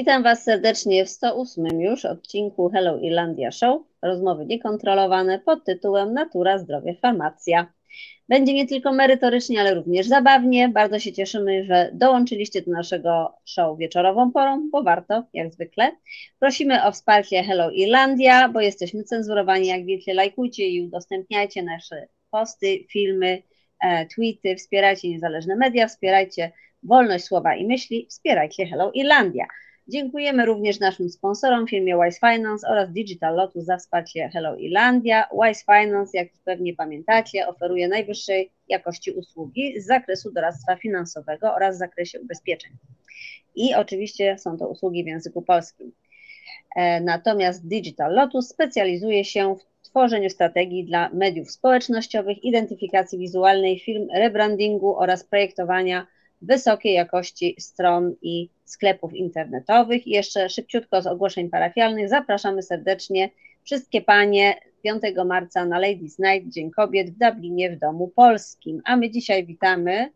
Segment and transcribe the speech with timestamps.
[0.00, 6.58] Witam Was serdecznie w 108 już odcinku Hello Irlandia Show, rozmowy niekontrolowane pod tytułem Natura,
[6.58, 7.72] Zdrowie, Farmacja.
[8.28, 10.68] Będzie nie tylko merytorycznie, ale również zabawnie.
[10.68, 15.92] Bardzo się cieszymy, że dołączyliście do naszego show wieczorową porą, bo warto, jak zwykle.
[16.38, 20.14] Prosimy o wsparcie Hello Irlandia, bo jesteśmy cenzurowani, jak wiecie.
[20.14, 23.42] Lajkujcie i udostępniajcie nasze posty, filmy,
[23.84, 29.46] e, tweety, wspierajcie niezależne media, wspierajcie wolność słowa i myśli, wspierajcie Hello Irlandia.
[29.90, 35.28] Dziękujemy również naszym sponsorom, firmie Wise Finance oraz Digital Lotus za wsparcie Hello Irlandia.
[35.32, 41.78] Wise Finance, jak pewnie pamiętacie, oferuje najwyższej jakości usługi z zakresu doradztwa finansowego oraz w
[41.78, 42.72] zakresie ubezpieczeń.
[43.54, 45.92] I oczywiście są to usługi w języku polskim.
[46.76, 54.08] E, natomiast Digital Lotus specjalizuje się w tworzeniu strategii dla mediów społecznościowych, identyfikacji wizualnej firm,
[54.14, 56.06] rebrandingu oraz projektowania
[56.42, 60.06] wysokiej jakości stron i sklepów internetowych.
[60.06, 63.30] I jeszcze szybciutko z ogłoszeń parafialnych zapraszamy serdecznie
[63.64, 68.82] wszystkie panie 5 marca na Ladies Night, Dzień Kobiet w Dublinie w Domu Polskim.
[68.84, 70.12] A my dzisiaj witamy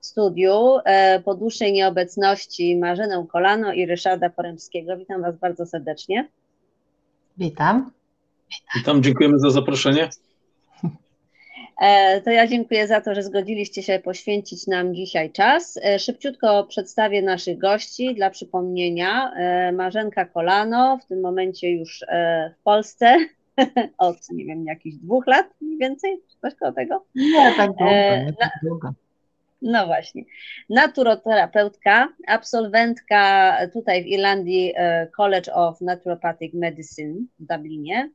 [0.00, 4.96] w studiu e, po dłuższej nieobecności Marzenę Kolano i Ryszarda Poremskiego.
[4.96, 6.28] Witam Was bardzo serdecznie.
[7.38, 7.90] Witam.
[8.76, 10.08] Witam, dziękujemy za zaproszenie.
[11.78, 15.80] E, to ja dziękuję za to, że zgodziliście się poświęcić nam dzisiaj czas.
[15.84, 19.32] E, szybciutko przedstawię naszych gości dla przypomnienia.
[19.36, 22.04] E, Marzenka Kolano, w tym momencie już
[22.58, 23.16] w Polsce
[23.98, 27.04] od, nie wiem, jakichś dwóch lat mniej więcej, czy coś koło tego?
[27.14, 27.90] Nie, tak długo,
[28.26, 28.92] nie tak długo.
[29.62, 30.22] No właśnie.
[30.70, 34.74] Naturoterapeutka, absolwentka tutaj w Irlandii
[35.16, 38.10] College of Naturopathic Medicine w Dublinie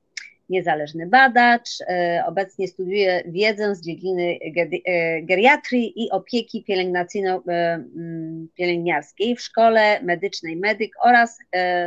[0.50, 4.40] niezależny badacz, e, obecnie studiuje wiedzę z dziedziny
[4.86, 11.40] e, geriatrii i opieki pielęgnacyjno-pielęgniarskiej e, w szkole medycznej medyk oraz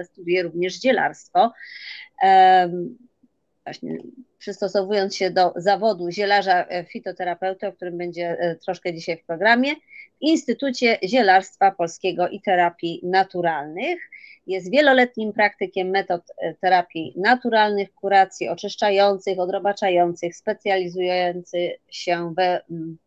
[0.05, 1.53] studiuje również zielarstwo.
[3.65, 3.99] Właśnie
[4.39, 9.75] przystosowując się do zawodu zielarza fitoterapeuty, o którym będzie troszkę dzisiaj w programie,
[10.19, 14.11] w Instytucie Zielarstwa Polskiego i Terapii Naturalnych.
[14.47, 22.99] Jest wieloletnim praktykiem metod e, terapii naturalnych, kuracji oczyszczających, odrobaczających, specjalizujący się we mm,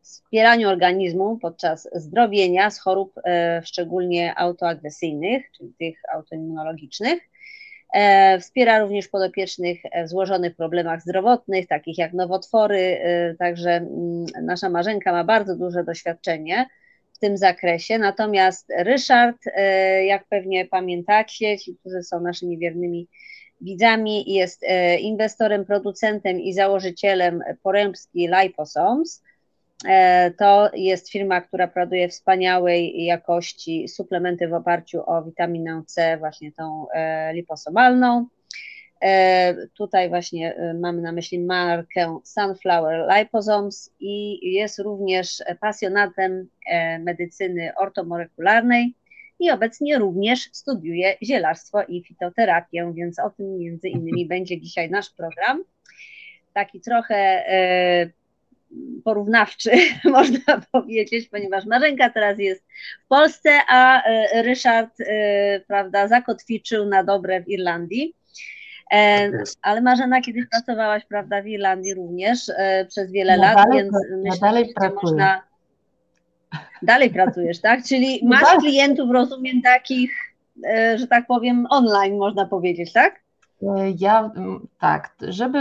[0.00, 7.18] wspieraniu organizmu podczas zdrowienia z chorób e, szczególnie autoagresyjnych, czyli tych autoimmunologicznych.
[7.94, 13.00] E, wspiera również podopiecznych w złożonych problemach zdrowotnych, takich jak nowotwory,
[13.38, 16.66] także mm, nasza Marzenka ma bardzo duże doświadczenie
[17.16, 17.98] w tym zakresie.
[17.98, 23.08] Natomiast Ryszard, e, jak pewnie pamiętacie, ci, którzy są naszymi wiernymi
[23.60, 29.22] widzami, jest e, inwestorem, producentem i założycielem Porębski Liposomes.
[29.84, 36.52] E, to jest firma, która produkuje wspaniałej jakości suplementy w oparciu o witaminę C, właśnie
[36.52, 36.86] tą
[37.32, 38.26] liposomalną.
[39.02, 46.98] E, tutaj właśnie e, mamy na myśli markę Sunflower Liposomes i jest również pasjonatem e,
[46.98, 48.94] medycyny ortomolekularnej
[49.40, 55.10] i obecnie również studiuje zielarstwo i fitoterapię, więc o tym między innymi będzie dzisiaj nasz
[55.10, 55.64] program.
[56.52, 57.44] Taki trochę
[59.04, 59.70] porównawczy,
[60.04, 62.64] można powiedzieć, ponieważ Marzenka teraz jest
[63.04, 64.02] w Polsce, a
[64.34, 64.96] Ryszard,
[65.66, 68.14] prawda, zakotwiczył na dobre w Irlandii.
[68.90, 73.92] E, tak ale Marzena kiedyś pracowałaś, prawda, w Irlandii również e, przez wiele lat, więc
[74.22, 75.42] myślę, dalej że można...
[76.82, 77.84] Dalej pracujesz, tak?
[77.84, 80.12] Czyli no masz klientów, rozumiem, takich,
[80.68, 83.20] e, że tak powiem, online, można powiedzieć, tak?
[83.98, 84.30] Ja
[84.78, 85.58] tak, żeby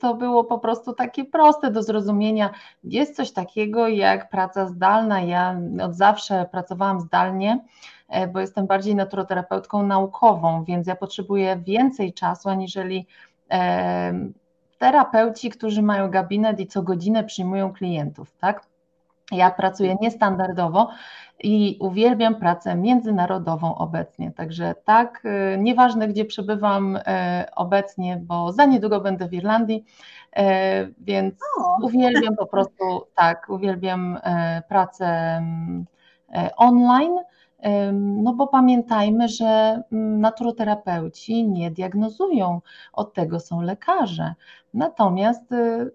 [0.00, 2.50] to było po prostu takie proste do zrozumienia,
[2.84, 5.20] jest coś takiego jak praca zdalna.
[5.20, 7.60] Ja od zawsze pracowałam zdalnie
[8.08, 13.06] E, bo jestem bardziej naturoterapeutką naukową, więc ja potrzebuję więcej czasu aniżeli
[14.78, 18.66] terapeuci, którzy mają gabinet i co godzinę przyjmują klientów, tak?
[19.32, 20.88] Ja pracuję niestandardowo
[21.42, 24.32] i uwielbiam pracę międzynarodową obecnie.
[24.32, 26.98] Także tak, e, nieważne gdzie przebywam
[27.56, 29.84] obecnie, bo za niedługo będę w Irlandii,
[30.98, 31.34] więc
[31.82, 34.18] uwielbiam po prostu, tak, uwielbiam
[34.68, 35.42] pracę
[36.56, 37.18] online
[37.92, 42.60] no bo pamiętajmy, że mm, naturoterapeuci nie diagnozują,
[42.92, 44.34] od tego są lekarze.
[44.74, 45.90] Natomiast y,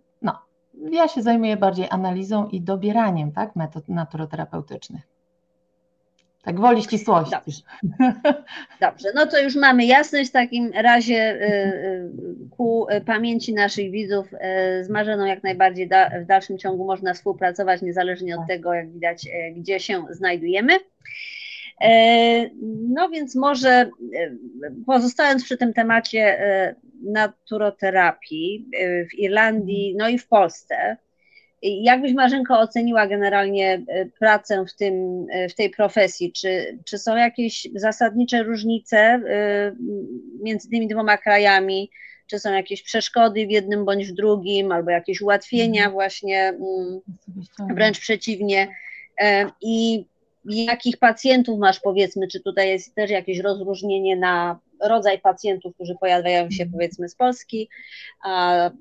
[0.91, 5.01] ja się zajmuję bardziej analizą i dobieraniem tak, metod naturoterapeutycznych.
[6.43, 7.31] Tak woli ścisłości.
[7.31, 7.61] Dobrze.
[8.81, 12.11] Dobrze, no to już mamy jasność w takim razie y, y,
[12.49, 14.27] ku pamięci naszych widzów
[14.81, 15.89] z Marzeną jak najbardziej
[16.23, 18.47] w dalszym ciągu można współpracować niezależnie od tak.
[18.47, 20.73] tego, jak widać, gdzie się znajdujemy.
[22.89, 23.89] No więc może
[24.85, 26.37] pozostając przy tym temacie
[27.03, 28.65] naturoterapii
[29.11, 30.97] w Irlandii, no i w Polsce,
[31.63, 36.31] Jakbyś Marzenko oceniła generalnie e, pracę w, tym, e, w tej profesji?
[36.31, 39.21] Czy, czy są jakieś zasadnicze różnice e,
[40.41, 41.89] między tymi dwoma krajami?
[42.27, 45.91] Czy są jakieś przeszkody w jednym bądź w drugim, albo jakieś ułatwienia mhm.
[45.91, 47.01] właśnie, mm,
[47.75, 48.67] wręcz przeciwnie?
[49.61, 50.05] I
[50.45, 56.51] jakich pacjentów masz, powiedzmy, czy tutaj jest też jakieś rozróżnienie na rodzaj pacjentów, którzy pojawiają
[56.51, 57.69] się powiedzmy z Polski,
[58.23, 58.71] a,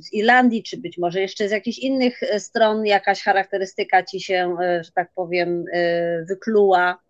[0.00, 2.86] z Irlandii, czy być może jeszcze z jakichś innych stron.
[2.86, 5.64] Jakaś charakterystyka ci się, że tak powiem,
[6.28, 7.05] wykluła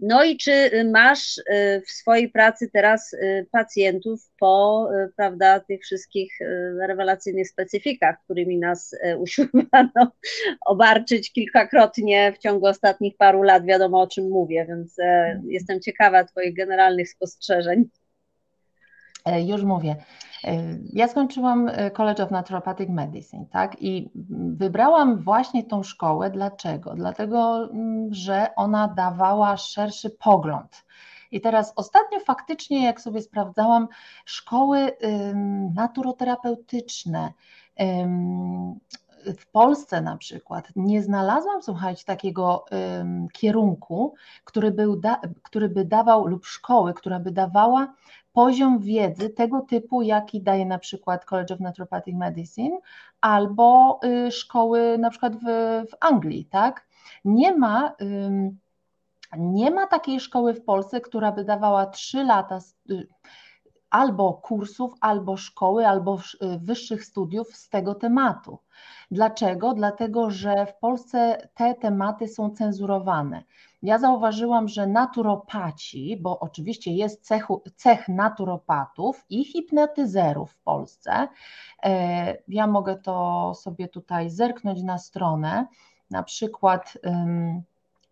[0.00, 5.82] no i czy masz y, w swojej pracy teraz y, pacjentów po y, prawda, tych
[5.82, 6.38] wszystkich
[6.88, 10.12] rewelacyjnych specyfikach, którymi nas usiłowano
[10.66, 14.96] obarczyć kilkakrotnie w ciągu ostatnich paru lat, wiadomo o czym mówię, więc
[15.44, 17.88] jestem ciekawa Twoich generalnych spostrzeżeń.
[19.24, 19.96] E, już mówię.
[20.92, 23.82] Ja skończyłam e, College of Naturopathic Medicine, tak?
[23.82, 24.10] I
[24.56, 26.30] wybrałam właśnie tą szkołę.
[26.30, 26.94] Dlaczego?
[26.94, 30.84] Dlatego, mm, że ona dawała szerszy pogląd.
[31.30, 33.88] I teraz ostatnio faktycznie, jak sobie sprawdzałam,
[34.24, 34.90] szkoły
[35.74, 37.32] naturoterapeutyczne
[39.38, 42.64] w Polsce na przykład nie znalazłam, słuchajcie, takiego
[43.32, 44.14] kierunku,
[44.44, 47.94] który, był da, który by dawał, lub szkoły, która by dawała
[48.32, 52.78] poziom wiedzy tego typu, jaki daje na przykład College of Naturopathic Medicine
[53.20, 55.44] albo y, szkoły na przykład w,
[55.90, 56.86] w Anglii, tak?
[57.24, 57.92] Nie ma,
[59.36, 62.58] nie ma takiej szkoły w Polsce, która by dawała 3 lata
[63.96, 68.58] albo kursów, albo szkoły, albo y, wyższych studiów z tego tematu.
[69.10, 69.74] Dlaczego?
[69.74, 73.42] Dlatego, że w Polsce te tematy są cenzurowane.
[73.82, 81.28] Ja zauważyłam, że naturopaci, bo oczywiście jest cechu, cech naturopatów i hipnotyzerów w Polsce.
[81.82, 85.66] E, ja mogę to sobie tutaj zerknąć na stronę.
[86.10, 86.98] Na przykład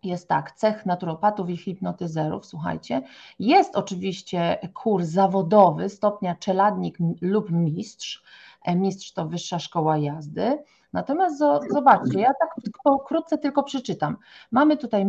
[0.05, 3.01] jest tak, cech naturopatów i hipnotyzerów, słuchajcie,
[3.39, 8.23] jest oczywiście kurs zawodowy stopnia czeladnik lub mistrz,
[8.63, 10.63] e, mistrz to wyższa szkoła jazdy,
[10.93, 11.37] natomiast
[11.73, 12.49] zobaczcie, ja tak
[12.83, 14.17] pokrótce tylko przeczytam.
[14.51, 15.05] Mamy tutaj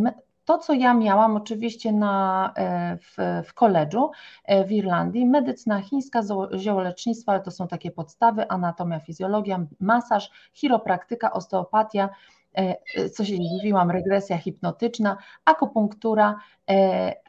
[0.47, 4.11] to, co ja miałam oczywiście na, e, w, w koledżu
[4.43, 6.21] e, w Irlandii, medycyna chińska,
[6.57, 12.09] ziołolecznictwo, ale to są takie podstawy, anatomia, fizjologia, masaż, chiropraktyka, osteopatia,
[12.57, 16.39] e, co się mówiłam, regresja hipnotyczna, akupunktura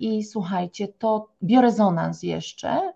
[0.01, 2.93] i słuchajcie, to biorezonans jeszcze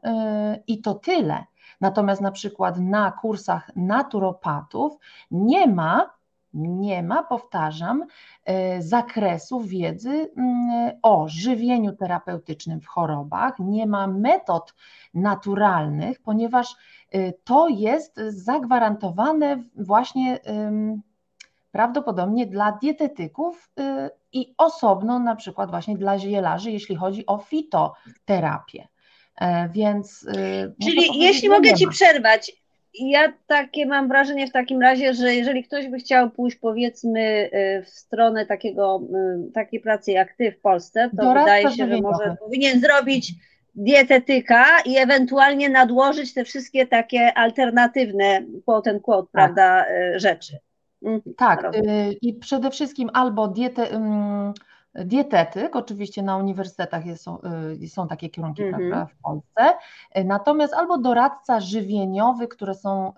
[0.66, 1.44] i to tyle.
[1.80, 4.98] Natomiast na przykład na kursach naturopatów
[5.30, 6.10] nie ma
[6.54, 8.04] nie ma, powtarzam,
[8.44, 14.74] e, zakresu wiedzy mm, o żywieniu terapeutycznym w chorobach, nie ma metod
[15.14, 16.76] naturalnych, ponieważ
[17.10, 20.38] e, to jest zagwarantowane właśnie
[21.72, 28.88] prawdopodobnie dla dietetyków e, i osobno na przykład właśnie dla zielarzy, jeśli chodzi o fitoterapię.
[29.70, 30.26] Więc.
[30.82, 32.52] Czyli jeśli mogę Ci przerwać,
[32.94, 37.82] ja takie mam wrażenie w takim razie, że jeżeli ktoś by chciał pójść powiedzmy y,
[37.82, 39.02] w stronę takiego,
[39.48, 43.32] y, takiej pracy jak ty w Polsce, to wydaje się, że może powinien zrobić
[43.74, 49.32] dietetyka i ewentualnie nadłożyć te wszystkie takie alternatywne quote and quote, tak.
[49.32, 50.58] prawda, y, rzeczy.
[51.04, 51.72] Mhm, tak,
[52.22, 53.54] i przede wszystkim albo
[54.94, 57.38] dietetyk, oczywiście na uniwersytetach jest, są,
[57.82, 59.06] y, są takie kierunki mm -hmm.
[59.06, 59.78] w Polsce,
[60.24, 63.12] natomiast albo doradca żywieniowy, które są y,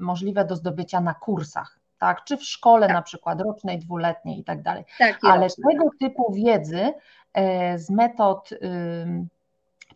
[0.00, 2.96] możliwe do zdobycia na kursach, tak, czy w szkole tak.
[2.96, 4.84] na przykład rocznej, dwuletniej i tak dalej.
[4.98, 5.64] Tak, Ale roczne.
[5.70, 6.92] tego typu wiedzy y,
[7.78, 8.50] z metod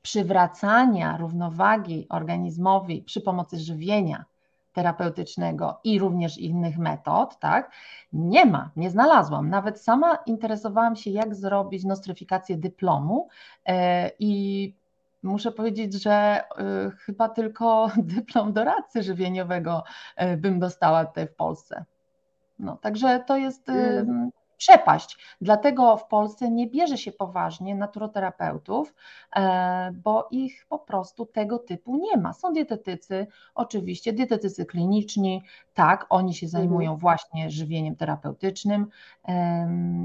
[0.02, 4.24] przywracania równowagi organizmowi przy pomocy żywienia,
[4.72, 7.70] terapeutycznego i również innych metod, tak?
[8.12, 9.50] Nie ma, nie znalazłam.
[9.50, 13.28] Nawet sama interesowałam się, jak zrobić nostryfikację dyplomu
[13.66, 14.74] e, i
[15.22, 16.44] muszę powiedzieć, że e,
[16.90, 19.84] chyba tylko dyplom doradcy żywieniowego
[20.16, 21.84] e, bym dostała tutaj w Polsce.
[22.58, 24.30] No, także to jest mm
[24.62, 25.18] przepaść.
[25.40, 28.94] Dlatego w Polsce nie bierze się poważnie naturoterapeutów,
[29.36, 32.32] e, bo ich po prostu tego typu nie ma.
[32.32, 35.42] Są dietetycy, oczywiście, dietetycy kliniczni,
[35.74, 36.98] tak, oni się zajmują mhm.
[36.98, 38.86] właśnie żywieniem terapeutycznym.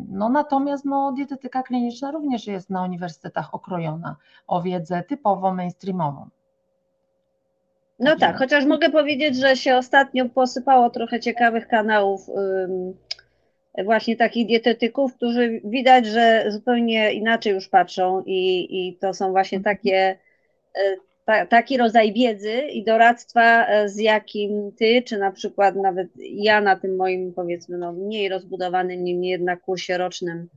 [0.10, 4.16] No natomiast no, dietetyka kliniczna również jest na uniwersytetach okrojona
[4.48, 6.30] o wiedzę typowo mainstreamową.
[8.00, 12.30] No tak, chociaż mogę powiedzieć, że się ostatnio posypało trochę ciekawych kanałów
[13.86, 19.60] właśnie takich dietetyków, którzy widać, że zupełnie inaczej już patrzą i, i to są właśnie
[19.60, 20.18] takie,
[21.26, 26.76] ta, taki rodzaj wiedzy i doradztwa, z jakim ty, czy na przykład nawet ja na
[26.76, 30.50] tym moim powiedzmy no, mniej rozbudowanym, niemniej jednak kursie rocznym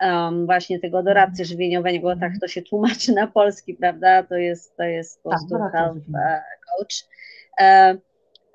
[0.00, 4.22] um, właśnie tego doradcy żywieniowego, tak to się tłumaczy na polski, prawda?
[4.22, 7.04] To jest, to jest po tak, prostu tak, health e, coach.
[7.60, 7.96] E,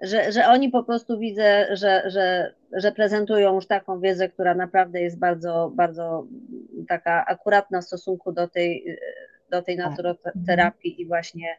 [0.02, 5.02] że, że oni po prostu widzę, że, że, że prezentują już taką wiedzę, która naprawdę
[5.02, 6.28] jest bardzo, bardzo
[6.88, 8.98] taka akuratna w stosunku do tej,
[9.50, 9.90] do tej tak.
[9.90, 11.58] naturoterapii i właśnie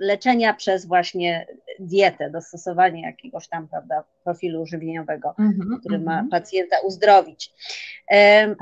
[0.00, 1.46] leczenia przez właśnie
[1.78, 6.28] dietę, dostosowanie jakiegoś tam, prawda, profilu żywieniowego, mm-hmm, który ma mhm.
[6.28, 7.52] pacjenta uzdrowić.
[8.10, 8.54] E,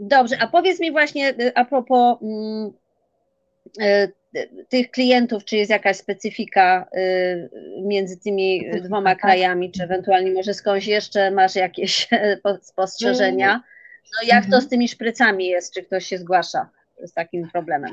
[0.00, 2.72] dobrze, a powiedz mi właśnie a propos mm,
[3.80, 4.08] e,
[4.68, 7.50] tych klientów, czy jest jakaś specyfika y,
[7.82, 9.20] między tymi dwoma tak.
[9.20, 12.08] krajami, czy ewentualnie może skądś jeszcze masz jakieś
[12.62, 13.62] spostrzeżenia?
[14.14, 14.62] No jak to mhm.
[14.62, 16.70] z tymi szprycami jest, czy ktoś się zgłasza
[17.04, 17.90] z takim problemem?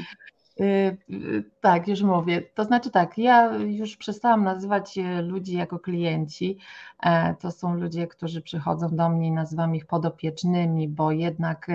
[0.60, 2.42] Y, y, tak, już mówię.
[2.42, 6.58] To znaczy tak, ja już przestałam nazywać ludzi jako klienci.
[7.04, 11.68] E, to są ludzie, którzy przychodzą do mnie i nazywam ich podopiecznymi, bo jednak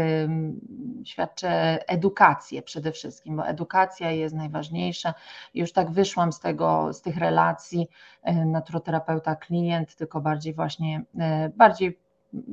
[1.05, 5.15] świadczę edukację przede wszystkim, bo edukacja jest najważniejsza.
[5.55, 7.89] Już tak wyszłam z tego, z tych relacji
[8.23, 11.99] e, naturoterapeuta klient, tylko bardziej właśnie e, bardziej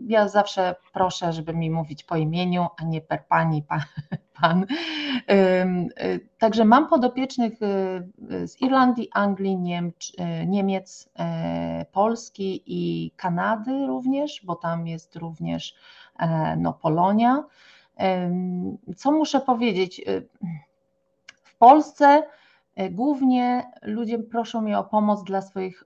[0.07, 3.81] ja zawsze proszę, żeby mi mówić po imieniu, a nie per pani, pan.
[4.41, 4.65] pan.
[5.31, 9.57] Y, także mam podopiecznych y, z Irlandii, Anglii,
[10.19, 11.09] y, Niemiec,
[11.91, 15.75] Polski i Kanady również, bo tam jest również
[16.19, 17.43] e, no, Polonia.
[18.95, 20.01] Co muszę powiedzieć?
[21.43, 22.23] W Polsce
[22.91, 25.83] głównie ludzie proszą mnie o pomoc dla swoich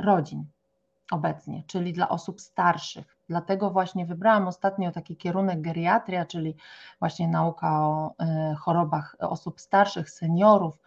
[0.00, 0.44] rodzin
[1.10, 3.15] obecnie, czyli dla osób starszych.
[3.28, 6.54] Dlatego właśnie wybrałam ostatnio taki kierunek geriatria, czyli
[6.98, 10.78] właśnie nauka o e, chorobach osób starszych, seniorów,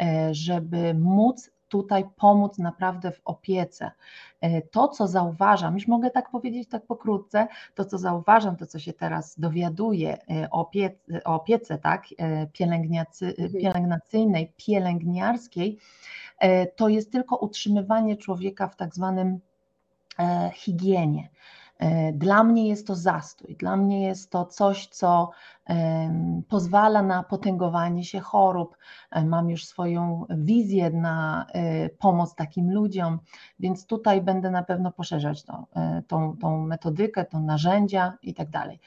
[0.00, 3.90] e, żeby móc tutaj pomóc naprawdę w opiece.
[4.40, 8.78] E, to, co zauważam, już mogę tak powiedzieć tak pokrótce, to, co zauważam, to, co
[8.78, 10.18] się teraz dowiaduję
[10.50, 12.48] o opiece, o opiece tak, mhm.
[13.60, 15.78] pielęgnacyjnej, pielęgniarskiej,
[16.76, 19.40] to jest tylko utrzymywanie człowieka w tak zwanym
[20.54, 21.28] higienie.
[21.78, 25.30] E, dla mnie jest to zastój, dla mnie jest to coś, co
[26.48, 28.76] pozwala na potęgowanie się chorób.
[29.10, 33.18] E, mam już swoją wizję na e, pomoc takim ludziom,
[33.58, 35.66] więc tutaj będę na pewno poszerzać to,
[36.06, 38.80] tą, tą metodykę, tą narzędzia i tak dalej.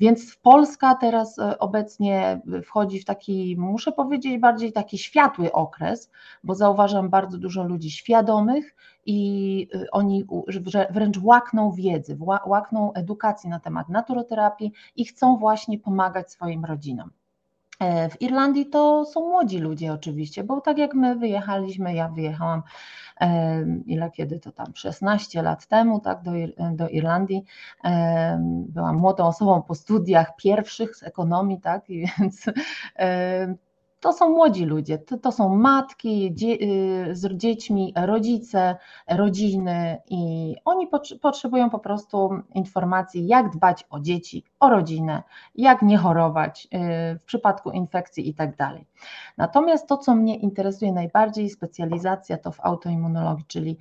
[0.00, 6.10] Więc Polska teraz obecnie wchodzi w taki, muszę powiedzieć, bardziej taki światły okres,
[6.44, 8.74] bo zauważam bardzo dużo ludzi świadomych,
[9.06, 10.24] i y, oni
[10.90, 17.10] wręcz łakną wiedzy, łakną edukacji na temat naturoterapii i chcą właśnie pomagać swoim rodzinom.
[17.78, 22.62] E, w Irlandii to są młodzi ludzie oczywiście, bo tak jak my wyjechaliśmy, ja wyjechałam
[23.86, 26.30] ile kiedy to tam 16 lat temu, tak, do,
[26.72, 27.44] do Irlandii.
[28.68, 32.46] Byłam młodą osobą po studiach pierwszych z ekonomii, tak, i więc
[34.06, 38.76] to są młodzi ludzie, to, to są matki dzie, y, z dziećmi, rodzice,
[39.08, 40.88] rodziny i oni
[41.22, 45.22] potrzebują po prostu informacji, jak dbać o dzieci, o rodzinę,
[45.54, 46.68] jak nie chorować
[47.14, 48.86] y, w przypadku infekcji i tak dalej.
[49.36, 53.78] Natomiast to, co mnie interesuje najbardziej, specjalizacja to w autoimmunologii, czyli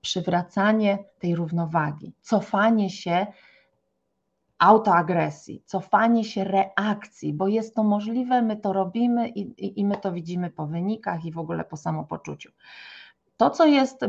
[0.00, 3.26] przywracanie tej równowagi, cofanie się
[4.58, 9.96] autoagresji, cofanie się reakcji, bo jest to możliwe, my to robimy i, i, i my
[9.96, 12.50] to widzimy po wynikach i w ogóle po samopoczuciu.
[13.36, 14.00] To, co jest,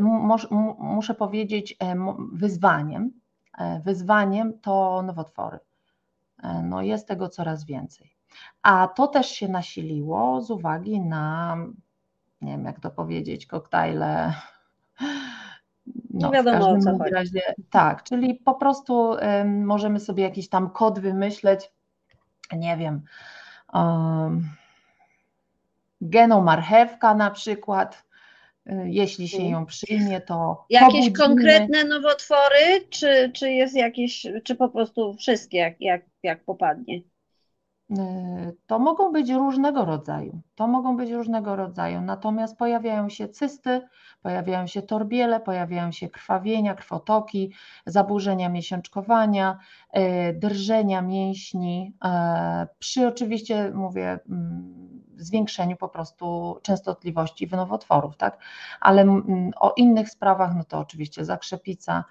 [0.78, 1.96] muszę powiedzieć, e,
[2.32, 3.12] wyzwaniem,
[3.58, 5.58] e, wyzwaniem to nowotwory.
[6.42, 8.16] E, no jest tego coraz więcej.
[8.62, 11.56] A to też się nasiliło z uwagi na,
[12.40, 14.34] nie wiem jak to powiedzieć, koktajle
[16.22, 17.14] no, wiadomo o co chodzi.
[17.14, 21.70] Razie, tak, czyli po prostu um, możemy sobie jakiś tam kod wymyśleć,
[22.52, 23.02] nie wiem,
[23.74, 24.48] um,
[26.00, 28.04] genomarchewka na przykład,
[28.66, 30.66] y, jeśli się ją przyjmie, to.
[30.70, 31.16] Jakieś pobudzimy.
[31.18, 37.00] konkretne nowotwory, czy, czy jest jakieś, czy po prostu wszystkie, jak, jak, jak popadnie?
[37.90, 40.40] Y, to mogą być różnego rodzaju.
[40.54, 42.00] To mogą być różnego rodzaju.
[42.00, 43.88] Natomiast pojawiają się cysty,
[44.22, 47.52] pojawiają się torbiele, pojawiają się krwawienia, krwotoki,
[47.86, 49.58] zaburzenia miesiączkowania,
[49.96, 50.00] y,
[50.38, 52.08] drżenia mięśni, y,
[52.78, 58.38] przy oczywiście, mówię, mm, zwiększeniu po prostu częstotliwości nowotworów, tak?
[58.80, 62.04] Ale mm, o innych sprawach, no to oczywiście zakrzepica,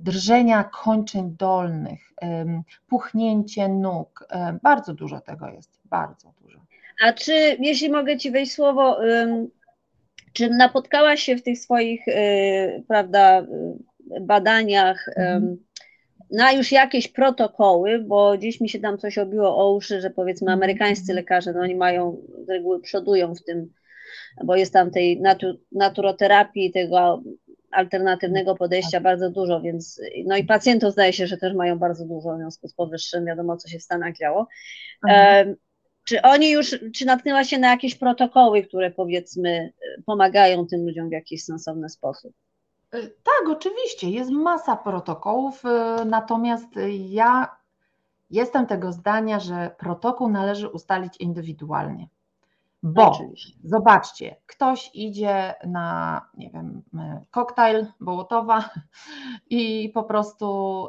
[0.00, 2.00] drżenia kończyn dolnych,
[2.88, 4.28] puchnięcie nóg.
[4.62, 6.58] Bardzo dużo tego jest, bardzo dużo.
[7.04, 8.98] A czy, jeśli mogę Ci wejść słowo,
[10.32, 12.04] czy napotkałaś się w tych swoich,
[12.88, 13.46] prawda,
[14.20, 15.56] badaniach mhm.
[16.30, 20.44] na już jakieś protokoły, bo gdzieś mi się tam coś obiło o uszy, że powiedzmy
[20.44, 20.58] mhm.
[20.58, 23.72] amerykańscy lekarze, no oni mają, z reguły przodują w tym,
[24.44, 27.22] bo jest tam tej natu, naturoterapii, tego
[27.72, 32.34] alternatywnego podejścia bardzo dużo, więc no i pacjentów zdaje się, że też mają bardzo dużo
[32.34, 34.46] w związku z powyższym, wiadomo co się w Stanach działo.
[35.08, 35.56] Mhm.
[36.04, 39.72] Czy oni już, czy natknęła się na jakieś protokoły, które powiedzmy
[40.06, 42.32] pomagają tym ludziom w jakiś sensowny sposób?
[42.92, 46.68] E, tak, oczywiście, jest masa protokołów, e, natomiast
[47.08, 47.56] ja
[48.30, 52.06] jestem tego zdania, że protokół należy ustalić indywidualnie.
[52.82, 53.58] Bo oczywiście.
[53.64, 58.70] zobaczcie, ktoś idzie na, nie wiem, e, koktajl Bołotowa
[59.50, 60.88] i po prostu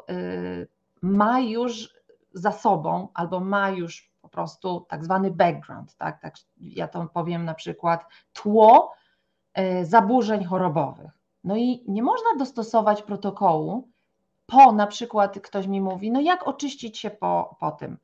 [1.01, 1.93] ma już
[2.33, 7.45] za sobą albo ma już po prostu tak zwany background, tak, tak ja to powiem
[7.45, 8.93] na przykład tło
[9.83, 13.89] zaburzeń chorobowych no i nie można dostosować protokołu
[14.45, 17.97] po na przykład ktoś mi mówi, no jak oczyścić się po, po tym.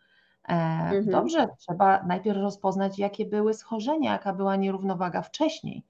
[0.48, 1.06] E, mhm.
[1.06, 5.84] Dobrze, trzeba najpierw rozpoznać, jakie były schorzenia, jaka była nierównowaga wcześniej.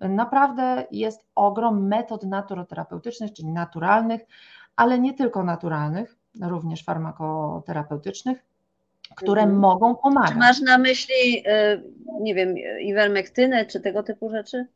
[0.00, 4.20] Naprawdę jest ogrom metod naturoterapeutycznych, czyli naturalnych,
[4.76, 8.44] ale nie tylko naturalnych, również farmakoterapeutycznych,
[9.16, 9.60] które mhm.
[9.60, 10.32] mogą pomagać.
[10.32, 11.82] Czy masz na myśli, y,
[12.20, 14.66] nie wiem, iwermektynę czy tego typu rzeczy?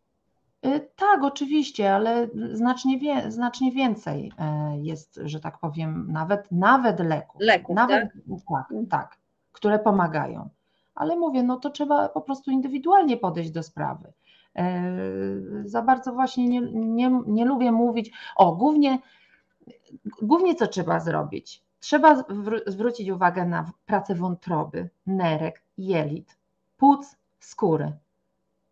[0.66, 7.00] Y, tak, oczywiście, ale znacznie, wie, znacznie więcej e, jest, że tak powiem, nawet, nawet
[7.00, 7.40] leków.
[7.40, 8.12] Leków, nawet, tak?
[8.48, 8.86] Tak, mm.
[8.86, 9.16] tak,
[9.52, 10.48] które pomagają.
[10.94, 14.12] Ale mówię, no to trzeba po prostu indywidualnie podejść do sprawy.
[14.56, 14.82] E,
[15.64, 18.98] za bardzo właśnie nie, nie, nie lubię mówić, o, głównie,
[20.22, 21.62] głównie co trzeba zrobić?
[21.80, 22.24] Trzeba
[22.66, 26.38] zwrócić uwagę na pracę wątroby, nerek, jelit,
[26.76, 27.92] płuc, skóry,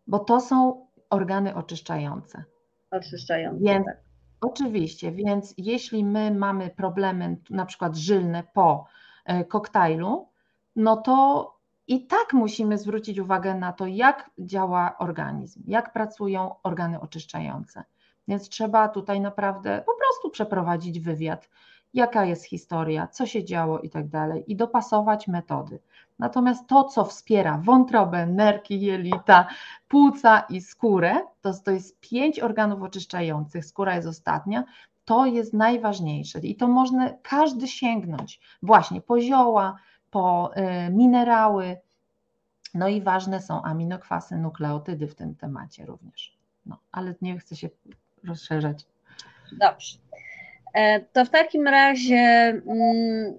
[0.07, 2.43] bo to są organy oczyszczające.
[2.91, 3.63] Oczyszczające.
[3.63, 3.97] Więc, tak.
[4.41, 8.85] Oczywiście, więc jeśli my mamy problemy na przykład żylne po
[9.25, 10.27] e, koktajlu,
[10.75, 11.47] no to
[11.87, 17.83] i tak musimy zwrócić uwagę na to, jak działa organizm, jak pracują organy oczyszczające.
[18.27, 21.49] Więc trzeba tutaj naprawdę po prostu przeprowadzić wywiad,
[21.93, 25.79] jaka jest historia, co się działo i tak dalej, i dopasować metody.
[26.19, 29.47] Natomiast to, co wspiera wątrobę, nerki, jelita,
[29.87, 34.63] płuca i skórę, to, to jest pięć organów oczyszczających, skóra jest ostatnia,
[35.05, 39.75] to jest najważniejsze i to można każdy sięgnąć właśnie po zioła,
[40.11, 41.77] po y, minerały,
[42.73, 46.37] no i ważne są aminokwasy, nukleotydy w tym temacie również.
[46.65, 47.69] No, ale nie chcę się
[48.23, 48.85] rozszerzać.
[49.51, 49.97] Dobrze.
[50.73, 52.17] E, to w takim razie
[52.67, 53.33] mm,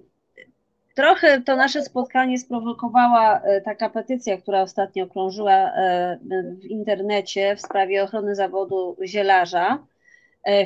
[0.95, 6.19] Trochę to nasze spotkanie sprowokowała e, taka petycja, która ostatnio krążyła e,
[6.61, 9.79] w internecie w sprawie ochrony zawodu zielarza,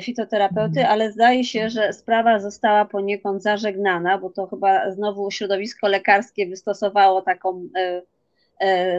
[0.02, 6.46] fitoterapeuty, ale zdaje się, że sprawa została poniekąd zażegnana, bo to chyba znowu środowisko lekarskie
[6.46, 7.68] wystosowało taką,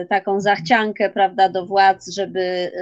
[0.08, 2.72] taką zachciankę prawda, do władz, żeby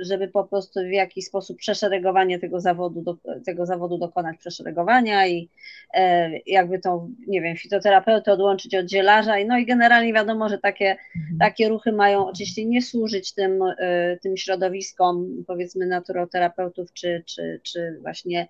[0.00, 5.50] żeby po prostu w jakiś sposób przeszeregowanie tego zawodu, do, tego zawodu dokonać przeszeregowania i
[5.94, 9.38] e, jakby tą, nie wiem, fitoterapeuty odłączyć od zielarza.
[9.38, 11.38] I, no i generalnie wiadomo, że takie, mhm.
[11.40, 17.98] takie ruchy mają oczywiście nie służyć tym, e, tym środowiskom, powiedzmy naturoterapeutów, czy, czy, czy
[18.02, 18.48] właśnie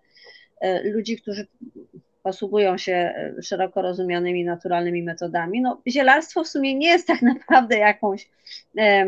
[0.61, 1.46] e, ludzi, którzy
[2.22, 5.61] posługują się e, szeroko rozumianymi naturalnymi metodami.
[5.61, 8.31] No, zielarstwo w sumie nie jest tak naprawdę jakąś
[8.78, 9.07] e,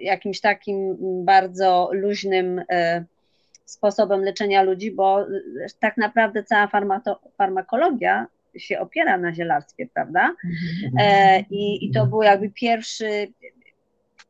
[0.00, 3.04] jakimś takim bardzo luźnym e,
[3.64, 5.26] sposobem leczenia ludzi, bo
[5.80, 6.68] tak naprawdę cała
[7.38, 10.34] farmakologia się opiera na zielarstwie, prawda?
[11.00, 13.32] E, I, I to był jakby pierwszy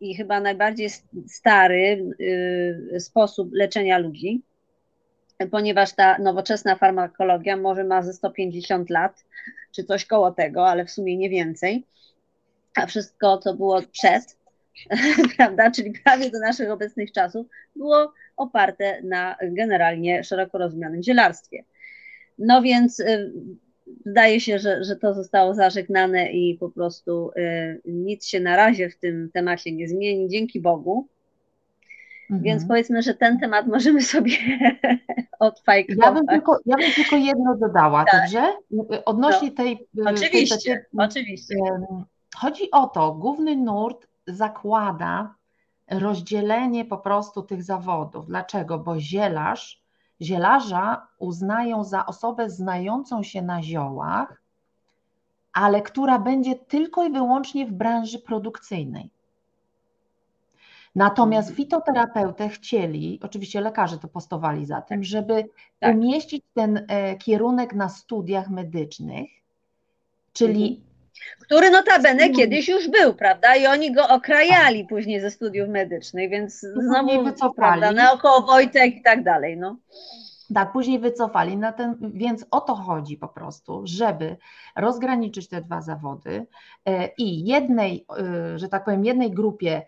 [0.00, 0.90] i chyba najbardziej
[1.29, 2.14] stary
[2.94, 4.42] y, sposób leczenia ludzi,
[5.50, 9.24] ponieważ ta nowoczesna farmakologia może ma ze 150 lat,
[9.72, 11.87] czy coś koło tego, ale w sumie nie więcej.
[12.74, 14.37] A wszystko, co było przed,
[15.37, 21.64] prawda, czyli prawie do naszych obecnych czasów, było oparte na generalnie szeroko rozumianym zielarstwie.
[22.38, 23.33] No więc y,
[24.06, 28.90] zdaje się, że, że to zostało zażegnane i po prostu y, nic się na razie
[28.90, 31.09] w tym temacie nie zmieni, dzięki Bogu.
[32.22, 32.42] Mhm.
[32.42, 34.33] Więc powiedzmy, że ten temat możemy sobie
[35.38, 36.06] odfajkować.
[36.06, 38.20] Ja bym tylko, ja bym tylko jedno dodała, tak.
[38.20, 38.52] dobrze?
[39.04, 39.54] Odnośnie no.
[39.54, 39.88] tej...
[40.06, 41.54] Oczywiście, tej, oczywiście.
[42.37, 45.35] Chodzi o to, główny nurt zakłada
[45.90, 48.26] rozdzielenie po prostu tych zawodów.
[48.26, 48.78] Dlaczego?
[48.78, 49.83] Bo zielarz,
[50.20, 54.42] zielarza uznają za osobę znającą się na ziołach,
[55.52, 59.11] ale która będzie tylko i wyłącznie w branży produkcyjnej.
[60.94, 61.56] Natomiast mhm.
[61.56, 65.94] fitoterapeutę chcieli, oczywiście lekarze to postowali za tym, żeby tak.
[65.94, 69.30] umieścić ten e, kierunek na studiach medycznych,
[70.33, 70.89] czyli mhm.
[71.40, 72.35] Który notabene mhm.
[72.35, 73.56] kiedyś już był, prawda?
[73.56, 77.54] I oni go okrajali później ze studiów medycznych, więc znowu, wycofali.
[77.54, 79.76] prawda, naokoło Wojtek i tak dalej, no.
[80.54, 84.37] Tak, później wycofali, na ten, więc o to chodzi po prostu, żeby
[84.76, 86.46] rozgraniczyć te dwa zawody
[86.87, 89.83] e, i jednej, e, że tak powiem, jednej grupie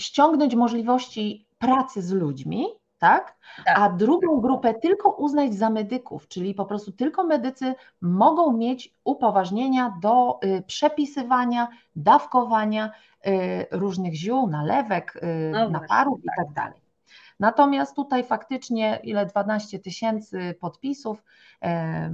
[0.00, 2.66] ściągnąć możliwości pracy z ludźmi,
[3.02, 3.36] tak?
[3.64, 3.78] tak?
[3.78, 9.94] A drugą grupę tylko uznać za medyków, czyli po prostu tylko medycy mogą mieć upoważnienia
[10.02, 12.90] do y, przepisywania, dawkowania
[13.26, 13.30] y,
[13.70, 16.82] różnych ziół, nalewek, y, no naparów i tak, tak dalej.
[17.40, 21.22] Natomiast tutaj faktycznie ile 12 tysięcy podpisów,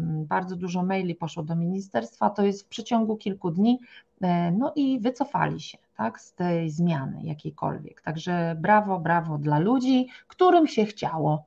[0.04, 3.80] bardzo dużo maili poszło do ministerstwa, to jest w przeciągu kilku dni,
[4.20, 8.02] e, no i wycofali się tak, z tej zmiany jakiejkolwiek.
[8.02, 11.44] Także brawo, brawo dla ludzi, którym się chciało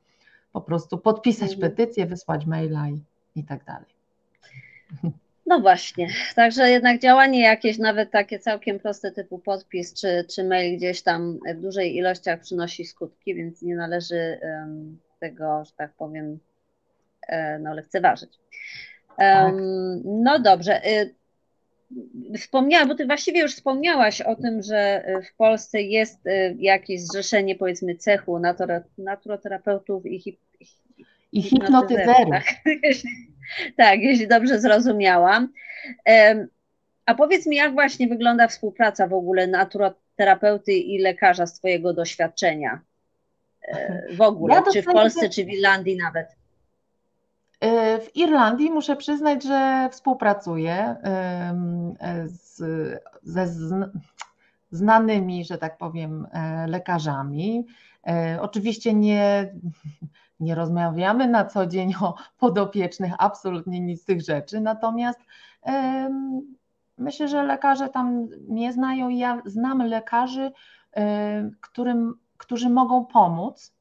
[0.53, 1.71] po prostu podpisać mhm.
[1.71, 3.03] petycję, wysłać maila i,
[3.35, 3.93] i tak dalej.
[5.45, 10.77] No właśnie, także jednak działanie jakieś, nawet takie całkiem proste typu podpis czy, czy mail
[10.77, 16.39] gdzieś tam w dużej ilościach przynosi skutki, więc nie należy um, tego, że tak powiem,
[17.29, 18.39] um, no, lekceważyć.
[19.09, 19.53] Um, tak.
[20.05, 20.81] No dobrze.
[22.37, 27.55] Wspomniałam, bo ty właściwie już wspomniałaś o tym, że w Polsce jest y, jakieś zrzeszenie,
[27.55, 28.41] powiedzmy, cechu
[28.97, 30.39] naturoterapeutów i, hip,
[31.31, 32.29] i hipnotyzerów.
[32.29, 32.45] Tak?
[33.77, 35.53] tak, jeśli dobrze zrozumiałam.
[37.05, 42.81] A powiedz mi, jak właśnie wygląda współpraca w ogóle naturoterapeuty i lekarza z Twojego doświadczenia?
[43.67, 46.27] E, w ogóle, ja czy w Polsce, czy w Irlandii nawet?
[47.61, 50.95] E, w Irlandii muszę przyznać, że współpracuję
[52.25, 52.63] z,
[53.23, 53.47] ze
[54.71, 57.67] znanymi, że tak powiem, e, lekarzami.
[58.39, 59.53] Oczywiście nie,
[60.39, 65.19] nie rozmawiamy na co dzień o podopiecznych, absolutnie nic z tych rzeczy, natomiast
[66.97, 70.51] myślę, że lekarze tam mnie znają ja znam lekarzy,
[71.61, 73.73] którym, którzy mogą pomóc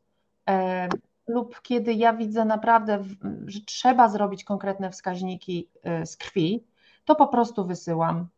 [1.31, 3.05] lub kiedy ja widzę naprawdę,
[3.47, 6.65] że trzeba zrobić konkretne wskaźniki e, z krwi,
[7.05, 8.29] to po prostu wysyłam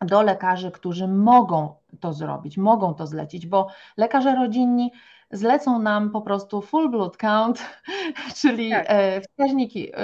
[0.00, 4.92] do lekarzy, którzy mogą to zrobić, mogą to zlecić, bo lekarze rodzinni
[5.32, 7.64] zlecą nam po prostu full blood count,
[8.40, 8.86] czyli tak.
[8.88, 9.98] E, wskaźniki e,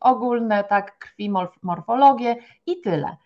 [0.00, 1.30] ogólne, tak, krwi,
[1.62, 3.16] morfologię i tyle.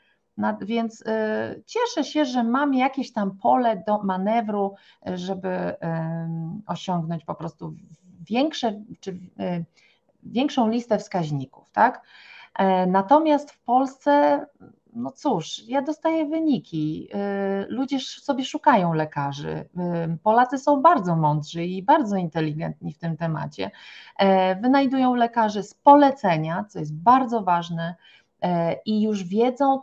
[0.61, 4.75] Więc e, cieszę się, że mam jakieś tam pole do manewru,
[5.14, 5.75] żeby
[6.66, 7.75] osiągnąć po prostu
[8.31, 9.19] większe, czy
[10.23, 12.03] większą listę wskaźników, tak?
[12.87, 14.47] Natomiast w Polsce
[14.93, 17.09] no cóż, ja dostaję wyniki.
[17.14, 19.69] Y, ludzie sobie szukają lekarzy.
[20.23, 23.71] Polacy są bardzo mądrzy i bardzo inteligentni w tym temacie.
[24.19, 27.95] E, wynajdują lekarzy z polecenia, co jest bardzo ważne,
[28.43, 29.81] e, i już wiedzą,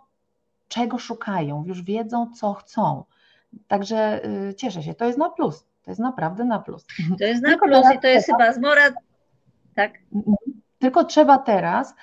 [0.68, 3.04] czego szukają, już wiedzą, co chcą.
[3.68, 4.22] Także
[4.58, 5.67] cieszę się, to jest na plus.
[5.88, 6.86] To jest naprawdę na plus.
[7.20, 8.82] To jest na plus i to jest chyba zmora.
[9.76, 9.92] Tak.
[10.80, 11.96] Tylko trzeba teraz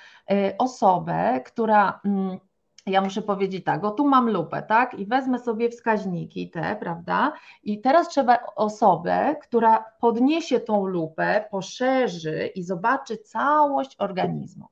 [0.57, 2.37] osobę, która mm,
[2.85, 7.33] ja muszę powiedzieć tak, o tu mam lupę, tak, i wezmę sobie wskaźniki te, prawda,
[7.63, 14.65] i teraz trzeba osobę, która podniesie tą lupę, poszerzy i zobaczy całość organizmu,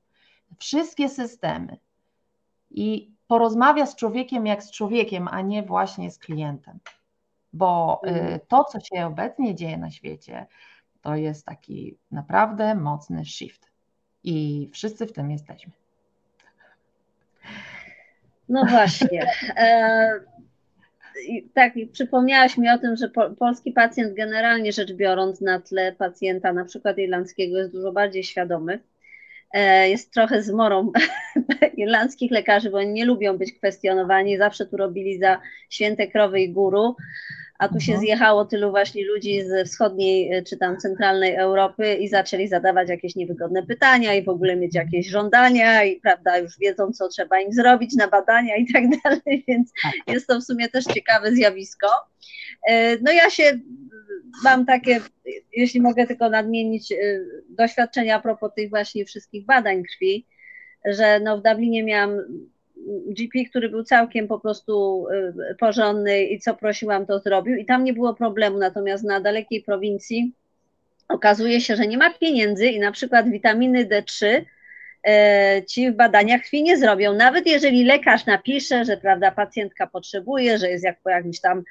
[0.59, 1.77] wszystkie systemy
[2.71, 6.79] i porozmawia z człowiekiem jak z człowiekiem, a nie właśnie z klientem,
[7.53, 8.39] bo y, mhm.
[8.47, 10.45] to, co się obecnie dzieje na świecie,
[11.01, 13.71] to jest taki naprawdę mocny shift
[14.23, 15.73] i wszyscy w tym jesteśmy.
[18.49, 19.27] No właśnie.
[19.57, 25.91] E, tak, przypomniałaś mi o tym, że po, polski pacjent generalnie rzecz biorąc na tle
[25.91, 28.79] pacjenta na przykład irlandzkiego jest dużo bardziej świadomy.
[29.53, 30.91] E, jest trochę zmorą
[31.77, 36.53] irlandzkich lekarzy, bo oni nie lubią być kwestionowani, zawsze tu robili za święte krowy i
[36.53, 36.95] guru
[37.59, 37.99] a tu się mhm.
[37.99, 43.15] zjechało tylu właśnie ludzi z wschodniej e, czy tam centralnej Europy i zaczęli zadawać jakieś
[43.15, 47.53] niewygodne pytania i w ogóle mieć jakieś żądania i prawda, już wiedzą, co trzeba im
[47.53, 49.93] zrobić na badania i tak dalej, więc tak.
[50.07, 51.87] jest to w sumie też ciekawe zjawisko.
[52.67, 53.59] E, no ja się
[54.43, 55.01] mam takie,
[55.53, 56.95] jeśli mogę tylko nadmienić, e,
[57.49, 60.27] doświadczenia a propos tych właśnie wszystkich badań krwi,
[60.85, 62.17] że no w Dublinie miałam
[63.07, 65.05] GP, który był całkiem po prostu
[65.59, 70.31] porządny i co prosiłam, to zrobił i tam nie było problemu, natomiast na dalekiej prowincji
[71.07, 74.43] okazuje się, że nie ma pieniędzy i na przykład witaminy D3
[75.07, 77.13] E, ci w badaniach krwi nie zrobią.
[77.13, 81.63] Nawet jeżeli lekarz napisze, że prawda, pacjentka potrzebuje, że jest jak po jakimś tam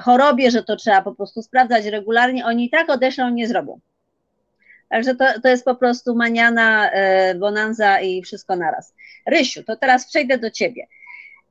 [0.00, 3.80] chorobie, że to trzeba po prostu sprawdzać regularnie, oni i tak odeślą, nie zrobią.
[4.92, 8.94] Także to, to jest po prostu maniana, e, bonanza i wszystko naraz.
[9.26, 10.86] Rysiu, to teraz przejdę do ciebie.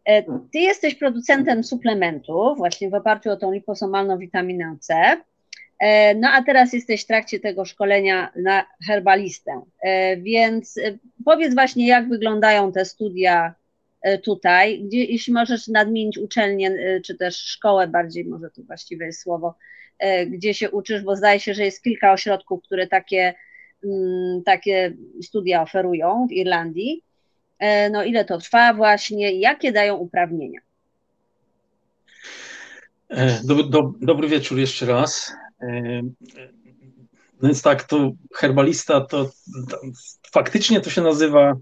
[0.05, 5.17] E, ty jesteś producentem suplementów, właśnie w oparciu o tą liposomalną witaminę C.
[5.79, 9.61] E, no a teraz jesteś w trakcie tego szkolenia na herbalistę,
[10.17, 10.79] więc
[11.25, 13.53] powiedz właśnie, jak wyglądają te studia
[14.23, 16.75] tutaj, gdzie, jeśli możesz nadmienić uczelnię,
[17.05, 19.55] czy też szkołę bardziej, może to właściwe jest słowo,
[20.27, 23.33] gdzie się uczysz, bo zdaje się, że jest kilka ośrodków, które takie,
[23.83, 27.03] mm, takie studia oferują w Irlandii.
[27.91, 30.59] No ile to trwa właśnie, jakie dają uprawnienia?
[33.43, 35.33] Do, do, dobry wieczór jeszcze raz.
[37.41, 39.25] No więc tak, to herbalista to,
[39.69, 39.81] to
[40.31, 41.57] faktycznie to się nazywa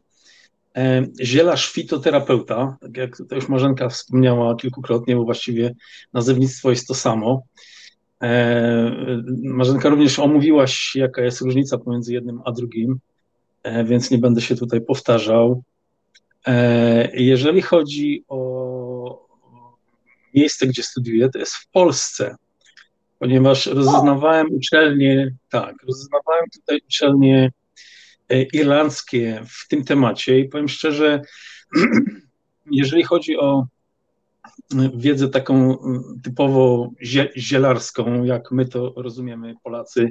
[1.21, 5.75] zielarz fitoterapeuta, tak jak to już Marzenka wspomniała kilkukrotnie, bo właściwie
[6.13, 7.43] nazewnictwo jest to samo.
[9.43, 12.99] Marzenka również omówiłaś, jaka jest różnica pomiędzy jednym a drugim,
[13.63, 15.63] e, więc nie będę się tutaj powtarzał.
[16.47, 19.27] E, jeżeli chodzi o
[20.35, 22.35] miejsce, gdzie studiuję, to jest w Polsce
[23.19, 27.51] ponieważ rozeznawałem uczelnie, tak, rozeznawałem tutaj uczelnie
[28.29, 31.21] e, irlandzkie w tym temacie i powiem szczerze,
[32.71, 33.78] jeżeli chodzi o e,
[34.95, 35.77] wiedzę taką
[36.23, 36.91] typowo
[37.37, 40.09] zielarską, jak my to rozumiemy Polacy,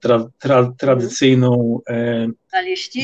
[0.00, 2.28] tra, tra, tradycyjną, e,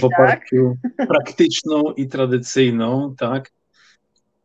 [0.01, 1.09] w oparciu tak?
[1.09, 3.51] praktyczną i tradycyjną, tak,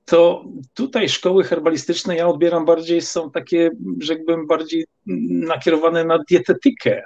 [0.06, 4.86] to tutaj szkoły herbalistyczne ja odbieram bardziej, są takie, rzekłbym, bardziej
[5.30, 7.02] nakierowane na dietetykę.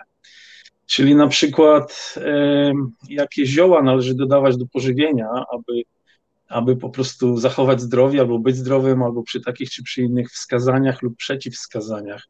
[0.85, 2.73] Czyli na przykład e,
[3.09, 5.81] jakie zioła należy dodawać do pożywienia, aby,
[6.53, 11.01] aby po prostu zachować zdrowie, albo być zdrowym, albo przy takich czy przy innych wskazaniach
[11.01, 12.23] lub przeciwwskazaniach.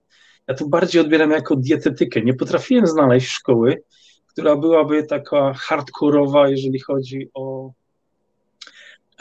[0.48, 2.22] Ja to bardziej odbieram jako dietetykę.
[2.22, 3.84] Nie potrafiłem znaleźć szkoły,
[4.28, 7.72] która byłaby taka hardkorowa, jeżeli chodzi o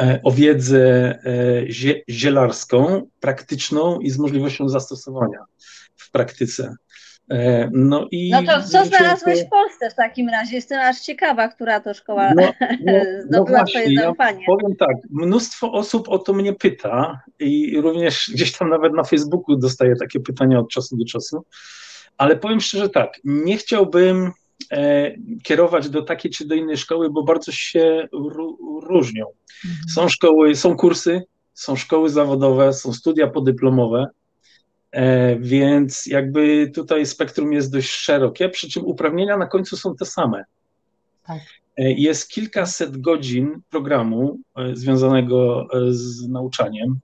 [0.00, 5.38] E, o wiedzę e, zielarską, praktyczną i z możliwością zastosowania
[5.96, 6.76] w praktyce.
[7.32, 10.56] E, no, i no to co znalazłeś w Polsce w takim razie?
[10.56, 12.42] Jestem aż ciekawa, która to szkoła no,
[12.86, 12.92] no,
[13.24, 14.40] zdobyła no twoje zaufanie.
[14.40, 19.04] Ja powiem tak, mnóstwo osób o to mnie pyta i również gdzieś tam nawet na
[19.04, 21.44] Facebooku dostaję takie pytania od czasu do czasu,
[22.18, 24.32] ale powiem szczerze tak, nie chciałbym
[24.72, 28.08] E, kierować do takiej czy do innej szkoły, bo bardzo się
[28.82, 29.26] różnią.
[29.64, 29.88] Mhm.
[29.94, 31.22] Są szkoły, są kursy,
[31.54, 34.06] są szkoły zawodowe, są studia podyplomowe,
[35.38, 40.44] więc jakby tutaj spektrum jest dość szerokie, przy czym uprawnienia na końcu są te same.
[41.26, 41.40] Tak.
[41.76, 44.38] E, jest kilkaset godzin programu
[44.72, 47.00] związanego z nauczaniem.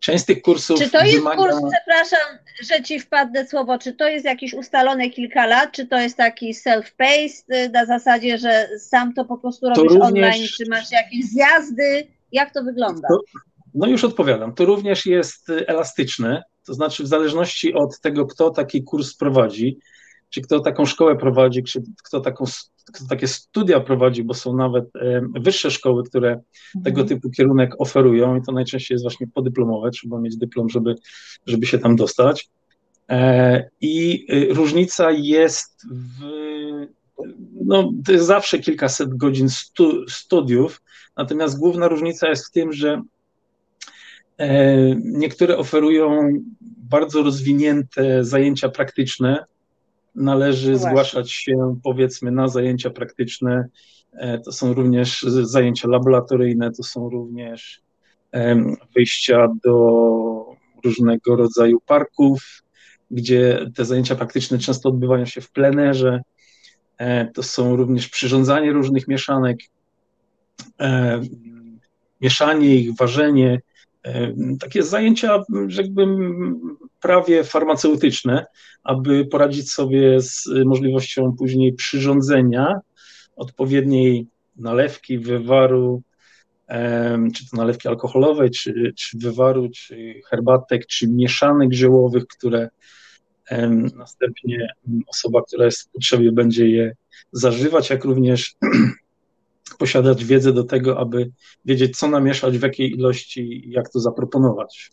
[0.00, 0.78] Część z tych kursów.
[0.80, 1.36] Czy to jest wymaga...
[1.36, 6.00] kurs, przepraszam, że ci wpadnę słowo, czy to jest jakieś ustalone kilka lat, czy to
[6.00, 10.02] jest taki self-paced y, na zasadzie, że sam to po prostu robisz również...
[10.02, 12.06] online, czy masz jakieś zjazdy?
[12.32, 13.08] Jak to wygląda?
[13.08, 13.18] To,
[13.74, 14.54] no już odpowiadam.
[14.54, 19.78] To również jest y, elastyczne, to znaczy w zależności od tego, kto taki kurs prowadzi,
[20.30, 22.44] czy kto taką szkołę prowadzi, czy kto, taką,
[22.94, 24.84] kto takie studia prowadzi, bo są nawet
[25.40, 26.84] wyższe szkoły, które mhm.
[26.84, 30.94] tego typu kierunek oferują i to najczęściej jest właśnie podyplomowe, trzeba mieć dyplom, żeby,
[31.46, 32.50] żeby się tam dostać.
[33.08, 36.24] E, I y, różnica jest w,
[37.64, 40.82] no, to jest zawsze kilkaset godzin stu, studiów,
[41.16, 43.02] natomiast główna różnica jest w tym, że
[45.04, 46.32] niektóre oferują
[46.90, 49.44] bardzo rozwinięte zajęcia praktyczne,
[50.14, 53.68] należy no zgłaszać się powiedzmy na zajęcia praktyczne.
[54.12, 57.82] E, to są również zajęcia laboratoryjne, to są również
[58.94, 60.46] wyjścia do
[60.84, 62.62] różnego rodzaju parków,
[63.10, 66.20] gdzie te zajęcia praktyczne często odbywają się w plenerze.
[66.98, 69.58] E, to są również przyrządzanie różnych mieszanek,
[70.80, 71.20] e,
[72.20, 73.60] mieszanie ich, ważenie.
[74.60, 78.46] Takie zajęcia, rzekłbym, prawie farmaceutyczne,
[78.82, 82.74] aby poradzić sobie z możliwością później przyrządzenia
[83.36, 86.02] odpowiedniej nalewki, wywaru,
[87.34, 92.68] czy to nalewki alkoholowej, czy, czy wywaru, czy herbatek, czy mieszanek ziołowych, które
[93.96, 94.68] następnie
[95.06, 96.94] osoba, która jest w potrzebie, będzie je
[97.32, 98.54] zażywać, jak również
[99.82, 101.30] posiadać wiedzę do tego, aby
[101.64, 104.90] wiedzieć, co namieszać, w jakiej ilości i jak to zaproponować.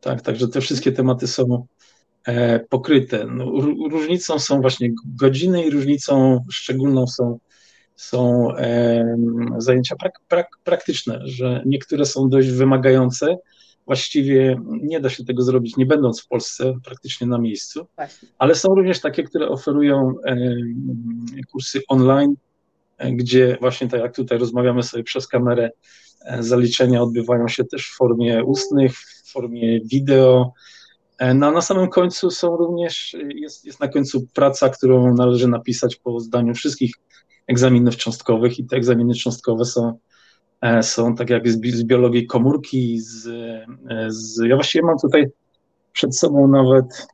[0.00, 1.66] Tak, także te wszystkie tematy są
[2.26, 3.26] e, pokryte.
[3.26, 3.44] No,
[3.90, 7.38] różnicą są właśnie godziny i różnicą szczególną są,
[7.96, 9.16] są e,
[9.58, 13.36] zajęcia prak, prak, praktyczne, że niektóre są dość wymagające,
[13.86, 18.28] właściwie nie da się tego zrobić, nie będąc w Polsce praktycznie na miejscu, Właśnie.
[18.38, 20.36] ale są również takie, które oferują e,
[21.52, 22.34] kursy online,
[22.98, 25.70] gdzie właśnie tak jak tutaj rozmawiamy sobie przez kamerę,
[26.24, 30.52] e, zaliczenia odbywają się też w formie ustnych, w formie wideo.
[31.34, 35.96] No a na samym końcu są również, jest, jest na końcu praca, którą należy napisać
[35.96, 36.94] po zdaniu wszystkich
[37.46, 39.98] egzaminów cząstkowych i te egzaminy cząstkowe są
[40.60, 43.66] E, są tak jak z, z biologii komórki, z, e,
[44.08, 45.26] z, ja właściwie mam tutaj
[45.92, 47.06] przed sobą nawet,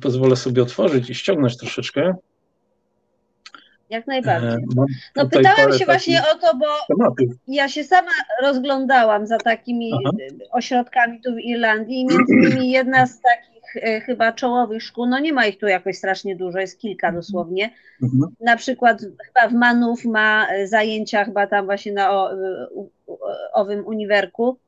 [0.00, 2.14] pozwolę sobie otworzyć i ściągnąć troszeczkę.
[3.90, 4.50] Jak najbardziej.
[4.50, 4.58] E,
[5.16, 7.36] no pytałam się właśnie o to, bo tematów.
[7.48, 8.10] ja się sama
[8.42, 10.10] rozglądałam za takimi Aha.
[10.52, 15.18] ośrodkami tu w Irlandii i między innymi jedna z takich E, chyba czołowych szkół, no
[15.18, 17.22] nie ma ich tu jakoś strasznie dużo, jest kilka mhm.
[17.22, 17.70] dosłownie.
[18.02, 18.34] Mhm.
[18.40, 22.66] Na przykład chyba w Manów ma e, zajęcia chyba tam właśnie na o, e,
[23.52, 24.58] owym uniwerku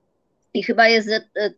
[0.54, 1.08] i chyba jest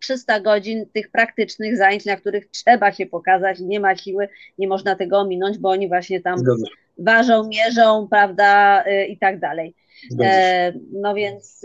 [0.00, 4.96] 300 godzin tych praktycznych zajęć, na których trzeba się pokazać, nie ma siły, nie można
[4.96, 6.66] tego ominąć, bo oni właśnie tam Zgadza.
[6.98, 9.74] Ważą, mierzą, prawda, i tak dalej.
[10.20, 11.62] E, no więc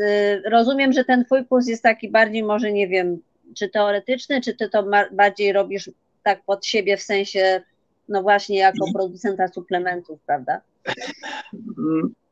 [0.51, 3.19] rozumiem, że ten twój kurs jest taki bardziej może, nie wiem,
[3.57, 5.89] czy teoretyczny, czy ty to bardziej robisz
[6.23, 7.61] tak pod siebie w sensie,
[8.09, 10.61] no właśnie jako producenta suplementów, prawda?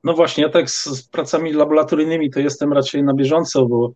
[0.03, 3.93] No właśnie, ja tak z pracami laboratoryjnymi to jestem raczej na bieżąco, bo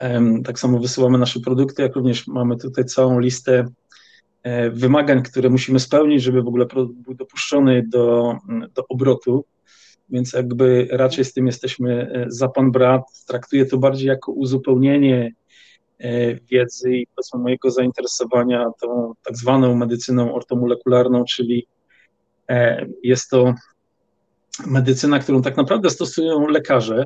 [0.00, 3.64] um, tak samo wysyłamy nasze produkty, jak również mamy tutaj całą listę
[4.70, 8.36] wymagań, które musimy spełnić, żeby w ogóle produkt był dopuszczony do,
[8.74, 9.44] do obrotu.
[10.08, 13.02] Więc jakby raczej z tym jesteśmy e, za pan brat.
[13.26, 15.32] Traktuję to bardziej jako uzupełnienie
[15.98, 21.66] E, wiedzy i powiedzmy mojego zainteresowania tą tak zwaną medycyną ortomolekularną, czyli
[22.48, 23.54] e, jest to
[24.66, 27.04] medycyna, którą tak naprawdę stosują lekarze.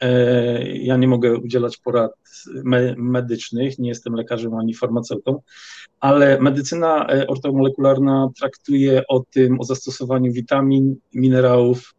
[0.00, 2.12] E, ja nie mogę udzielać porad
[2.96, 5.40] medycznych, nie jestem lekarzem ani farmaceutą,
[6.00, 11.94] ale medycyna ortomolekularna traktuje o tym, o zastosowaniu witamin, minerałów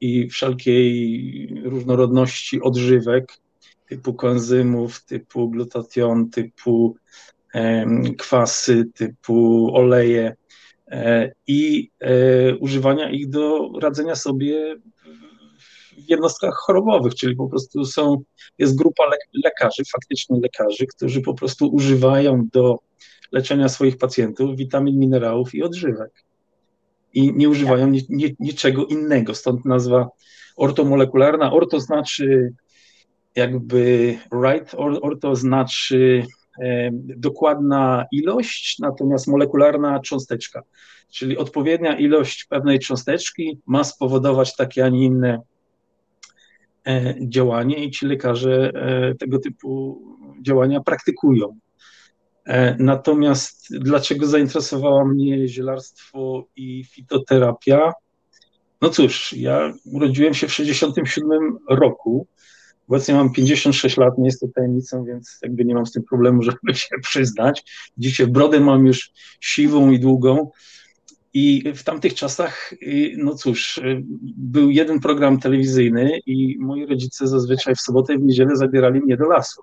[0.00, 3.32] i wszelkiej różnorodności odżywek
[3.88, 6.96] typu koenzymów, typu glutation, typu
[8.18, 10.36] kwasy, typu oleje
[10.88, 14.76] e, i e, używania ich do radzenia sobie
[15.98, 18.22] w jednostkach chorobowych, czyli po prostu są,
[18.58, 19.04] jest grupa
[19.44, 22.78] lekarzy, faktycznie lekarzy, którzy po prostu używają do
[23.32, 26.24] leczenia swoich pacjentów witamin, minerałów i odżywek.
[27.14, 30.08] I nie używają ni, ni, niczego innego, stąd nazwa
[30.56, 31.52] ortomolekularna.
[31.52, 32.52] Orto znaczy
[33.34, 36.26] jakby right orto znaczy
[36.62, 40.62] e, dokładna ilość, natomiast molekularna cząsteczka.
[41.10, 45.40] Czyli odpowiednia ilość pewnej cząsteczki ma spowodować takie, a nie inne
[47.28, 50.02] działanie i ci lekarze e, tego typu
[50.42, 51.58] działania praktykują.
[52.78, 57.92] Natomiast dlaczego zainteresowała mnie zielarstwo i fitoterapia?
[58.80, 62.26] No cóż, ja urodziłem się w 1967 roku
[62.92, 66.42] Obecnie mam 56 lat, nie jest to tajemnicą, więc jakby nie mam z tym problemu,
[66.62, 67.64] żeby się przyznać.
[67.98, 70.50] Dzisiaj brodę mam już siwą i długą.
[71.34, 74.02] I w tamtych czasach, y, no cóż, y,
[74.36, 79.16] był jeden program telewizyjny i moi rodzice zazwyczaj w sobotę i w niedzielę zabierali mnie
[79.16, 79.62] do lasu.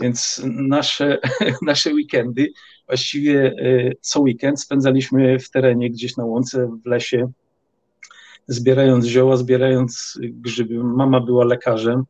[0.00, 1.18] Więc nasze,
[1.62, 2.52] nasze weekendy,
[2.86, 7.32] właściwie y, co weekend spędzaliśmy w terenie, gdzieś na łące, w lesie,
[8.48, 10.84] zbierając zioła, zbierając grzyby.
[10.84, 12.04] Mama była lekarzem,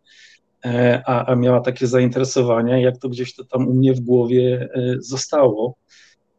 [0.65, 4.69] e, a, a miała takie zainteresowania, jak to gdzieś to tam u mnie w głowie
[4.75, 5.75] e, zostało.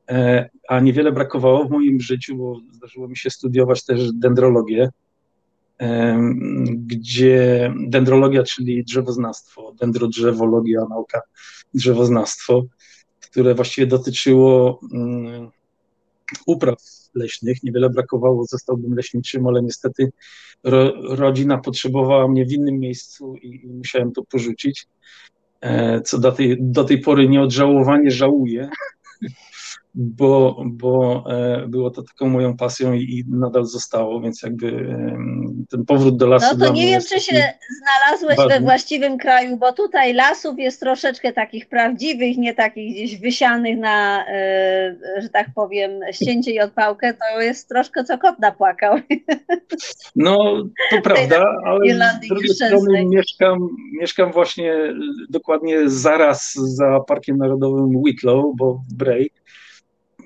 [0.10, 4.90] E, a niewiele brakowało w moim życiu, bo zdarzyło mi się studiować też dendrologię,
[6.68, 11.22] gdzie dendrologia, czyli drzewoznawstwo, dendrodrzewologia, nauka
[11.74, 12.64] drzewoznawstwo,
[13.20, 15.50] które właściwie dotyczyło mm,
[16.46, 16.78] upraw
[17.16, 17.64] leśnych.
[17.64, 20.12] Niewiele brakowało, zostałbym leśniczym, ale niestety
[20.64, 24.88] ro, rodzina potrzebowała mnie w innym miejscu i, i musiałem to porzucić.
[25.62, 28.70] E, co do tej, do tej pory nieodżałowanie żałuję,
[30.00, 34.98] bo, bo e, było to taką moją pasją i, nadal zostało, więc jakby
[35.70, 36.58] ten powrót do lasu.
[36.58, 38.54] No to nie wiem, czy się znalazłeś ważny.
[38.54, 44.26] we właściwym kraju, bo tutaj lasów jest troszeczkę takich prawdziwych, nie takich gdzieś wysianych na,
[44.28, 48.98] e, że tak powiem, ścięcie i odpałkę, to jest troszkę co kot napłakał.
[50.16, 53.58] No, to prawda, ale z drugiej strony mieszkam,
[54.00, 54.74] mieszkam właśnie
[55.30, 59.32] dokładnie zaraz za Parkiem Narodowym Wicklow, bo w Bray,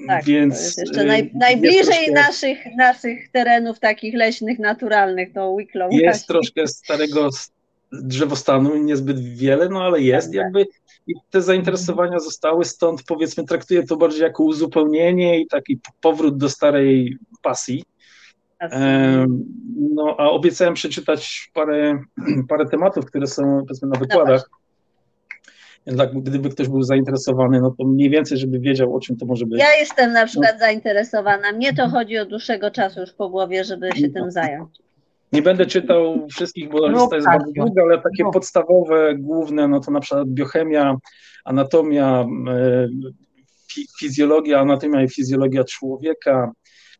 [0.08, 5.34] tak, Więc, to jest jeszcze naj, y, najbliżej troszkę, naszych, naszych terenów takich leśnych, naturalnych
[5.34, 5.94] do Wicklow.
[5.94, 7.30] Jest troszkę starego
[7.92, 10.66] drzewostanu, niezbyt wiele, no ale jest tak, jakby
[11.08, 16.50] i te zainteresowania zostały, stąd powiedzmy traktuję to bardziej jako uzupełnienie i taki powrót do
[16.50, 17.84] starej pasji.
[19.96, 22.04] No, a obiecałem przeczytać parę,
[22.50, 24.50] parę tematów, które są powiedzmy na wykładach.
[25.86, 29.26] No tak, gdyby ktoś był zainteresowany, no to mniej więcej, żeby wiedział, o czym to
[29.26, 29.60] może być.
[29.60, 30.60] Ja jestem na przykład no.
[30.60, 31.52] zainteresowana.
[31.52, 34.14] Mnie to chodzi od dłuższego czasu już po głowie, żeby się no.
[34.14, 34.70] tym zająć.
[35.32, 38.32] Nie będę czytał wszystkich, bo no, lista jest tak, bardzo długa, ale takie no.
[38.32, 40.98] podstawowe, główne, no to na przykład biochemia,
[41.46, 42.88] anatomia, e,
[44.00, 46.52] fizjologia, anatomia i fizjologia człowieka,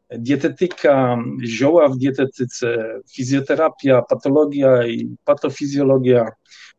[0.10, 6.26] dietetyka, zioła w dietetyce, fizjoterapia, patologia i patofizjologia,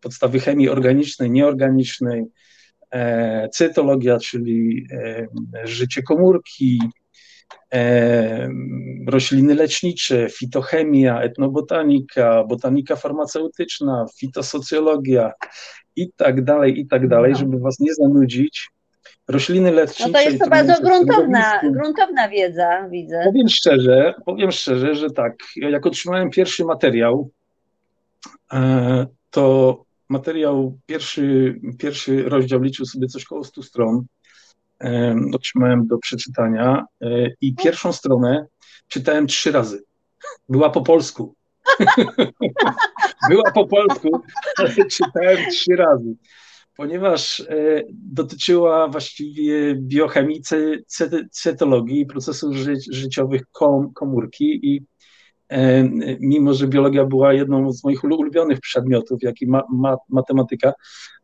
[0.03, 2.25] podstawy chemii organicznej, nieorganicznej,
[2.91, 5.27] e, cytologia, czyli e,
[5.65, 6.81] życie komórki,
[7.75, 8.49] e,
[9.09, 15.33] rośliny lecznicze, fitochemia, etnobotanika, botanika farmaceutyczna, fitosocjologia
[15.97, 17.39] i tak dalej, i tak dalej, no.
[17.39, 18.71] żeby was nie zanudzić.
[19.29, 20.11] Rośliny lecznicze.
[20.11, 23.21] No to jest to bardzo gruntowna, gruntowna wiedza, widzę.
[23.25, 27.31] Powiem szczerze, powiem szczerze, że tak, jak otrzymałem pierwszy materiał,
[29.31, 34.07] to materiał, pierwszy, pierwszy rozdział liczył sobie coś około 100 stron.
[35.35, 38.47] Otrzymałem do przeczytania e, i pierwszą stronę
[38.89, 39.85] czytałem trzy razy.
[40.49, 41.35] Była po polsku.
[43.31, 44.09] Była po polsku,
[44.57, 46.15] ale czytałem trzy razy,
[46.77, 50.43] ponieważ e, dotyczyła właściwie biochemii,
[51.31, 54.85] cytologii, procesów ży życiowych kom komórki i
[56.21, 60.73] mimo że biologia była jedną z moich ulubionych przedmiotów, jak i ma, ma, matematyka,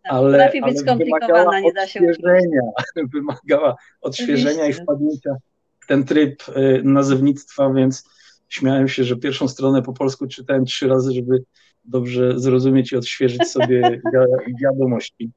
[0.03, 2.61] tak, ale, ale wymagała nie da się odświeżenia,
[3.15, 5.37] wymagała odświeżenia i wpadnięcia
[5.81, 8.05] w ten tryb e, nazewnictwa, więc
[8.49, 11.45] śmiałem się, że pierwszą stronę po polsku czytałem trzy razy, żeby
[11.85, 14.01] dobrze zrozumieć i odświeżyć sobie
[14.63, 15.31] wiadomości.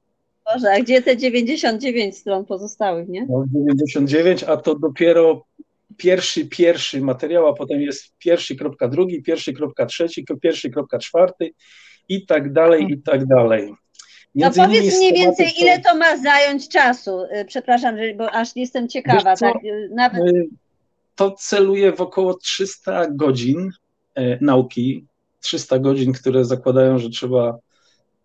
[0.53, 3.25] Boże, a gdzie te 99 stron pozostałych, nie?
[3.25, 5.45] No, 99, a to dopiero
[6.01, 11.53] pierwszy, pierwszy materiał, a potem jest pierwszy kropka drugi, pierwszy kropka trzeci, pierwszy kropka czwarty
[12.09, 13.69] i tak dalej, i tak dalej.
[13.69, 13.75] No
[14.35, 15.61] Między no powiedz mniej więcej, to...
[15.61, 17.23] ile to ma zająć czasu?
[17.23, 19.35] Y, przepraszam, bo aż jestem ciekawa.
[19.35, 19.55] Tak?
[19.65, 20.21] Y, nawet...
[20.21, 20.49] Y,
[21.15, 23.69] to celuje w około 300 godzin
[24.41, 25.05] nauki,
[25.39, 27.57] 300 godzin, które zakładają, że trzeba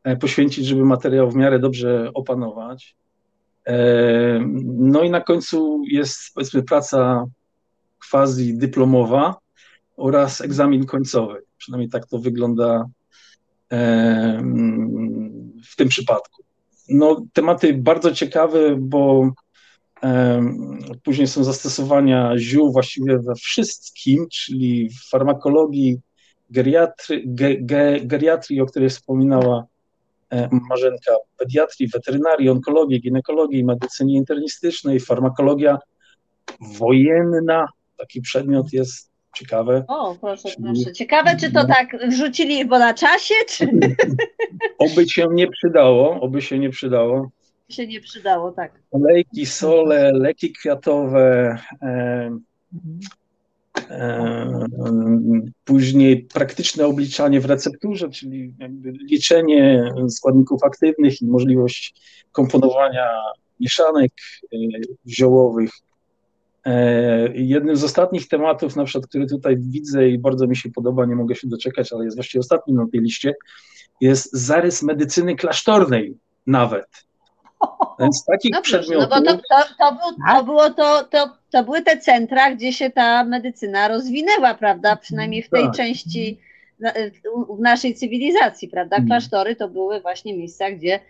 [0.04, 2.96] e, poświęcić, żeby materiał w miarę dobrze opanować.
[3.66, 3.74] E,
[4.64, 7.26] no i na końcu jest powiedzmy praca
[8.10, 9.34] quasi dyplomowa
[9.96, 11.42] oraz egzamin końcowy.
[11.56, 12.86] Przynajmniej tak to wygląda
[15.70, 16.42] w tym przypadku.
[16.88, 19.30] No, tematy bardzo ciekawe, bo
[21.02, 25.98] później są zastosowania ziół właściwie we wszystkim, czyli w farmakologii,
[26.50, 29.64] geriatry, ge, ge, geriatrii, o której wspominała
[30.30, 35.78] e, Marzenka, pediatrii, weterynarii, onkologii, ginekologii, medycynie internistycznej, farmakologia
[36.60, 37.66] wojenna,
[37.96, 39.84] taki przedmiot jest ciekawy.
[39.88, 40.92] O, proszę, proszę.
[40.92, 41.68] Ciekawe, czy to no.
[41.68, 43.68] tak wrzucili bo na czasie, czy...
[44.78, 47.30] Oby się nie przydało, oby się nie przydało.
[47.68, 48.72] Się nie przydało, tak.
[48.90, 52.38] Olejki, sole, leki kwiatowe, e,
[53.90, 54.66] e,
[55.64, 58.54] później praktyczne obliczanie w recepturze, czyli
[59.10, 61.94] liczenie składników aktywnych i możliwość
[62.32, 63.08] komponowania
[63.60, 64.12] mieszanek
[64.52, 64.56] e,
[65.06, 65.70] ziołowych,
[67.34, 71.16] jednym z ostatnich tematów, na przykład, który tutaj widzę i bardzo mi się podoba, nie
[71.16, 73.34] mogę się doczekać, ale jest właściwie ostatni na tej liście,
[74.00, 76.86] jest zarys medycyny klasztornej nawet.
[78.00, 79.10] Więc takich Dobrze, przedmiotów...
[79.10, 82.72] No bo to, to, to, był, to, było to, to, to były te centra, gdzie
[82.72, 84.96] się ta medycyna rozwinęła, prawda?
[84.96, 85.74] Przynajmniej w tej tak.
[85.74, 86.40] części
[87.56, 88.96] w naszej cywilizacji, prawda?
[88.96, 89.08] Mhm.
[89.08, 91.00] Klasztory to były właśnie miejsca, gdzie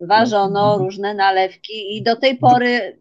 [0.00, 0.84] ważono mhm.
[0.84, 2.98] różne nalewki i do tej pory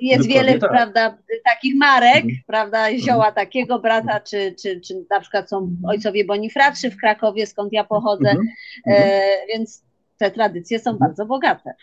[0.00, 0.70] jest Dokładnie wiele, tak.
[0.70, 2.34] prawda, takich marek, mhm.
[2.46, 3.34] prawda, zioła mhm.
[3.34, 8.30] takiego brata, czy, czy, czy na przykład są ojcowie Bonifratrzy w Krakowie, skąd ja pochodzę,
[8.30, 8.48] mhm.
[8.86, 9.82] e, więc
[10.18, 11.10] te tradycje są mhm.
[11.10, 11.74] bardzo bogate.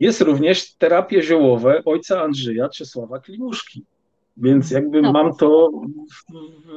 [0.00, 3.84] jest również terapie ziołowe ojca Andrzeja Czesława Klimuszki.
[4.36, 5.12] Więc jakby no.
[5.12, 6.68] mam to w, w,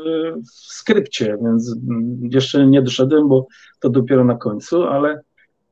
[0.41, 1.75] w, skrypcie, więc
[2.21, 3.47] jeszcze nie doszedłem, bo
[3.79, 5.21] to dopiero na końcu, ale,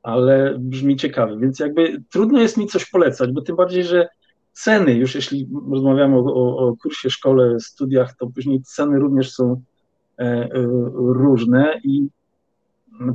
[0.02, 1.38] ale brzmi ciekawie.
[1.38, 4.08] Więc jakby trudno jest mi coś polecać, bo tym bardziej, że
[4.56, 9.62] ceny, już jeśli rozmawiamy o, o, o kursie, szkole, studiach, to później ceny również są
[10.18, 10.48] e, e,
[10.96, 12.06] różne i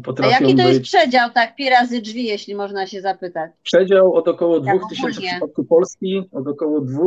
[0.03, 0.89] potrafią A jaki to jest być...
[0.89, 3.51] przedział, tak, pi razy drzwi, jeśli można się zapytać?
[3.63, 7.01] Przedział od około 2000 w przypadku Polski, od około 2,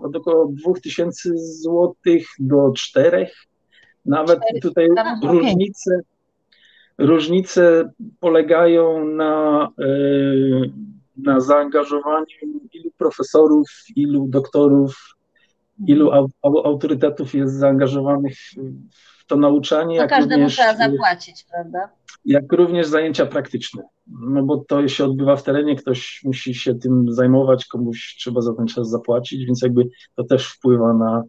[0.00, 3.26] od około 2000 złotych do 4.
[4.06, 4.60] Nawet 4.
[4.60, 4.88] tutaj
[5.24, 6.00] różnice,
[6.98, 9.84] różnice polegają na, e,
[11.24, 12.26] na zaangażowaniu
[12.72, 15.16] ilu profesorów, ilu doktorów,
[15.86, 16.10] ilu
[16.42, 18.36] autorytetów jest zaangażowanych
[19.18, 19.98] w to nauczanie.
[19.98, 21.88] To każdemu również, trzeba zapłacić, prawda?
[22.24, 27.12] Jak również zajęcia praktyczne, no bo to się odbywa w terenie, ktoś musi się tym
[27.12, 31.22] zajmować, komuś trzeba za ten czas zapłacić, więc jakby to też wpływa na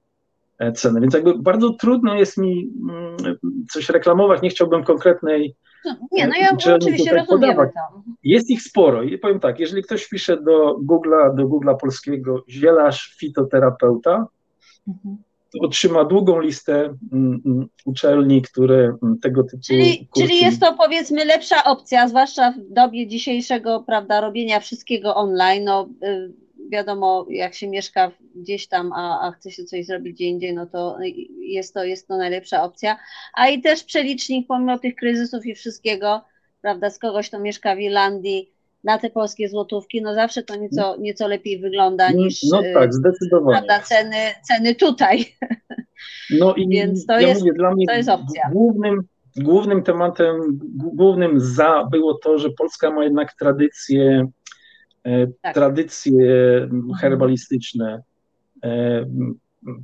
[0.62, 1.02] e, cenę.
[1.02, 3.38] Więc jakby bardzo trudno jest mi mm,
[3.72, 5.56] coś reklamować, nie chciałbym konkretnej
[5.86, 8.04] no, nie, no ja oczywiście rozumiem to.
[8.24, 13.16] Jest ich sporo i powiem tak, jeżeli ktoś pisze do Google'a, do Google'a polskiego zielarz
[13.20, 14.28] fitoterapeuta,
[14.88, 15.18] mhm
[15.60, 19.64] otrzyma długą listę mm, mm, uczelni, które tego typu.
[19.68, 20.28] Czyli, kursy...
[20.28, 25.64] czyli jest to powiedzmy lepsza opcja, zwłaszcza w dobie dzisiejszego, prawda, robienia wszystkiego online.
[25.64, 26.34] No, y,
[26.72, 30.66] wiadomo, jak się mieszka gdzieś tam, a, a chce się coś zrobić gdzie indziej, no
[30.66, 30.98] to
[31.40, 32.98] jest to, jest to najlepsza opcja.
[33.34, 36.22] A i też przelicznik, pomimo tych kryzysów i wszystkiego,
[36.62, 38.52] prawda, z kogoś, kto mieszka w Irlandii,
[38.84, 42.94] na te polskie złotówki, no zawsze to nieco, nieco lepiej wygląda no, niż no tak,
[42.94, 43.58] zdecydowanie.
[43.58, 44.18] Prawda, ceny,
[44.48, 45.26] ceny tutaj.
[46.40, 48.50] No i Więc to, ja jest, mówię, dla mnie to jest opcja.
[48.52, 49.02] Głównym,
[49.38, 54.28] głównym tematem, głównym za było to, że Polska ma jednak tradycje, e,
[55.42, 55.54] tak.
[55.54, 56.70] tradycje
[57.02, 58.04] herbalistyczne.
[58.64, 59.06] E,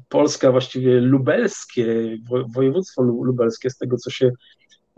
[0.10, 2.18] Polska właściwie lubelskie,
[2.56, 4.32] województwo lubelskie, z tego co się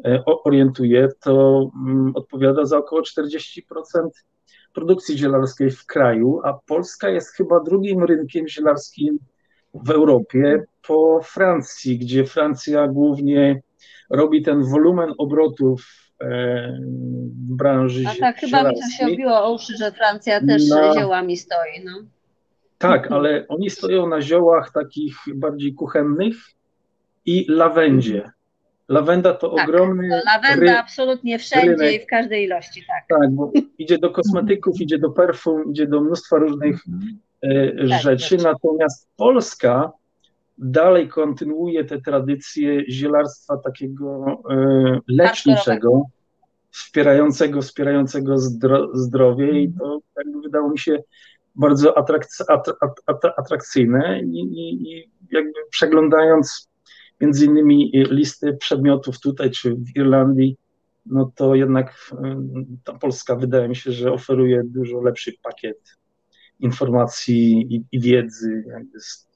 [0.05, 3.61] E, orientuje, to mm, odpowiada za około 40%
[4.73, 9.19] produkcji zielarskiej w kraju, a Polska jest chyba drugim rynkiem zielarskim
[9.73, 13.61] w Europie po Francji, gdzie Francja głównie
[14.09, 19.53] robi ten wolumen obrotów e, w branży A tak, chyba mi to się obiło o
[19.53, 20.93] uszy, że Francja też na...
[20.93, 21.85] ziołami stoi.
[21.85, 21.91] No.
[22.77, 26.35] Tak, ale oni stoją na ziołach takich bardziej kuchennych
[27.25, 28.31] i lawendzie.
[28.89, 30.09] Lawenda to tak, ogromny.
[30.09, 30.77] To lawenda ry...
[30.77, 32.01] absolutnie wszędzie rynek.
[32.01, 33.19] i w każdej ilości, tak.
[33.19, 36.83] Tak, bo idzie do kosmetyków, idzie do perfum, idzie do mnóstwa różnych
[37.41, 38.37] e, tak, rzeczy.
[38.37, 39.91] Natomiast Polska
[40.59, 46.03] dalej kontynuuje te tradycje zielarstwa takiego e, leczniczego,
[46.71, 51.03] wspierającego, wspierającego zdro, zdrowie i to jakby wydało mi się
[51.55, 52.43] bardzo atrakc,
[53.37, 56.69] atrakcyjne i, i, i jakby przeglądając
[57.21, 60.57] między innymi listy przedmiotów tutaj czy w Irlandii,
[61.05, 62.11] no to jednak
[62.83, 65.98] ta Polska wydaje mi się, że oferuje dużo lepszy pakiet
[66.59, 68.63] informacji i, i wiedzy,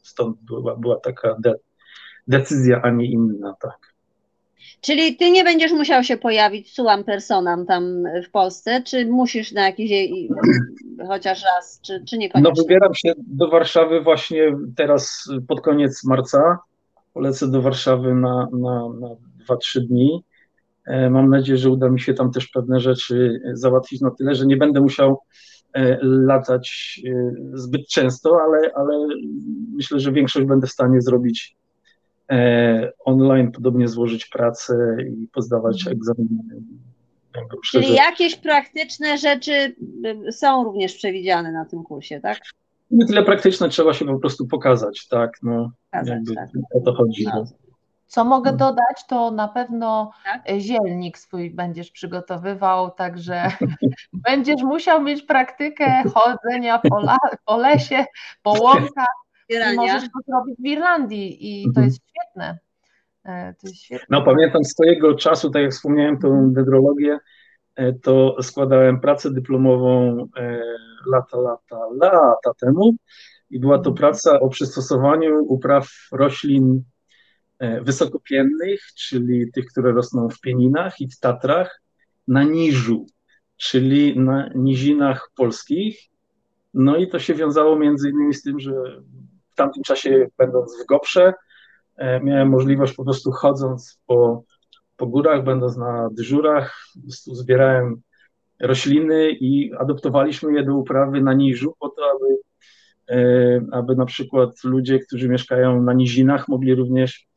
[0.03, 1.55] stąd była, była taka de,
[2.28, 3.93] decyzja, a nie inna, tak.
[4.82, 9.65] Czyli ty nie będziesz musiał się pojawić suam personam tam w Polsce, czy musisz na
[9.65, 9.91] jakiś
[11.07, 12.51] chociaż raz, czy, czy niekoniecznie?
[12.55, 16.59] No wybieram się do Warszawy właśnie teraz pod koniec marca
[17.13, 19.07] polecę do Warszawy na, na, na
[19.49, 20.24] 2-3 dni.
[20.86, 24.45] E, mam nadzieję, że uda mi się tam też pewne rzeczy załatwić na tyle, że
[24.45, 25.19] nie będę musiał
[26.01, 29.07] latać e, zbyt często, ale, ale
[29.76, 31.55] myślę, że większość będę w stanie zrobić
[33.05, 35.97] online, podobnie złożyć pracę i pozdawać mhm.
[35.97, 36.43] egzaminy.
[37.71, 39.76] Czyli jakieś praktyczne rzeczy
[40.32, 42.39] są również przewidziane na tym kursie, tak?
[42.93, 46.49] nie tyle praktyczne, trzeba się po prostu pokazać, tak, no, pokazać, tak.
[46.74, 47.26] o to chodzi.
[47.26, 47.45] No.
[48.14, 48.57] Co mogę no.
[48.57, 50.59] dodać, to na pewno tak?
[50.59, 53.51] zielnik swój będziesz przygotowywał, także
[54.28, 58.05] będziesz musiał mieć praktykę chodzenia po, la, po lesie,
[58.43, 59.16] po łąkach
[59.49, 61.86] i możesz to zrobić w Irlandii i to mhm.
[61.86, 62.57] jest świetne.
[63.26, 64.07] E, to jest świetne.
[64.09, 67.20] No pamiętam swojego czasu, tak jak wspomniałem, tą dendrologię,
[67.76, 70.61] e, to składałem pracę dyplomową e,
[71.05, 72.95] lata, lata, lata temu
[73.49, 76.92] i była to praca o przystosowaniu upraw roślin e,
[77.81, 81.81] wysokopiennych, czyli tych, które rosną w pieninach i w Tatrach,
[82.27, 83.05] na niżu,
[83.57, 85.99] czyli na nizinach polskich.
[86.73, 88.71] No i to się wiązało między innymi z tym, że
[89.51, 91.33] w tamtym czasie, będąc w Goprze,
[91.95, 94.43] e, miałem możliwość po prostu chodząc po,
[94.97, 96.85] po górach, będąc na dyżurach,
[97.33, 98.01] zbierałem
[98.59, 102.37] rośliny i adoptowaliśmy je do uprawy na niżu po to, aby,
[103.09, 107.27] e, aby na przykład ludzie, którzy mieszkają na nizinach mogli również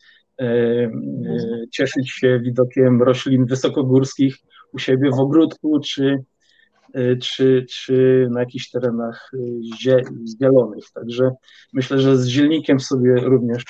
[1.72, 4.37] cieszyć się widokiem roślin wysokogórskich
[4.72, 6.24] u siebie w ogródku czy,
[7.22, 9.30] czy, czy na jakichś terenach
[10.41, 10.84] zielonych.
[10.95, 11.30] Także
[11.72, 13.64] myślę, że z zielnikiem sobie również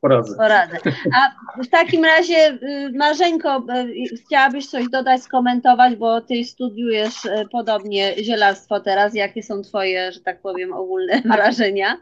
[0.00, 0.36] poradzę.
[0.36, 0.78] Poradzę.
[1.14, 7.48] A w takim razie, y, Marzenko, y, chciałabyś coś dodać, skomentować, bo ty studiujesz y,
[7.52, 9.14] podobnie zielarstwo teraz.
[9.14, 11.96] Jakie są twoje, że tak powiem, ogólne wrażenia?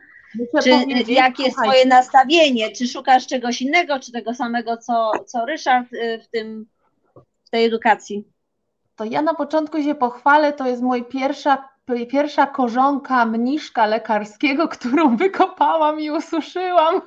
[0.63, 0.71] Czy
[1.13, 2.73] jakie jest twoje nastawienie?
[2.73, 5.89] Czy szukasz czegoś innego, czy tego samego, co, co Ryszard
[6.25, 6.67] w, tym,
[7.45, 8.25] w tej edukacji?
[8.97, 11.69] To ja na początku się pochwalę, to jest moja pierwsza
[12.11, 17.01] pierwsza korzonka mniszka lekarskiego, którą wykopałam i ususzyłam.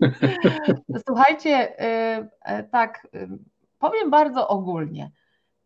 [1.06, 3.28] Słuchajcie, y, y, tak, y,
[3.78, 5.10] powiem bardzo ogólnie.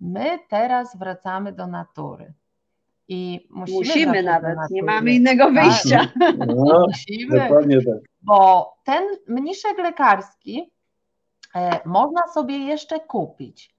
[0.01, 2.33] My teraz wracamy do natury.
[3.09, 5.55] I musimy, musimy nawet, nie mamy innego tak.
[5.55, 6.09] wyjścia.
[6.47, 7.99] No, musimy, dokładnie tak.
[8.23, 10.73] Bo ten mniszek lekarski
[11.55, 13.75] e, można sobie jeszcze kupić,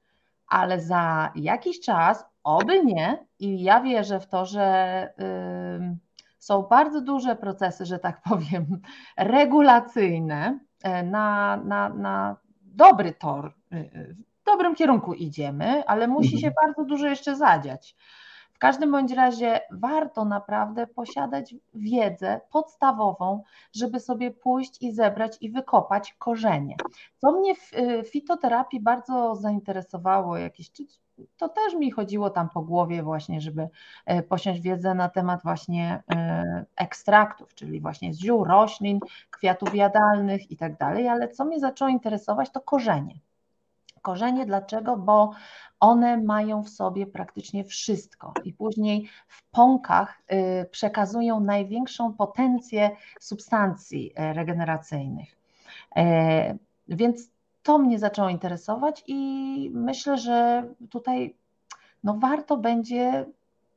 [0.48, 5.10] ale za jakiś czas, oby nie, i ja wierzę w to, że
[6.46, 8.66] są bardzo duże procesy, że tak powiem,
[9.18, 13.54] regulacyjne e, na, na, na dobry tor.
[13.72, 16.54] E, w dobrym kierunku idziemy, ale musi się mhm.
[16.62, 17.96] bardzo dużo jeszcze zadziać.
[18.56, 23.44] W każdym bądź razie warto naprawdę posiadać wiedzę podstawową,
[23.74, 26.76] żeby sobie pójść i zebrać i wykopać korzenie.
[27.18, 30.70] Co mnie w e, fitoterapii bardzo zainteresowało, jakieś
[31.38, 33.70] to też mi chodziło tam po głowie właśnie, żeby
[34.06, 39.00] e, posiąść wiedzę na temat właśnie e, ekstraktów, czyli właśnie z ziół, roślin,
[39.32, 43.20] kwiatów jadalnych i tak dalej, ale co mnie zaczęło interesować to korzenie.
[44.06, 44.98] Korzenie dlaczego?
[44.98, 45.32] Bo
[45.80, 54.14] one mają w sobie praktycznie wszystko i później w pąkach e, przekazują największą potencję substancji
[54.16, 55.38] regeneracyjnych.
[56.88, 57.30] Więc
[57.64, 61.36] to mnie zaczęło interesować i myślę, że tutaj
[62.04, 63.26] no warto będzie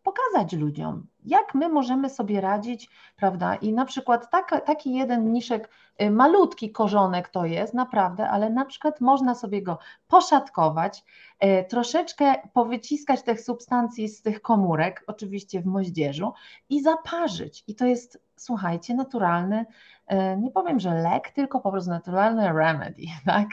[0.03, 3.55] pokazać ludziom, jak my możemy sobie radzić, prawda?
[3.55, 5.71] I na przykład taka, taki jeden mniszek,
[6.03, 11.05] y, malutki korzonek to jest, naprawdę, ale na przykład można sobie go poszatkować,
[11.45, 16.33] y, troszeczkę powyciskać tych substancji z tych komórek, oczywiście w moździerzu
[16.69, 17.65] i zaparzyć.
[17.67, 19.67] I to jest, słuchajcie, naturalny
[20.09, 23.47] E, nie powiem, że lek, tylko po prostu naturalny remedy, tak?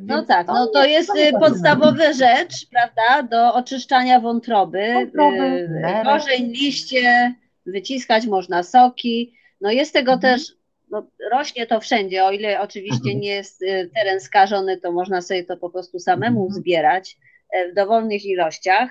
[0.00, 5.68] No tak, no to jest, jest podstawowa rzecz, prawda, do oczyszczania wątroby, wątroby
[6.32, 7.34] korzeń, liście,
[7.66, 10.20] wyciskać można soki, no jest tego mhm.
[10.20, 10.52] też,
[10.90, 13.20] no, rośnie to wszędzie, o ile oczywiście mhm.
[13.20, 13.64] nie jest
[13.94, 16.60] teren skażony, to można sobie to po prostu samemu mhm.
[16.60, 17.18] zbierać
[17.72, 18.90] w dowolnych ilościach,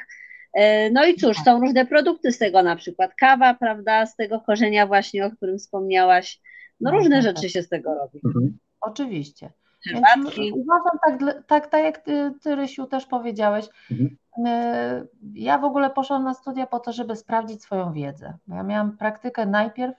[0.53, 4.39] E, no i cóż, są różne produkty z tego, na przykład kawa, prawda, z tego
[4.39, 6.41] korzenia właśnie, o którym wspomniałaś.
[6.79, 8.21] No różne rzeczy się z tego robi.
[8.25, 8.57] Mhm.
[8.81, 9.51] Oczywiście.
[9.89, 10.51] Herbatki.
[10.51, 13.65] Uważam tak, tak, tak jak ty, ty, Rysiu, też powiedziałeś.
[13.91, 14.17] Mhm.
[14.45, 18.37] E, ja w ogóle poszłam na studia po to, żeby sprawdzić swoją wiedzę.
[18.47, 19.95] Ja miałam praktykę najpierw,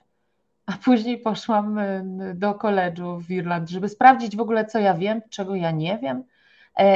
[0.65, 2.03] a później poszłam e,
[2.35, 6.23] do koledżu w Irlandii, żeby sprawdzić w ogóle, co ja wiem, czego ja nie wiem.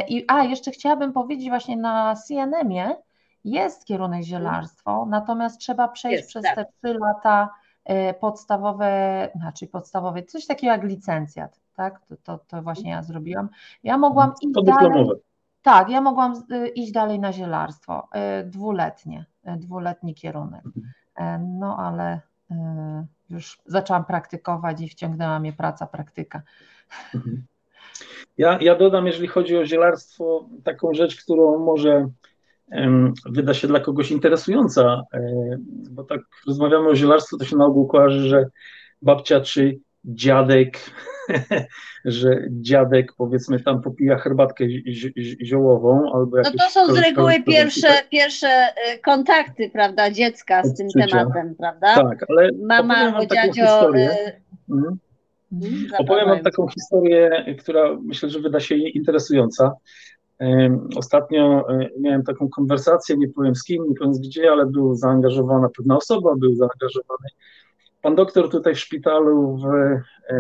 [0.08, 2.96] I, a, jeszcze chciałabym powiedzieć właśnie na CNN-ie,
[3.46, 6.56] jest kierunek zielarstwo, natomiast trzeba przejść jest, przez tak.
[6.56, 7.50] te trzy lata
[7.86, 12.00] e, podstawowe, znaczy podstawowe, coś takiego jak licencjat, tak?
[12.00, 13.50] To, to, to właśnie ja zrobiłam.
[13.84, 15.08] Ja mogłam iść dalej.
[15.68, 19.26] Tak, ja mogłam e, iść dalej na zielarstwo, e, dwuletnie,
[19.58, 20.62] dwuletni kierunek.
[20.66, 21.60] Mhm.
[21.60, 22.20] No ale
[23.30, 26.42] już zaczęłam praktykować i wciągnęła mnie praca, praktyka.
[27.16, 27.44] Mhm.
[28.38, 32.08] Ja, ja dodam, jeżeli chodzi o zielarstwo, taką rzecz, którą może
[33.26, 35.22] wyda się dla kogoś interesująca, e,
[35.92, 38.46] bo tak rozmawiamy o zielarstwie, to się na ogół kojarzy, że
[39.02, 40.92] babcia czy dziadek,
[42.06, 44.66] że dziadek powiedzmy tam popija herbatkę
[45.42, 50.88] ziołową albo No to są z reguły pierwsze, pierwsze e, kontakty, prawda, dziecka z tym
[50.90, 51.96] tematem, prawda?
[51.96, 53.96] Tak, ale mama o dziadzio...
[53.96, 54.34] E,
[54.70, 55.00] mhm.
[55.54, 55.88] mhm.
[55.98, 59.74] Opowiem Wam taką historię, która myślę, że wyda się interesująca.
[60.96, 65.70] Ostatnio e, miałem taką konwersację, nie powiem z kim, nie powiem gdzie, ale był zaangażowana
[65.78, 67.30] pewna osoba, był zaangażowany
[68.08, 70.36] pan doktor tutaj w szpitalu w, e,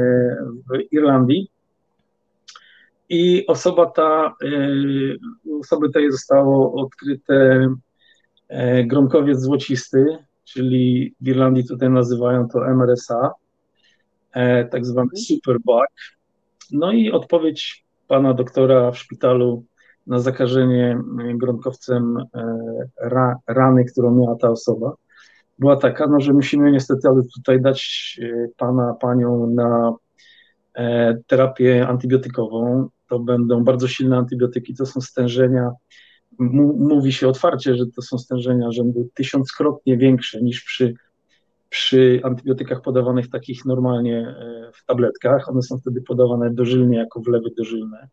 [0.69, 1.51] w Irlandii.
[3.09, 7.67] I osoba ta, e, osoby tej zostało odkryte
[8.85, 13.31] gromkowiec złocisty, czyli w Irlandii tutaj nazywają to MRSA,
[14.71, 15.87] tak zwany superbug.
[16.71, 19.63] No i odpowiedź pana doktora w szpitalu
[20.07, 20.99] na zakażenie
[21.33, 22.17] gronkowcem
[23.01, 24.93] ra, rany, którą miała ta osoba,
[25.59, 28.19] była taka, no, że musimy niestety ale tutaj dać
[28.57, 29.93] pana, panią na
[31.27, 32.89] terapię antybiotykową.
[33.09, 35.71] To będą bardzo silne antybiotyki, to są stężenia
[36.39, 40.93] mówi się otwarcie, że to są stężenia rzędu tysiąckrotnie większe niż przy,
[41.69, 45.49] przy antybiotykach podawanych takich normalnie e, w tabletkach.
[45.49, 48.07] One są wtedy podawane dożylnie jako wlewy dożylne.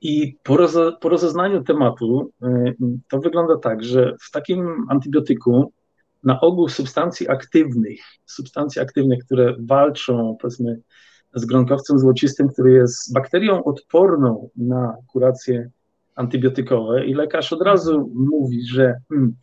[0.00, 2.72] I po, roze, po rozeznaniu tematu e,
[3.10, 5.72] to wygląda tak, że w takim antybiotyku
[6.24, 10.80] na ogół substancji aktywnych, substancji aktywnych, które walczą, powiedzmy,
[11.34, 15.70] z gronkowcem złocistym, który jest bakterią odporną na kuracje
[16.14, 19.36] antybiotykowe i lekarz od razu mówi, że hmm,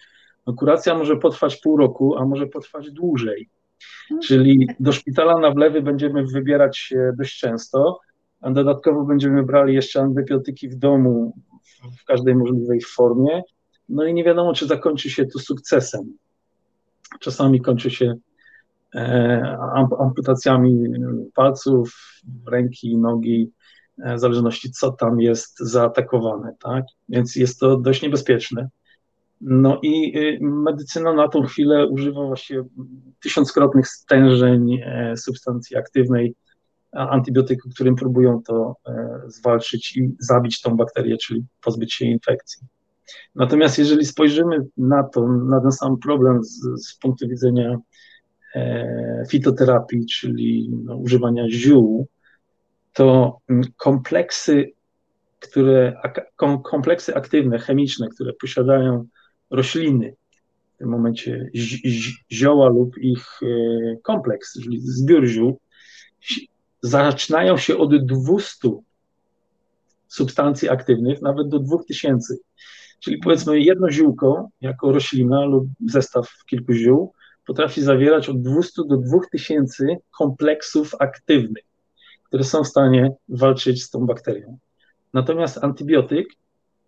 [0.48, 3.50] no kuracja może potrwać pół roku, a może potrwać dłużej.
[4.24, 8.00] Czyli do szpitala na wlewy będziemy wybierać się dość często,
[8.42, 11.34] a dodatkowo będziemy brali jeszcze antybiotyki w domu
[12.02, 13.42] w każdej możliwej formie.
[13.90, 16.18] No i nie wiadomo, czy zakończy się to sukcesem.
[17.20, 18.16] Czasami kończy się
[18.96, 19.58] E,
[20.00, 20.84] amputacjami
[21.34, 23.52] palców, ręki, nogi,
[24.04, 26.86] e, w zależności co tam jest zaatakowane, tak?
[27.10, 28.70] Więc jest to dość niebezpieczne.
[29.42, 32.64] No i y, medycyna na tą chwilę używa właśnie
[33.24, 36.36] tysiąckrotnych stężeń e, substancji aktywnej,
[36.98, 38.76] antybiotyku, którym próbują to
[39.28, 42.68] zwalczyć i zabić tą bakterię, czyli pozbyć się infekcji.
[43.36, 47.78] Natomiast jeżeli spojrzymy na to, na ten sam problem z, z punktu widzenia
[48.58, 52.08] E, fitoterapii, czyli no, używania ziół,
[52.94, 54.72] to mm, kompleksy,
[55.40, 56.02] które,
[56.64, 59.08] kompleksy aktywne, chemiczne, które posiadają
[59.50, 60.16] rośliny,
[60.76, 61.50] w tym momencie
[62.32, 63.48] zioła lub ich e,
[64.04, 65.60] kompleks, czyli zbiór ziół,
[66.82, 68.70] zaczynają się od 200
[70.08, 72.36] substancji aktywnych, nawet do 2000.
[73.00, 77.14] Czyli powiedzmy jedno ziółko jako roślina lub zestaw kilku ziół
[77.46, 79.86] potrafi zawierać od 200 do 2000
[80.18, 81.64] kompleksów aktywnych,
[82.24, 84.58] które są w stanie walczyć z tą bakterią.
[85.14, 86.28] Natomiast antybiotyk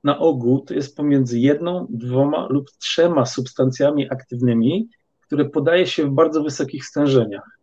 [0.04, 4.90] na ogół to jest pomiędzy jedną, dwoma lub trzema substancjami aktywnymi,
[5.22, 7.59] które podaje się w bardzo wysokich stężeniach.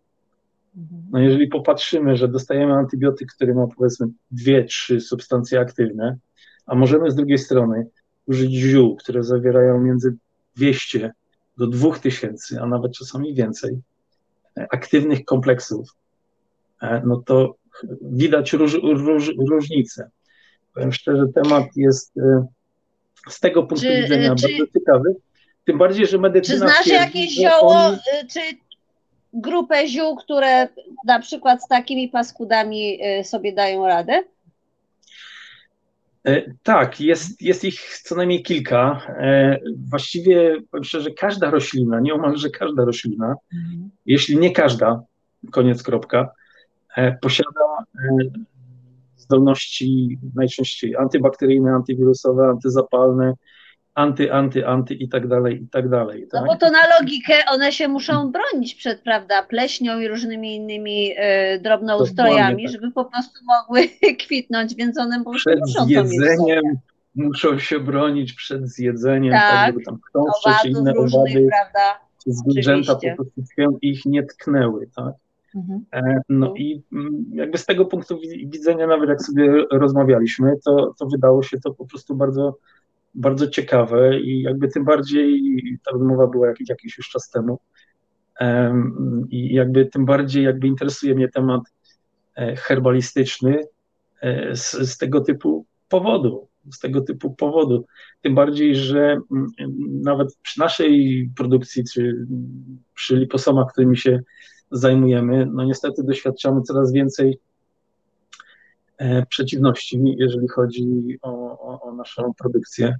[1.11, 6.17] No jeżeli popatrzymy, że dostajemy antybiotyk, który ma powiedzmy dwie, trzy substancje aktywne,
[6.67, 7.87] a możemy z drugiej strony
[8.27, 10.17] użyć ziół, które zawierają między
[10.57, 11.13] 200
[11.59, 13.79] do 2000, a nawet czasami więcej
[14.59, 15.89] e, aktywnych kompleksów,
[16.83, 17.57] e, no to
[18.03, 20.11] widać róż, róż, różnice.
[20.75, 22.47] Powiem szczerze, temat jest e,
[23.29, 25.15] z tego punktu czy, widzenia czy, bardzo ciekawy.
[25.65, 26.67] Tym bardziej, że medycyna.
[26.67, 27.99] Czy znasz jakieś zioło, oni...
[28.33, 28.41] czy
[29.41, 30.69] grupę ziół, które
[31.05, 34.23] na przykład z takimi paskudami sobie dają radę?
[36.27, 39.01] E, tak, jest, jest ich co najmniej kilka.
[39.09, 39.59] E,
[39.89, 43.91] właściwie powiem szczerze, każda roślina, nieomalże każda roślina, mhm.
[44.07, 45.03] jeśli nie każda,
[45.51, 46.31] koniec kropka,
[46.97, 47.85] e, posiada
[49.17, 53.35] zdolności najczęściej antybakteryjne, antywirusowe, antyzapalne,
[53.97, 56.21] anty, anty, anty i tak dalej, i tak dalej.
[56.23, 56.41] No tak?
[56.41, 61.11] No bo to na logikę one się muszą bronić przed, prawda, pleśnią i różnymi innymi
[61.11, 62.73] y, drobnoustrojami, tak.
[62.73, 63.89] żeby po prostu mogły
[64.25, 66.63] kwitnąć, więc one po prostu muszą jedzeniem
[67.17, 72.95] muszą się bronić przed zjedzeniem, tak, tak żeby tam chrząszcze czy inne owady, prawda, zwierzęta
[72.95, 75.15] po prostu ich nie tknęły, tak?
[75.55, 75.85] Mhm.
[75.93, 81.07] E, no i mm, jakby z tego punktu widzenia, nawet jak sobie rozmawialiśmy, to, to
[81.07, 82.59] wydało się to po prostu bardzo
[83.17, 85.43] bardzo ciekawe i jakby tym bardziej,
[85.85, 87.59] ta rozmowa była jakiś, jakiś już czas temu,
[89.31, 91.61] i jakby tym bardziej jakby interesuje mnie temat
[92.37, 93.63] e, herbalistyczny
[94.21, 97.85] e, z, z tego typu powodu, z tego typu powodu.
[98.23, 99.47] Tym bardziej, że mm,
[100.03, 102.27] nawet przy naszej produkcji, czy
[102.95, 104.21] przy liposomach, którymi się
[104.71, 107.39] zajmujemy, no niestety doświadczamy coraz więcej
[109.29, 111.31] przeciwności, jeżeli chodzi o,
[111.61, 112.97] o, o, naszą produkcję.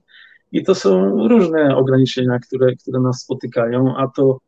[0.53, 4.41] I to są różne ograniczenia, które, które nas spotykają, a to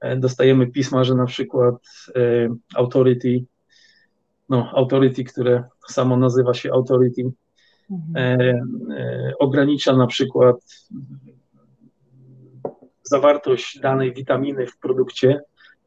[0.00, 1.74] e, dostajemy pisma, że na przykład
[2.16, 2.20] e,
[2.74, 3.44] authority,
[4.48, 7.22] no authority, które samo nazywa się authority,
[7.90, 8.60] mhm.
[9.38, 10.56] ogranicza na przykład
[13.02, 15.40] zawartość danej witaminy w produkcie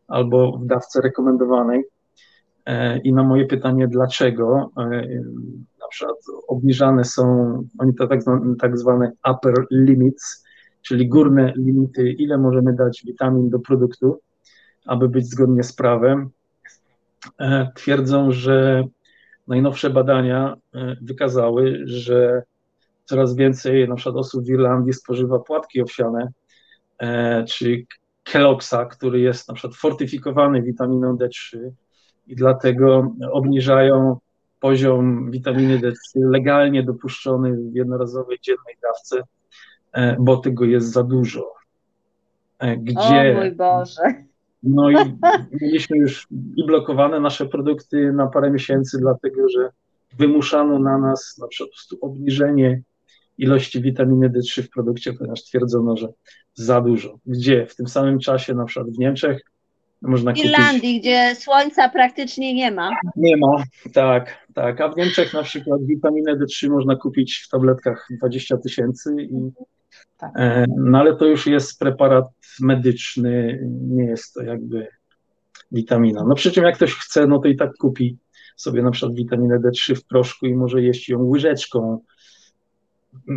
[0.07, 1.98] albo w dawce rekomendowanej E,
[3.03, 4.83] I na moje pytanie, dlaczego e,
[5.81, 6.17] na przykład
[6.47, 10.45] obniżane są oni to tak, zwane, tak zwane upper limits,
[10.81, 14.19] czyli górne limity, ile możemy dać witamin do produktu,
[14.85, 16.29] aby być zgodnie z prawem,
[17.39, 18.83] e, twierdzą, że
[19.47, 22.43] najnowsze badania e, wykazały, że
[23.05, 26.31] coraz więcej na przykład osób w Irlandii spożywa płatki owsiane,
[26.99, 27.85] e, czy
[28.23, 31.57] Kelloggsa, który jest na przykład fortyfikowany witaminą D3
[32.29, 34.17] i dlatego obniżają
[34.59, 39.23] poziom witaminy D3 legalnie dopuszczony w jednorazowej dziennej dawce,
[39.91, 41.53] e, bo tego jest za dużo.
[42.77, 44.01] Gdzie, o mój Boże.
[44.63, 44.95] No i
[45.61, 49.69] mieliśmy już i blokowane nasze produkty na parę miesięcy, dlatego że
[50.17, 52.81] wymuszano na nas na przykład obniżenie
[53.37, 56.07] ilości witaminy D3 w produkcie, ponieważ twierdzono, że
[56.53, 57.19] za dużo.
[57.25, 57.65] Gdzie?
[57.65, 59.41] W tym samym czasie na przykład w Niemczech
[60.01, 60.45] można kupić...
[60.45, 62.91] W Irlandii, gdzie słońca praktycznie nie ma.
[63.15, 64.81] Nie ma, tak, tak.
[64.81, 69.51] A w Niemczech na przykład witaminę D3 można kupić w tabletkach 20 tysięcy i
[70.17, 70.31] tak.
[70.35, 72.25] E, no ale to już jest preparat
[72.59, 74.87] medyczny, nie jest to jakby
[75.71, 76.23] witamina.
[76.27, 78.17] No przy czym jak ktoś chce, no to i tak kupi
[78.55, 81.99] sobie na przykład witaminę D3 w proszku i może jeść ją łyżeczką,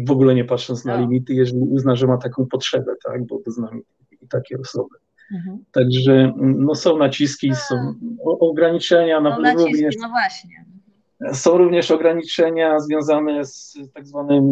[0.07, 1.01] w ogóle nie patrząc na no.
[1.01, 3.81] limity, jeżeli uzna, że ma taką potrzebę, tak, bo znam
[4.23, 4.97] i takie osoby.
[5.33, 5.65] Mhm.
[5.73, 7.95] Także no, są naciski, są
[8.41, 9.95] ograniczenia na no, naciski, również.
[10.01, 10.65] No właśnie.
[11.33, 14.45] Są również ograniczenia związane z tak zwanym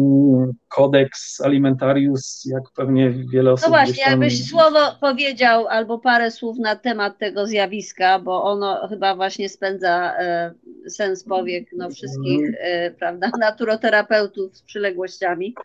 [0.67, 3.65] kodeks alimentarius, jak pewnie wiele osób.
[3.65, 4.11] No właśnie, tam...
[4.11, 10.13] jakbyś słowo powiedział albo parę słów na temat tego zjawiska, bo ono chyba właśnie spędza
[10.19, 10.53] e,
[10.89, 15.55] sens powiek no, wszystkich, e, prawda, naturoterapeutów z przyległościami.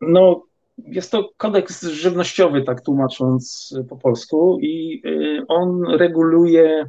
[0.00, 0.42] No,
[0.86, 6.86] jest to kodeks żywnościowy, tak tłumacząc po polsku, i e, on reguluje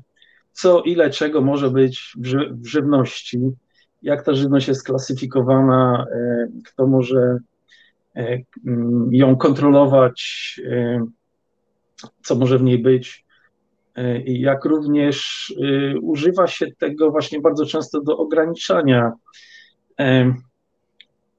[0.52, 3.40] co, ile, czego może być w, ży w żywności,
[4.02, 7.38] jak ta żywność jest klasyfikowana, e, kto może
[8.68, 10.60] mm, ją kontrolować,
[12.24, 13.26] co może w niej być.
[14.26, 15.54] Jak również
[16.02, 19.12] używa się tego właśnie bardzo często do ograniczania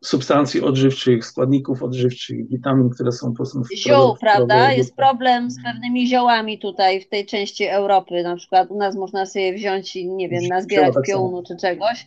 [0.05, 4.73] substancji odżywczych, składników odżywczych, witamin, które są po prostu w Ziół, prawda?
[4.73, 8.23] Jest problem z pewnymi ziołami tutaj w tej części Europy.
[8.23, 12.07] Na przykład u nas można sobie wziąć i nie wiem, nazbierać tak piołunu czy czegoś,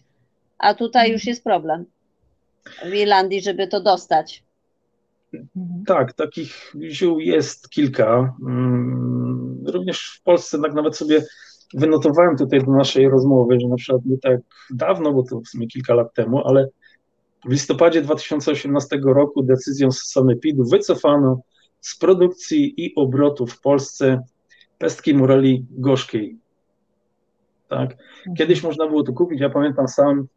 [0.57, 1.85] a tutaj już jest problem
[2.85, 4.43] w Irlandii, żeby to dostać.
[5.87, 8.35] Tak, takich ziół jest kilka.
[8.47, 11.23] Mm, również w Polsce, tak nawet sobie
[11.73, 15.67] wynotowałem tutaj do naszej rozmowy, że na przykład nie tak dawno, bo to w sumie
[15.67, 16.69] kilka lat temu, ale
[17.45, 21.41] w listopadzie 2018 roku decyzją Sanepidu wycofano
[21.81, 24.23] z produkcji i obrotu w Polsce
[24.77, 26.37] pestki moreli gorzkiej.
[27.69, 27.91] Tak.
[27.91, 28.35] Mhm.
[28.37, 30.27] Kiedyś można było to kupić, ja pamiętam sam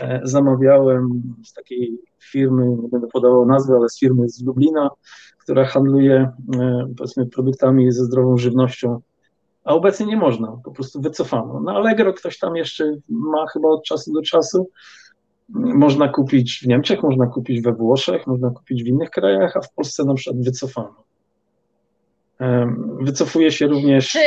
[0.00, 4.90] e, zamawiałem z takiej firmy, nie będę podawał nazwy, ale z firmy z Lublina,
[5.38, 9.00] która handluje e, powiedzmy produktami ze zdrową żywnością,
[9.64, 11.60] a obecnie nie można, po prostu wycofano.
[11.60, 14.70] Na Allegro ktoś tam jeszcze ma chyba od czasu do czasu,
[15.48, 19.72] można kupić w Niemczech, można kupić we Włoszech, można kupić w innych krajach, a w
[19.72, 21.04] Polsce na przykład wycofano.
[23.00, 24.18] Wycofuje się również czy,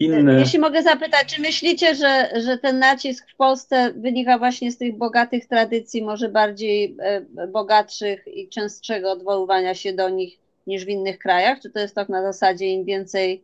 [0.00, 0.40] inne.
[0.40, 4.96] Jeśli mogę zapytać, czy myślicie, że, że ten nacisk w Polsce wynika właśnie z tych
[4.96, 11.18] bogatych tradycji, może bardziej e, bogatszych i częstszego odwoływania się do nich niż w innych
[11.18, 11.60] krajach?
[11.60, 13.42] Czy to jest tak na zasadzie im więcej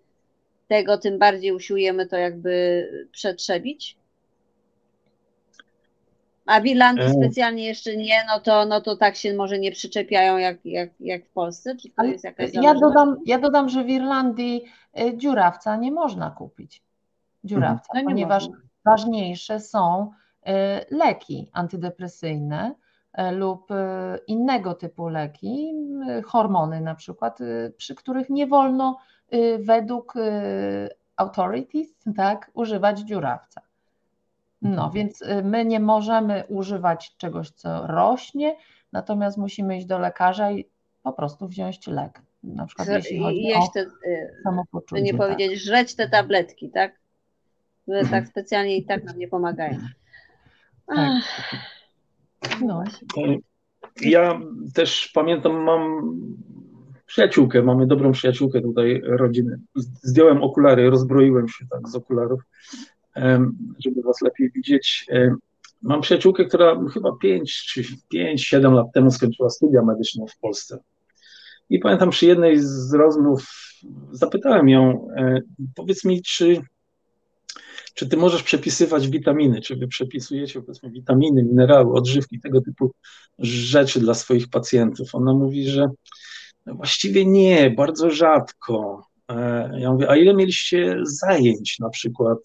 [0.68, 3.97] tego, tym bardziej usiłujemy to jakby przetrzebić?
[6.47, 7.11] A w Irlandii e.
[7.11, 11.26] specjalnie jeszcze nie, no to, no to tak się może nie przyczepiają jak, jak, jak
[11.26, 11.76] w Polsce?
[11.76, 14.64] Czy to jest jakaś ja dodam, ja dodam, że w Irlandii
[14.99, 16.82] e, dziurawca nie można kupić.
[17.45, 18.62] Dziurawca, no ponieważ można.
[18.84, 20.11] ważniejsze są
[20.47, 22.74] e, leki antydepresyjne
[23.32, 23.68] lub
[24.26, 25.74] innego typu leki,
[26.26, 27.38] hormony na przykład,
[27.76, 28.99] przy których nie wolno
[29.59, 30.14] według
[31.16, 33.61] authorities tak, używać dziurawca.
[34.62, 38.56] No, więc y, my nie możemy używać czegoś, co rośnie,
[38.92, 40.64] natomiast musimy iść do lekarza i
[41.02, 42.22] po prostu wziąć lek.
[42.42, 45.02] Na przykład jeśli chodzi jeść o te, y, samopoczucie.
[45.02, 45.20] Nie tak.
[45.20, 47.00] powiedzieć, żreć te tabletki, tak?
[47.82, 48.26] Które tak mhm.
[48.26, 49.78] specjalnie i tak nam nie pomagają.
[50.86, 51.22] Tak.
[52.60, 52.84] No.
[54.00, 54.40] Ja
[54.74, 56.02] też pamiętam, mam
[57.06, 59.60] przyjaciółkę, mamy dobrą przyjaciółkę tutaj rodziny.
[60.02, 62.42] Zdjąłem okulary, rozbroiłem się tak z okularów
[63.78, 65.06] żeby Was lepiej widzieć.
[65.82, 67.84] Mam przyjaciółkę, która chyba 5 czy
[68.14, 70.78] 5-7 lat temu skończyła studia medyczne w Polsce.
[71.70, 73.46] I pamiętam przy jednej z rozmów
[74.10, 75.40] zapytałem ją, e,
[75.74, 76.60] powiedz mi, czy,
[77.94, 82.92] czy ty możesz przepisywać witaminy, czy wy przepisujecie powiedzmy witaminy, minerały, odżywki, tego typu
[83.38, 85.14] rzeczy dla swoich pacjentów.
[85.14, 85.88] Ona mówi, że
[86.66, 89.06] właściwie nie, bardzo rzadko.
[89.28, 92.38] E, ja mówię, a ile mieliście zajęć na przykład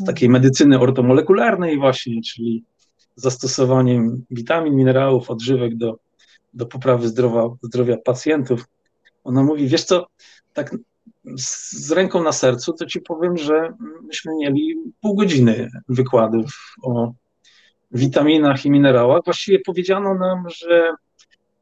[0.00, 2.64] z takiej medycyny ortomolekularnej właśnie, czyli
[3.16, 5.98] zastosowaniem witamin, minerałów, odżywek do,
[6.54, 8.64] do poprawy zdrowia, zdrowia pacjentów.
[9.24, 10.06] Ona mówi, wiesz co,
[10.52, 10.76] tak
[11.36, 13.72] z ręką na sercu, to ci powiem, że
[14.02, 17.12] myśmy mieli pół godziny wykładów o
[17.92, 19.20] witaminach i minerałach.
[19.24, 20.94] Właściwie powiedziano nam, że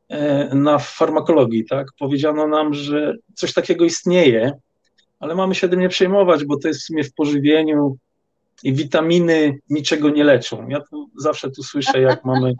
[0.09, 4.53] e, na farmakologii, tak, powiedziano nam, że coś takiego istnieje,
[5.20, 7.97] ale mamy się tym nie przejmować, bo to jest w sumie w pożywieniu
[8.63, 10.69] i witaminy niczego nie leczą.
[10.69, 12.55] Ja tu zawsze tu słyszę, jak mamy,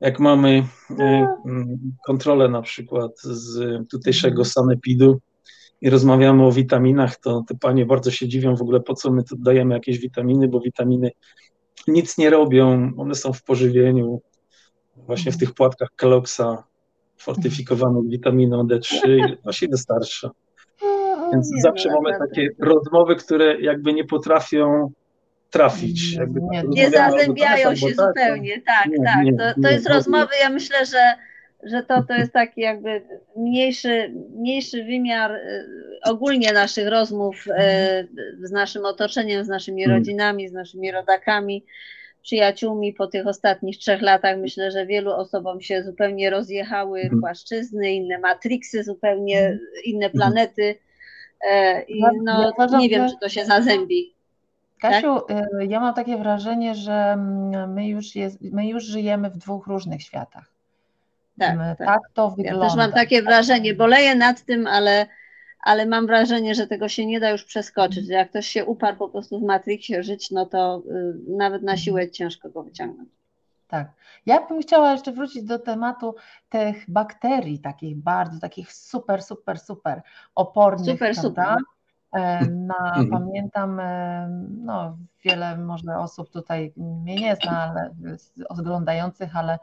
[0.00, 0.66] jak mamy
[0.98, 1.26] e,
[2.06, 5.20] kontrolę na przykład z tutejszego sanepidu
[5.80, 9.24] i rozmawiamy o witaminach, to te panie bardzo się dziwią w ogóle, po co my
[9.24, 11.10] tu dajemy jakieś witaminy, bo witaminy
[11.88, 14.20] nic nie robią, one są w pożywieniu,
[14.96, 16.64] właśnie w tych płatkach Kelloggsa
[17.18, 20.28] fortyfikowanych witaminą D3 i właśnie wystarczy.
[21.32, 24.90] Więc nie, zawsze no, mamy takie rozmowy, które jakby nie potrafią
[25.50, 26.14] trafić.
[26.14, 29.24] Jakby nie, nie zazębiają się tak, zupełnie, tak, nie, tak.
[29.24, 31.14] Nie, to, to jest rozmowy, ja myślę, że,
[31.62, 33.02] że to, to jest taki jakby
[33.36, 35.66] mniejszy, mniejszy wymiar y,
[36.04, 37.52] ogólnie naszych rozmów y,
[38.42, 39.96] z naszym otoczeniem, z naszymi mm.
[39.96, 41.64] rodzinami, z naszymi rodakami,
[42.22, 44.38] przyjaciółmi po tych ostatnich trzech latach.
[44.38, 47.20] Myślę, że wielu osobom się zupełnie rozjechały mhm.
[47.20, 49.60] płaszczyzny, inne matriksy, zupełnie mhm.
[49.84, 50.74] inne planety
[51.88, 54.16] I no, nie wiem, czy to się zazębi.
[54.80, 55.38] Kasiu, tak?
[55.60, 57.16] E, ja mam takie wrażenie, że
[57.68, 60.52] my już, jest, my już żyjemy w dwóch różnych światach.
[61.38, 61.78] Tak, tak.
[61.78, 62.64] tak to wygląda.
[62.64, 65.06] Ja też mam takie wrażenie, boleję nad tym, ale,
[65.60, 68.08] ale mam wrażenie, że tego się nie da już przeskoczyć.
[68.08, 72.10] Jak ktoś się uparł po prostu w Matrixie żyć, no to y, nawet na siłę
[72.10, 73.08] ciężko go wyciągnąć.
[73.76, 73.92] Tak.
[74.26, 76.14] Ja bym chciała jeszcze wrócić do tematu
[76.48, 80.02] tych bakterii, takich bardzo, takich super, super, super
[80.34, 80.86] opornych.
[80.86, 81.56] Super, super.
[82.50, 83.10] Na, mhm.
[83.10, 83.80] pamiętam,
[84.64, 87.90] no wiele może osób tutaj mnie nie zna, ale
[88.48, 89.58] oglądających, ale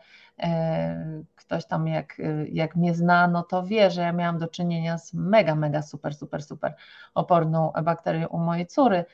[1.36, 5.14] ktoś tam jak, jak mnie zna, no to wie, że ja miałam do czynienia z
[5.14, 6.76] mega, mega super, super, super
[7.14, 9.05] oporną bakterią u mojej córy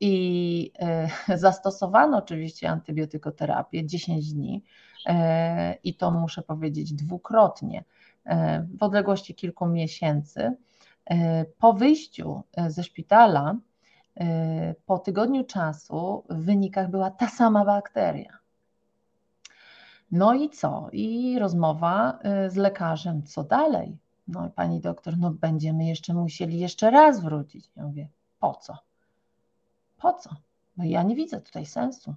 [0.00, 4.64] i e, zastosowano oczywiście antybiotykoterapię 10 dni
[5.06, 7.84] e, i to muszę powiedzieć dwukrotnie
[8.24, 10.56] e, w odległości kilku miesięcy.
[11.58, 13.56] Po wyjściu ze szpitala,
[14.86, 18.38] po tygodniu czasu w wynikach była ta sama bakteria.
[20.12, 20.88] No i co?
[20.92, 22.18] I rozmowa
[22.48, 23.98] z lekarzem, co dalej?
[24.28, 27.70] No i pani doktor, no będziemy jeszcze musieli jeszcze raz wrócić.
[27.76, 28.08] Ja mówię,
[28.40, 28.85] po co?
[29.96, 30.30] Po co?
[30.76, 32.14] No ja nie widzę tutaj sensu.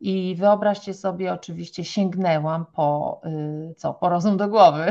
[0.00, 3.20] I wyobraźcie sobie, oczywiście sięgnęłam po
[3.70, 3.94] y, co?
[3.94, 4.86] Po rozum do głowy.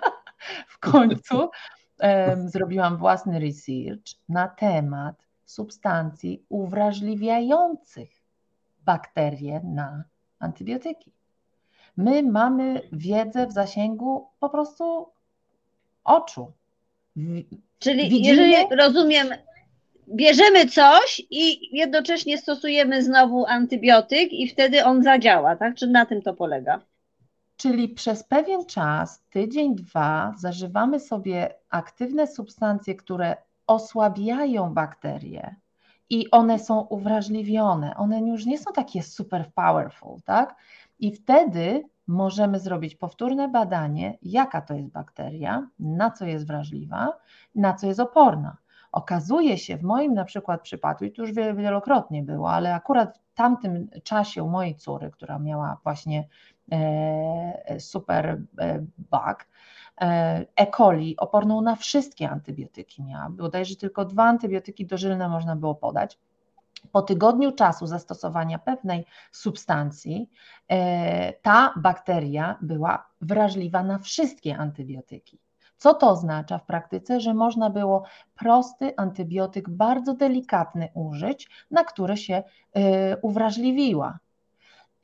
[0.68, 1.50] w końcu
[2.46, 8.10] zrobiłam własny research na temat substancji uwrażliwiających
[8.84, 10.04] bakterie na
[10.38, 11.12] antybiotyki.
[11.96, 15.08] My mamy wiedzę w zasięgu po prostu
[16.04, 16.52] oczu.
[17.78, 18.48] Czyli Widzimy...
[18.48, 19.28] jeżeli rozumiem,
[20.08, 25.74] bierzemy coś i jednocześnie stosujemy znowu antybiotyk i wtedy on zadziała, tak?
[25.74, 26.80] Czy na tym to polega?
[27.56, 33.36] Czyli przez pewien czas, tydzień, dwa, zażywamy sobie aktywne substancje, które
[33.66, 35.56] osłabiają bakterie
[36.10, 37.96] i one są uwrażliwione.
[37.96, 40.56] One już nie są takie super powerful, tak?
[40.98, 47.12] I wtedy możemy zrobić powtórne badanie, jaka to jest bakteria, na co jest wrażliwa,
[47.54, 48.56] na co jest oporna.
[48.92, 53.34] Okazuje się w moim na przykład przypadku, i to już wielokrotnie było, ale akurat w
[53.34, 56.28] tamtym czasie u mojej córy, która miała właśnie
[56.72, 59.46] e, super e, bug,
[60.00, 60.66] e, E.
[60.66, 66.18] coli oporną na wszystkie antybiotyki miała, bodajże tylko dwa antybiotyki dożylne można było podać.
[66.92, 70.30] Po tygodniu czasu zastosowania pewnej substancji,
[71.42, 75.38] ta bakteria była wrażliwa na wszystkie antybiotyki.
[75.82, 77.20] Co to oznacza w praktyce?
[77.20, 78.02] Że można było
[78.34, 82.42] prosty antybiotyk, bardzo delikatny użyć, na które się
[82.76, 82.80] y,
[83.22, 84.18] uwrażliwiła.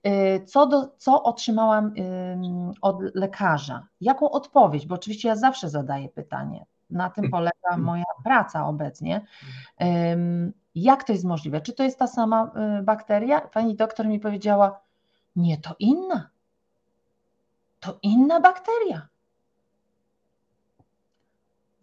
[0.07, 1.93] Y, co, do, co otrzymałam
[2.83, 3.87] od lekarza?
[4.01, 4.87] Jaką odpowiedź?
[4.87, 6.67] Bo oczywiście ja zawsze zadaję pytanie.
[6.91, 9.27] Na tym polega moja praca obecnie.
[10.75, 11.61] Jak to jest możliwe?
[11.61, 13.41] Czy to jest ta sama y, bakteria?
[13.41, 14.81] Pani doktor mi powiedziała:
[15.37, 16.31] Nie, to inna.
[17.81, 19.09] To inna bakteria.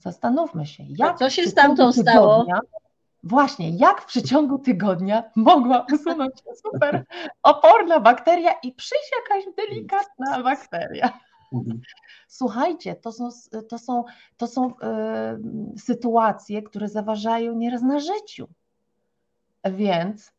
[0.06, 1.18] Zastanówmy się, jak.
[1.18, 2.46] co się z tamtą stało?
[3.24, 7.06] Właśnie, jak w przeciągu tygodnia mogła usunąć się super
[7.44, 11.20] oporna bakteria i przyjść jakaś delikatna bakteria.
[11.54, 11.82] Mhm.
[12.28, 13.30] Słuchajcie, to są,
[13.70, 14.04] to są,
[14.38, 14.74] to są y,
[15.80, 18.48] sytuacje, które zaważają nieraz na życiu.
[19.64, 20.32] Więc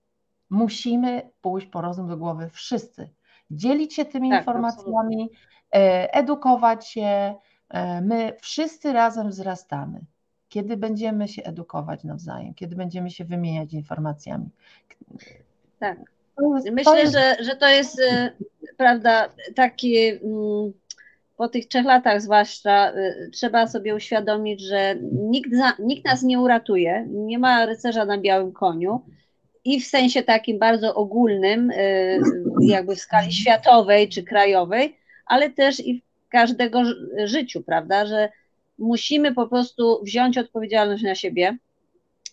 [0.51, 3.11] musimy pójść po rozum do głowy wszyscy.
[3.51, 6.12] Dzielić się tymi tak, informacjami, absolutnie.
[6.12, 7.35] edukować się.
[8.03, 10.01] My wszyscy razem wzrastamy
[10.49, 14.49] kiedy będziemy się edukować nawzajem, kiedy będziemy się wymieniać informacjami.
[15.79, 15.99] Tak.
[16.73, 17.07] Myślę.
[17.07, 18.33] Że, że to jest e,
[18.77, 20.73] prawda, taki mm,
[21.37, 27.07] po tych trzech latach zwłaszcza e, trzeba sobie uświadomić, że nikt, nikt nas nie uratuje,
[27.11, 29.01] nie ma rycerza na białym koniu
[29.64, 32.19] i w sensie takim bardzo ogólnym, e,
[32.61, 34.97] jakby w skali światowej czy krajowej,
[35.27, 36.82] ale też i w każdego
[37.24, 38.28] życiu, prawda, że
[38.78, 41.57] musimy po prostu wziąć odpowiedzialność na siebie,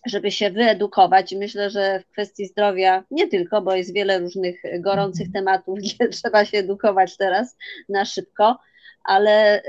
[0.06, 1.34] żeby się wyedukować.
[1.34, 5.32] Myślę, że w kwestii zdrowia nie tylko, bo jest wiele różnych gorących mhm.
[5.32, 7.56] tematów, gdzie trzeba się edukować teraz
[7.88, 8.58] na szybko,
[9.04, 9.62] ale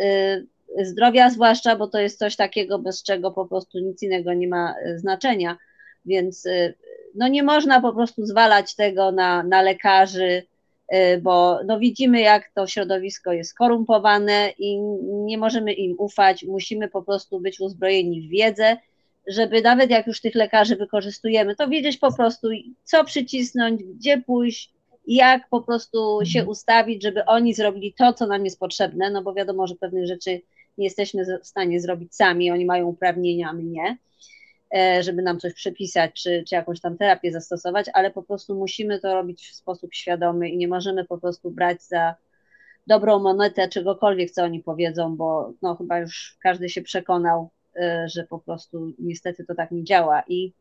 [0.79, 4.47] y, zdrowia zwłaszcza, bo to jest coś takiego, bez czego po prostu nic innego nie
[4.47, 5.57] ma y, znaczenia.
[6.05, 6.73] Więc y,
[7.15, 10.43] no nie można po prostu zwalać tego na, na lekarzy,
[11.21, 16.43] bo no widzimy, jak to środowisko jest skorumpowane i nie możemy im ufać.
[16.43, 18.77] Musimy po prostu być uzbrojeni w wiedzę,
[19.27, 22.47] żeby nawet jak już tych lekarzy wykorzystujemy, to wiedzieć po prostu,
[22.83, 24.73] co przycisnąć, gdzie pójść,
[25.07, 26.49] jak po prostu się mhm.
[26.49, 30.41] ustawić, żeby oni zrobili to, co nam jest potrzebne, no bo wiadomo, że pewnych rzeczy
[30.77, 33.97] nie jesteśmy w stanie zrobić sami, oni mają uprawnienia, a my nie.
[34.73, 38.99] E, żeby nam coś przepisać, czy, czy jakąś tam terapię zastosować, ale po prostu musimy
[38.99, 42.15] to robić w sposób świadomy i nie możemy po prostu brać za
[42.87, 48.23] dobrą monetę czegokolwiek, co oni powiedzą, bo no chyba już każdy się przekonał, e, że
[48.23, 50.53] po prostu niestety to tak nie działa i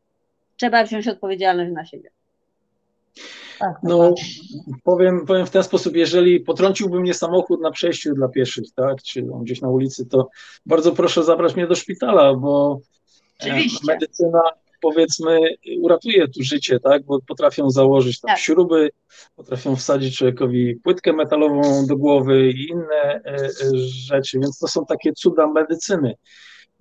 [0.57, 2.11] trzeba wziąć odpowiedzialność na siebie.
[3.59, 4.15] Tak, no,
[4.85, 9.23] powiem, powiem w ten sposób, jeżeli potrąciłby mnie samochód na przejściu dla pieszych, tak, czy
[9.43, 10.29] gdzieś na ulicy, to
[10.67, 12.81] bardzo proszę zabrać mnie do szpitala, bo
[13.41, 13.87] Oczywiście.
[13.87, 14.41] medycyna
[14.85, 15.39] powiedzmy
[15.81, 18.39] uratuje tu życie, tak, bo potrafią założyć tam tak.
[18.39, 18.91] śruby,
[19.37, 23.51] potrafią wsadzić człowiekowi płytkę metalową do głowy i inne e, e,
[24.09, 26.15] rzeczy, więc to są takie cuda medycyny.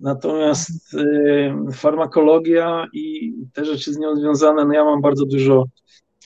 [0.00, 5.64] Natomiast e, farmakologia i te rzeczy z nią związane, no ja mam bardzo dużo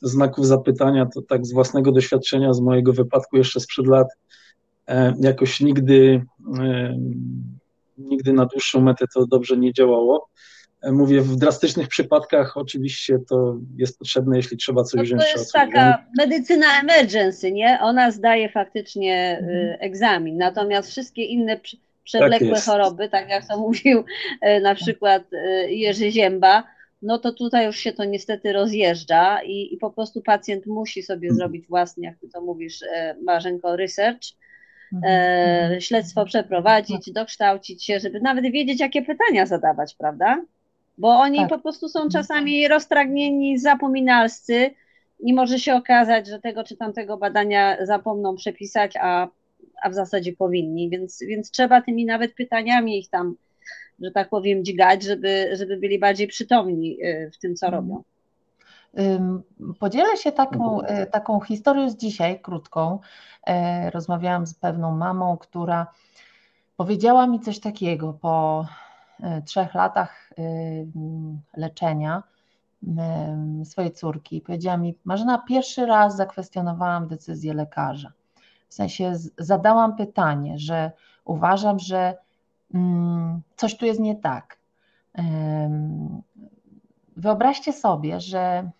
[0.02, 4.06] znaków zapytania, to tak z własnego doświadczenia, z mojego wypadku jeszcze sprzed lat,
[5.20, 6.22] jakoś nigdy
[7.98, 10.28] nigdy na dłuższą metę to dobrze nie działało.
[10.82, 15.22] E, mówię, w drastycznych przypadkach oczywiście to jest potrzebne, jeśli trzeba coś no wziąć.
[15.22, 17.78] To jest taka medycyna emergency, nie?
[17.80, 19.76] Ona zdaje faktycznie mhm.
[19.80, 21.60] egzamin, natomiast wszystkie inne
[22.04, 24.04] przewlekłe tak choroby, tak jak to mówił
[24.40, 25.22] e, na przykład
[25.68, 26.64] Jerzy Zięba,
[27.02, 31.28] no to tutaj już się to niestety rozjeżdża i, i po prostu pacjent musi sobie
[31.28, 31.36] mhm.
[31.36, 32.84] zrobić własny, jak ty to mówisz,
[33.22, 34.37] Marzenko, research,
[35.04, 40.42] e, śledztwo przeprowadzić, dokształcić się, żeby nawet wiedzieć, jakie pytania zadawać, prawda?
[40.98, 41.48] Bo oni tak.
[41.48, 44.70] po prostu są czasami roztragnieni, zapominalscy
[45.20, 49.28] i może się okazać, że tego czy tamtego badania zapomną przepisać, a,
[49.82, 53.36] a w zasadzie powinni, więc, więc trzeba tymi nawet pytaniami ich tam,
[54.02, 57.82] że tak powiem, dźgać, żeby, żeby byli bardziej przytomni e, w tym, co mhm.
[57.82, 58.02] robią.
[59.78, 62.98] Podzielę się taką, e, taką historią z dzisiaj, krótką.
[63.46, 65.86] E, rozmawiałam z pewną mamą, która
[66.76, 68.66] powiedziała mi coś takiego po
[69.22, 70.30] e, trzech latach
[71.56, 72.22] leczenia
[73.64, 74.40] swojej córki.
[74.40, 78.12] Powiedziała mi, Marzena, pierwszy raz zakwestionowałam decyzję lekarza.
[78.68, 80.92] W sensie zadałam pytanie, że
[81.24, 82.16] uważam, że
[83.56, 84.58] coś tu jest nie tak.
[87.16, 88.70] Wyobraźcie sobie, że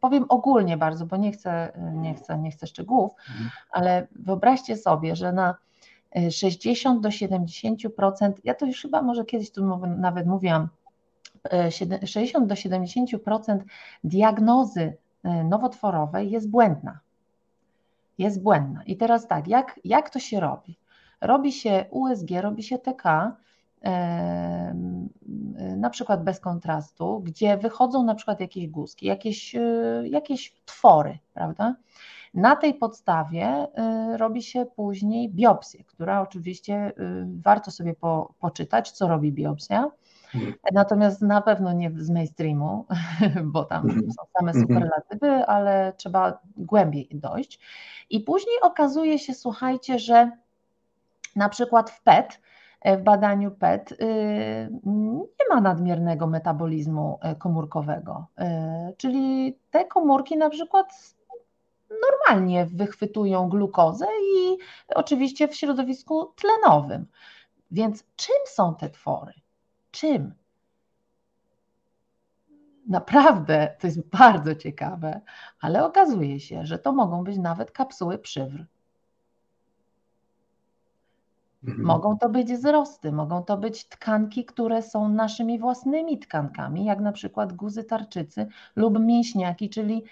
[0.00, 3.50] powiem ogólnie bardzo, bo nie chcę, nie chcę, nie chcę szczegółów, mhm.
[3.70, 5.54] ale wyobraźcie sobie, że na
[6.30, 10.68] 60 do 70%, ja to już chyba może kiedyś tu nawet mówiłam,
[12.06, 13.58] 60 do 70%
[14.04, 16.98] diagnozy e, nowotworowej jest błędna.
[18.18, 18.84] Jest błędna.
[18.84, 20.78] I teraz tak, jak, jak to się robi?
[21.20, 23.32] Robi się USG, robi się TK,
[25.76, 29.60] na przykład bez kontrastu, gdzie wychodzą na przykład jakieś guzki, jakieś, e,
[30.04, 31.76] jakieś twory, prawda?
[32.34, 36.92] Na tej podstawie e, robi się później biopsję, która oczywiście e,
[37.42, 39.90] warto sobie po, poczytać, co robi biopsja.
[40.34, 40.54] Mhm.
[40.72, 42.86] Natomiast na pewno nie z mainstreamu,
[43.52, 44.12] bo tam mhm.
[44.12, 44.66] są same mhm.
[44.66, 47.60] superlatywy, ale trzeba głębiej dojść.
[48.10, 50.30] I później okazuje się, słuchajcie, że
[51.36, 52.40] na przykład w PET
[52.84, 53.96] w badaniu PET y,
[54.86, 61.14] nie ma nadmiernego metabolizmu e, komórkowego, e, czyli te komórki na przykład
[62.02, 64.06] normalnie wychwytują glukozę
[64.36, 64.58] i
[64.94, 67.06] oczywiście w środowisku tlenowym.
[67.70, 69.32] Więc czym są te twory?
[69.90, 70.34] Czym?
[72.88, 75.20] Naprawdę, to jest bardzo ciekawe,
[75.60, 78.64] ale okazuje się, że to mogą być nawet kapsuły przywr.
[81.64, 81.86] Mhm.
[81.86, 87.12] Mogą to być wzrosty, mogą to być tkanki, które są naszymi własnymi tkankami, jak na
[87.12, 90.04] przykład guzy tarczycy lub mięśniaki, czyli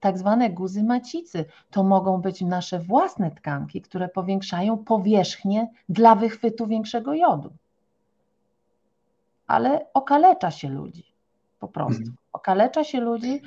[0.00, 1.44] tak zwane guzy macicy.
[1.70, 7.52] To mogą być nasze własne tkanki, które powiększają powierzchnię dla wychwytu większego jodu.
[9.46, 11.04] Ale okalecza się ludzi,
[11.60, 12.00] po prostu.
[12.00, 12.16] Mhm.
[12.32, 13.42] Okalecza się ludzi,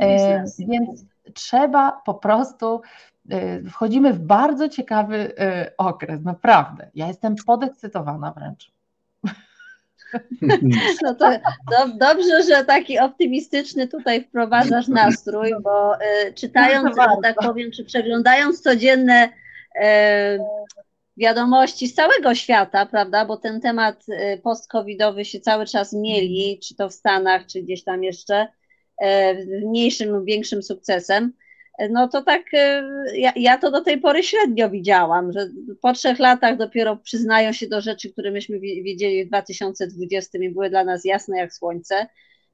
[0.00, 1.04] e, więc
[1.34, 2.80] trzeba po prostu
[3.32, 6.90] Y, wchodzimy w bardzo ciekawy y, okres, naprawdę.
[6.94, 8.70] Ja jestem podekscytowana wręcz.
[11.02, 11.30] No to
[11.70, 17.84] do, dobrze, że taki optymistyczny tutaj wprowadzasz nastrój, bo y, czytając, że tak powiem, czy
[17.84, 19.28] przeglądając codzienne
[21.16, 24.06] wiadomości z całego świata, prawda, bo ten temat
[24.42, 28.48] post-covidowy się cały czas mieli, czy to w Stanach, czy gdzieś tam jeszcze,
[29.66, 31.32] mniejszym lub większym sukcesem,
[31.90, 32.82] no to tak e,
[33.14, 35.48] ja, ja, to do tej pory średnio widziałam, że
[35.82, 40.70] po trzech latach dopiero przyznają się do rzeczy, które myśmy wiedzieli w 2020 i były
[40.70, 42.06] dla nas jasne jak słońce,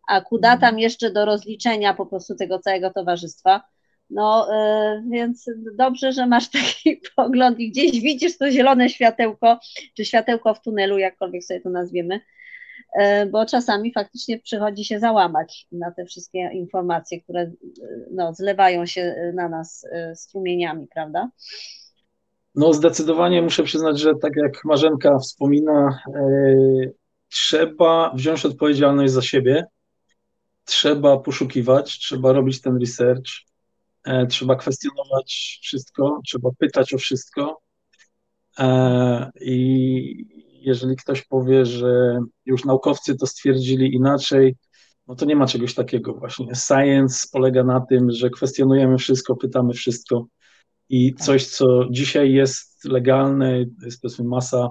[0.08, 0.78] a ku datam mhm.
[0.78, 3.62] jeszcze do rozliczenia po prostu tego całego towarzystwa.
[4.10, 4.48] No
[5.10, 9.58] więc dobrze, że masz taki pogląd i gdzieś widzisz to zielone światełko,
[9.96, 12.35] czy światełko w tunelu, jakkolwiek sobie to nazwiemy, E,
[13.30, 17.52] bo czasami faktycznie przychodzi się załamać na te wszystkie informacje, które e,
[18.10, 21.30] no, zlewają się na nas e, strumieniami, prawda?
[22.54, 26.02] No zdecydowanie muszę przyznać, że tak jak Marzenka wspomina,
[27.28, 29.66] trzeba wziąć odpowiedzialność za siebie,
[30.64, 33.30] trzeba poszukiwać, trzeba robić ten research,
[34.28, 37.60] trzeba kwestionować wszystko, trzeba pytać o wszystko
[39.40, 44.56] i jeżeli ktoś powie, że już naukowcy to stwierdzili inaczej,
[45.06, 46.54] no to nie ma czegoś takiego właśnie.
[46.54, 50.26] Science polega na tym, że kwestionujemy wszystko, pytamy wszystko
[50.88, 51.26] i tak.
[51.26, 54.68] coś, co dzisiaj jest legalne, jest powiedzmy masa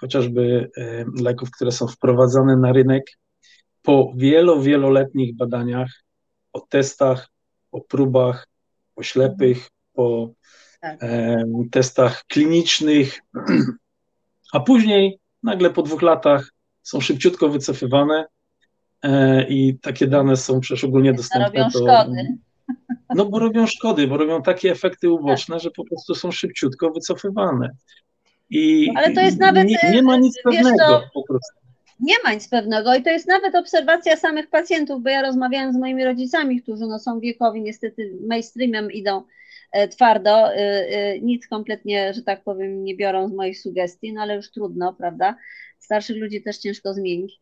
[0.00, 3.04] chociażby e, leków, które są wprowadzane na rynek
[3.82, 5.90] po wielo, wieloletnich badaniach,
[6.52, 7.28] po testach,
[7.70, 8.48] po próbach,
[8.94, 10.30] po ślepych, po
[10.80, 11.02] tak.
[11.02, 13.20] e, testach klinicznych,
[14.52, 16.52] a później nagle po dwóch latach
[16.82, 18.26] są szybciutko wycofywane
[19.02, 21.46] e, i takie dane są przecież ogólnie dostępne.
[21.46, 22.38] Robią do, szkody.
[23.14, 25.62] No bo robią szkody, bo robią takie efekty uboczne, tak.
[25.62, 27.70] że po prostu są szybciutko wycofywane.
[28.50, 29.68] I Ale to jest nawet.
[29.68, 31.60] Nie, nie ma nic pewnego to, po prostu.
[32.00, 35.76] Nie ma nic pewnego i to jest nawet obserwacja samych pacjentów, bo ja rozmawiałam z
[35.76, 39.22] moimi rodzicami, którzy no, są wiekowi, niestety mainstreamem idą E,
[39.90, 44.36] twardo, e, e, nic kompletnie, że tak powiem, nie biorą z moich sugestii, no ale
[44.36, 45.36] już trudno, prawda?
[45.78, 47.40] Starszych ludzi też ciężko zmienić.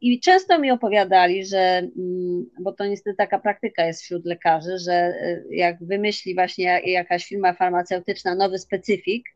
[0.00, 1.58] I często mi opowiadali, że,
[1.98, 5.14] mm, bo to niestety taka praktyka jest wśród lekarzy, że
[5.50, 9.35] jak wymyśli właśnie jakaś firma farmaceutyczna nowy specyfik,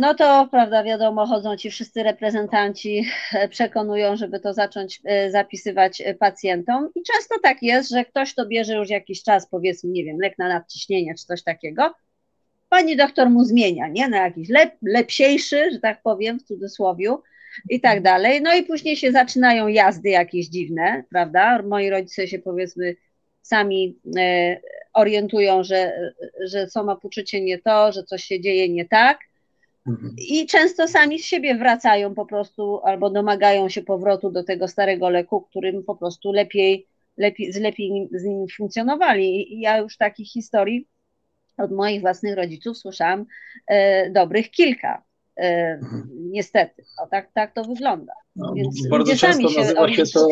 [0.00, 6.02] no to, prawda, wiadomo, chodzą ci wszyscy reprezentanci, e, przekonują, żeby to zacząć e, zapisywać
[6.18, 6.90] pacjentom.
[6.94, 10.38] I często tak jest, że ktoś to bierze już jakiś czas, powiedzmy, nie wiem, lek
[10.38, 11.94] na nadciśnienie czy coś takiego.
[12.68, 14.08] Pani doktor mu zmienia, nie?
[14.08, 17.16] Na jakiś lep, lepsiejszy, że tak powiem, w cudzysłowie
[17.70, 18.42] i tak dalej.
[18.42, 21.62] No i później się zaczynają jazdy jakieś dziwne, prawda?
[21.62, 22.96] Moi rodzice się powiedzmy
[23.42, 23.98] sami
[24.94, 26.12] orientują, że,
[26.46, 26.66] że
[27.02, 29.18] poczucie nie to, że coś się dzieje nie tak.
[30.18, 35.08] I często sami z siebie wracają po prostu albo domagają się powrotu do tego starego
[35.08, 36.86] leku, którym po prostu lepiej,
[37.16, 39.54] lepiej, z lepiej z nim funkcjonowali.
[39.54, 40.88] I ja już takich historii
[41.56, 43.26] od moich własnych rodziców słyszałam
[43.66, 45.02] e, dobrych kilka.
[45.36, 46.08] E, mhm.
[46.12, 48.12] Niestety, o, tak, tak to wygląda.
[48.36, 50.28] No, Więc bardzo często się nazywa się to.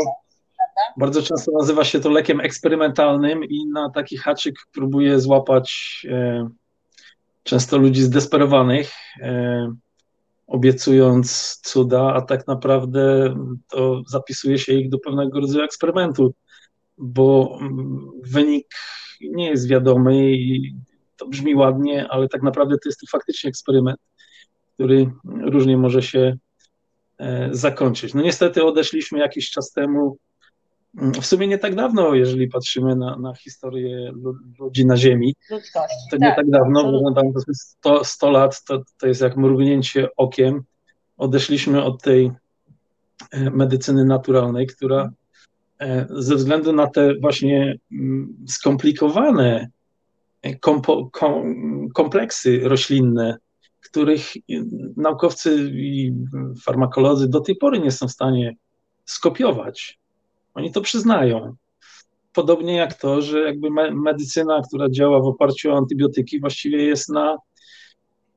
[0.97, 6.49] Bardzo często nazywa się to lekiem eksperymentalnym i na taki haczyk próbuje złapać e,
[7.43, 9.73] często ludzi zdesperowanych, e,
[10.47, 13.35] obiecując cuda, a tak naprawdę
[13.71, 16.35] to zapisuje się ich do pewnego rodzaju eksperymentu,
[16.99, 18.67] bo mm, wynik
[19.21, 20.75] nie jest wiadomy i
[21.17, 24.01] to brzmi ładnie, ale tak naprawdę to jest to faktycznie eksperyment,
[24.75, 26.37] który różnie może się
[27.19, 28.15] e, zakończyć.
[28.15, 30.19] No niestety odeszliśmy jakiś czas temu
[30.95, 34.13] w sumie nie tak dawno, jeżeli patrzymy na, na historię
[34.59, 37.25] ludzi na Ziemi, Ludzkości, to nie tak, tak dawno, bo tam
[37.55, 40.63] 100, 100 lat to, to jest jak mrugnięcie okiem.
[41.17, 42.33] Odeszliśmy od tej
[43.31, 45.11] e, medycyny naturalnej, która
[45.81, 49.71] e, ze względu na te właśnie mm, skomplikowane
[50.43, 51.55] e, kompo, kom,
[51.95, 53.37] kompleksy roślinne,
[53.81, 54.33] których
[54.97, 56.13] naukowcy i
[56.65, 58.57] farmakolodzy do tej pory nie są w stanie
[59.05, 60.02] skopiować,
[60.55, 61.55] Oni to przyznają.
[62.33, 67.37] Podobnie jak to, że jakby medycyna, która działa w oparciu o antybiotyki, właściwie jest na,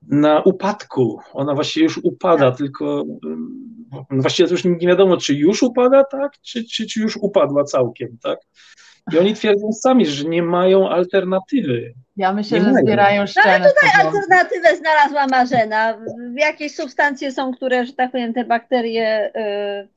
[0.08, 1.20] na upadku.
[1.34, 2.58] Ona właściwie już upada, tak.
[2.58, 3.04] tylko
[4.10, 8.18] właściwie to już nie wiadomo, czy już upada, tak, czy, czy, czy już upadła całkiem,
[8.24, 8.40] tak.
[9.14, 11.94] I oni twierdzą sami, że nie mają alternatywy.
[12.18, 12.86] Ja myślę, nie że mają.
[12.86, 13.46] zbierają szczenę.
[13.46, 15.98] No ale tutaj alternatywę znalazła Marzena.
[16.36, 19.95] Jakieś substancje są, które, że tak powiem, te bakterie yy,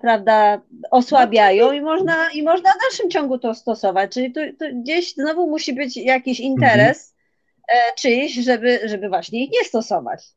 [0.00, 0.60] prawda,
[0.90, 4.12] osłabiają i można, i można w dalszym ciągu to stosować.
[4.12, 7.14] Czyli tu, tu gdzieś znowu musi być jakiś interes
[7.68, 7.94] mhm.
[7.98, 10.28] czyjś, żeby, żeby właśnie ich nie stosować.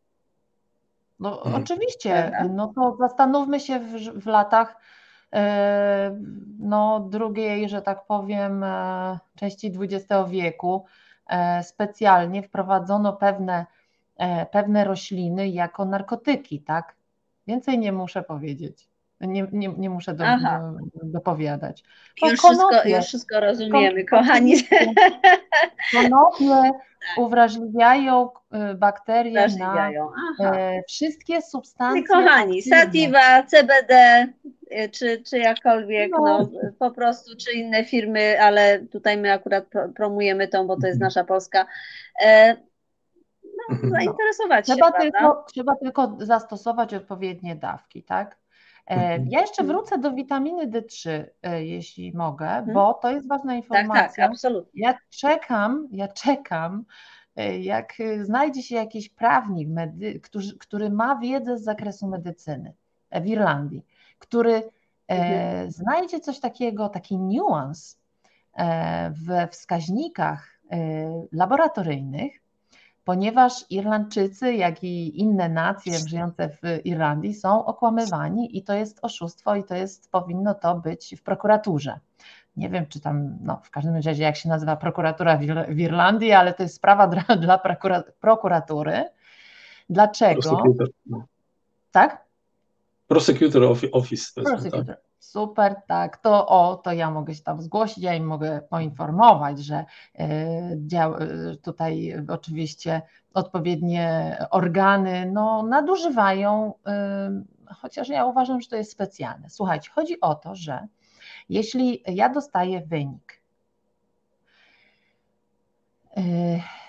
[1.20, 1.64] No mhm.
[1.64, 4.86] oczywiście, no to zastanówmy się w, w latach
[5.36, 6.20] E,
[6.60, 10.86] no, drugiej, że tak powiem, e, części XX wieku
[11.28, 13.66] e, specjalnie wprowadzono pewne,
[14.52, 16.96] pewne rośliny jako narkotyki, tak?
[17.48, 18.88] Więcej nie muszę powiedzieć.
[19.28, 21.84] Nie, nie, nie muszę do, do, dopowiadać.
[22.22, 24.56] już, wszystko, już wszystko rozumiemy, kochani.
[25.92, 26.72] Konopie
[27.18, 28.30] uwrażliwiają
[28.76, 30.10] bakterie uwrażliwiają.
[30.40, 30.52] na
[30.88, 32.04] wszystkie substancje.
[32.04, 34.28] kochani, sativa, CBD,
[34.72, 36.20] Y, czy, czy jakkolwiek, no.
[36.20, 36.50] no.
[36.80, 39.66] po prostu, czy inne firmy, ale tutaj my akurat
[39.96, 41.08] promujemy tą, bo to jest mhm.
[41.08, 41.66] nasza Polska.
[42.22, 42.56] E,
[43.44, 43.90] no, mhm.
[43.92, 48.38] zainteresować trzeba się, tylko, Trzeba tylko zastosować odpowiednie dawki, tak?
[48.88, 49.28] E, mhm.
[49.30, 54.08] Ja jeszcze wrócę do witaminy D3, e, jeśli mogę, bo to jest ważna informacja.
[54.08, 54.82] Tak, tak, absolutnie.
[54.84, 56.86] Ja czekam, ja czekam,
[57.60, 62.74] jak znajdzie się jakiś prawnik, medy, który, który ma wiedzę z zakresu medycyny
[63.12, 63.86] w Irlandii
[64.20, 64.64] który e,
[65.08, 65.72] mhm.
[65.72, 67.98] znajdzie coś takiego, taki niuans
[68.54, 70.78] e, we wskaźnikach e,
[71.32, 72.42] laboratoryjnych,
[73.06, 79.56] ponieważ Irlandczycy, jak i inne nacje żyjące w Irlandii są okłamywani i to jest oszustwo
[79.56, 82.00] i to jest, powinno to być w prokuraturze.
[82.58, 85.38] Nie wiem, czy tam, no w każdym razie jak się nazywa prokuratura
[85.70, 87.62] w Irlandii, ale to jest sprawa dla, dla
[88.20, 89.04] prokuratury.
[89.90, 90.64] Dlaczego?
[91.92, 92.26] Tak?
[93.08, 94.42] Prosecutor Office.
[94.44, 94.86] Prosecutor.
[94.86, 94.98] Tak.
[95.26, 99.86] Super, tak, to o, to ja mogę się tam zgłosić, ja im mogę poinformować, że
[100.20, 103.02] y, tutaj oczywiście
[103.34, 106.74] odpowiednie organy no, nadużywają,
[107.70, 109.50] y, chociaż ja uważam, że to jest specjalne.
[109.50, 110.88] Słuchajcie, chodzi o to, że
[111.50, 113.42] jeśli ja dostaję wynik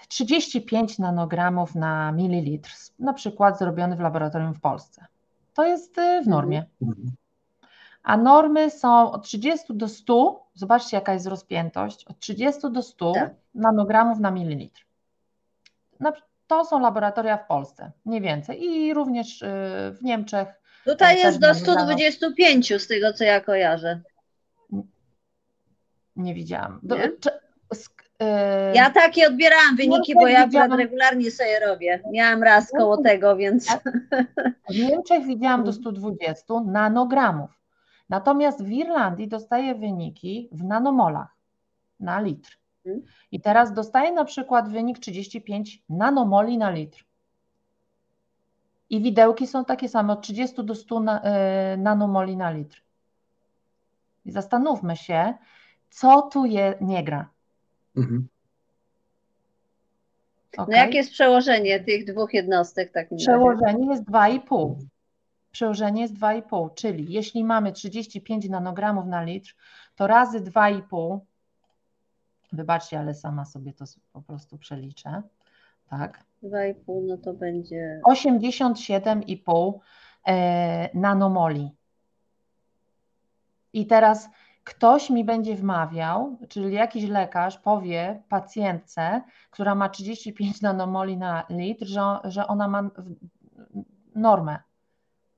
[0.09, 5.07] 35 nanogramów na mililitr, na przykład zrobiony w laboratorium w Polsce,
[5.55, 7.17] to jest w mhm.
[8.07, 13.13] A normy są od 30 do 100, zobaczcie jaka jest rozpiętość, od 30 do 100
[13.13, 13.35] tak.
[13.55, 14.87] nanogramów na mililitr.
[16.47, 18.65] To są laboratoria w Polsce, nie więcej.
[18.65, 19.47] I również y,
[19.93, 20.49] w Niemczech.
[20.85, 24.01] Tutaj jest do 125 z tego, co ja kojarzę.
[26.17, 26.81] Nie widziałam.
[26.83, 27.11] Do, nie?
[28.75, 30.73] Ja takie odbierałam wyniki, bo ja widziałam...
[30.73, 32.03] regularnie sobie robię.
[32.13, 33.79] Miałam raz koło tego, więc.
[34.71, 37.56] W Niemczech widziałam do 120 nanogramów.
[38.09, 41.37] Natomiast w Irlandii dostaję wyniki w nanomolach
[42.01, 42.59] na litr.
[42.85, 43.03] Hmm.
[43.33, 47.05] I teraz dostaję na przykład wynik 35 nanomoli na litr.
[48.91, 51.23] I widełki są takie same, od 30 do 100 na,
[51.75, 52.83] y, nanomoli na litr.
[54.25, 55.35] I zastanówmy się,
[55.91, 57.31] co tu je, nie gra.
[57.97, 58.29] Mhm.
[60.57, 60.67] Okay.
[60.69, 62.93] No jakie jest przełożenie tych dwóch jednostek?
[62.93, 64.75] Tak przełożenie jest 2,5.
[65.57, 69.55] Przełożenie jest 2,5, czyli jeśli mamy 35 nanogramów na litr,
[69.95, 71.19] to razy 2,5,
[72.53, 75.23] wybaczcie, ale sama sobie to po prostu przeliczę,
[75.91, 76.25] tak?
[76.43, 76.75] 2,5
[77.07, 78.01] no to będzie...
[78.09, 79.73] 87,5
[80.27, 81.71] e, nanomoli.
[83.73, 84.29] I teraz
[84.65, 91.87] ktoś mi będzie wmawiał, czyli jakiś lekarz powie pacjentce, która ma 35 nanomoli na litr,
[91.87, 92.91] że, że ona ma
[94.15, 94.59] normę.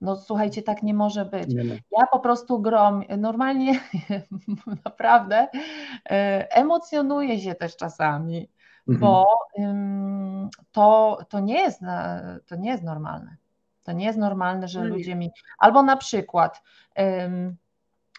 [0.00, 1.54] No słuchajcie, tak nie może być.
[1.54, 1.64] Nie
[1.98, 3.80] ja po prostu grom, normalnie
[4.84, 5.48] naprawdę
[6.10, 8.48] e, emocjonuję się też czasami,
[8.88, 9.00] mhm.
[9.00, 9.26] bo
[10.72, 11.80] to, to, nie jest,
[12.46, 13.36] to nie jest normalne.
[13.82, 15.30] To nie jest normalne, że no ludzie mi.
[15.58, 16.62] Albo na przykład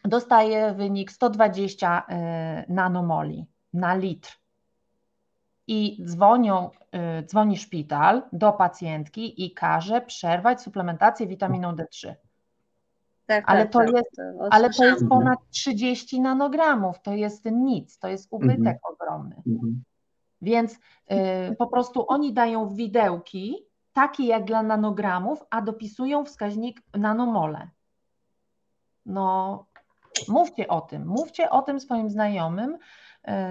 [0.03, 4.39] dostaje wynik 120 e, nanomoli na litr.
[5.67, 6.69] I dzwonią,
[7.25, 12.15] dzwoni szpital do pacjentki i każe przerwać suplementację witaminą D3.
[13.25, 17.45] Tak, ale, tak, to tak, jest, to ale to jest ponad 30 nanogramów, to jest
[17.45, 18.77] nic, to jest ubytek mhm.
[18.83, 19.35] ogromny.
[19.47, 19.83] Mhm.
[20.41, 27.69] Więc y, po prostu oni dają widełki, takie jak dla nanogramów, a dopisują wskaźnik nanomole.
[29.05, 29.65] No,
[30.27, 32.77] mówcie o tym, mówcie o tym swoim znajomym,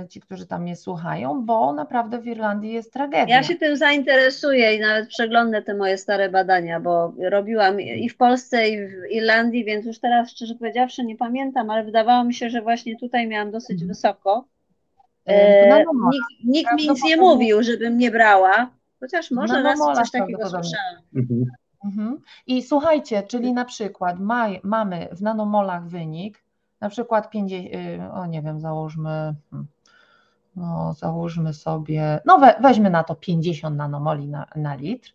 [0.09, 3.37] ci, którzy tam mnie słuchają, bo naprawdę w Irlandii jest tragedia.
[3.37, 8.17] Ja się tym zainteresuję i nawet przeglądnę te moje stare badania, bo robiłam i w
[8.17, 12.51] Polsce, i w Irlandii, więc już teraz szczerze powiedziawszy nie pamiętam, ale wydawało mi się,
[12.51, 13.89] że właśnie tutaj miałam dosyć mhm.
[13.89, 14.45] wysoko.
[15.27, 18.71] E, e nikt, nikt mi nic nie mówił, żebym nie brała,
[19.01, 21.03] chociaż może raz coś takiego słyszałam.
[21.17, 21.45] Mhm.
[21.85, 22.21] Mhm.
[22.47, 26.45] I słuchajcie, czyli na przykład maj, mamy w nanomolach wynik,
[26.81, 29.69] na przykład 50, y, o nie wiem, załóżmy, hmm,
[30.57, 35.13] no załóżmy sobie, no we, weźmy na to 50 nanomoli na, na litr,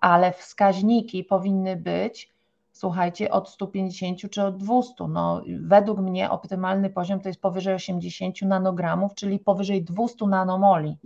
[0.00, 2.32] ale wskaźniki powinny być,
[2.72, 5.08] słuchajcie, od 150 czy od 200.
[5.08, 10.96] No, według mnie optymalny poziom to jest powyżej 80 nanogramów, czyli powyżej 200 nanomoli.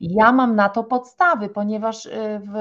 [0.00, 2.10] Ja mam na to podstawy, ponieważ y,
[2.44, 2.52] w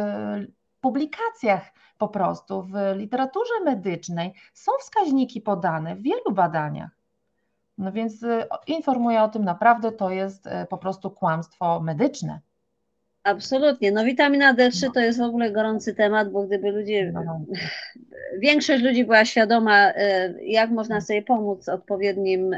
[0.82, 6.98] publikacjach po prostu w literaturze medycznej są wskaźniki podane w wielu badaniach.
[7.78, 12.40] No więc y, informuję o tym naprawdę, to jest y, po prostu kłamstwo medyczne.
[13.24, 13.92] Absolutnie.
[13.92, 14.92] No witamina D3 no.
[14.92, 17.42] to jest w ogóle gorący temat, bo gdyby ludzie, no.
[18.40, 19.94] większość ludzi była świadoma, y,
[20.44, 22.56] jak można sobie pomóc odpowiednim,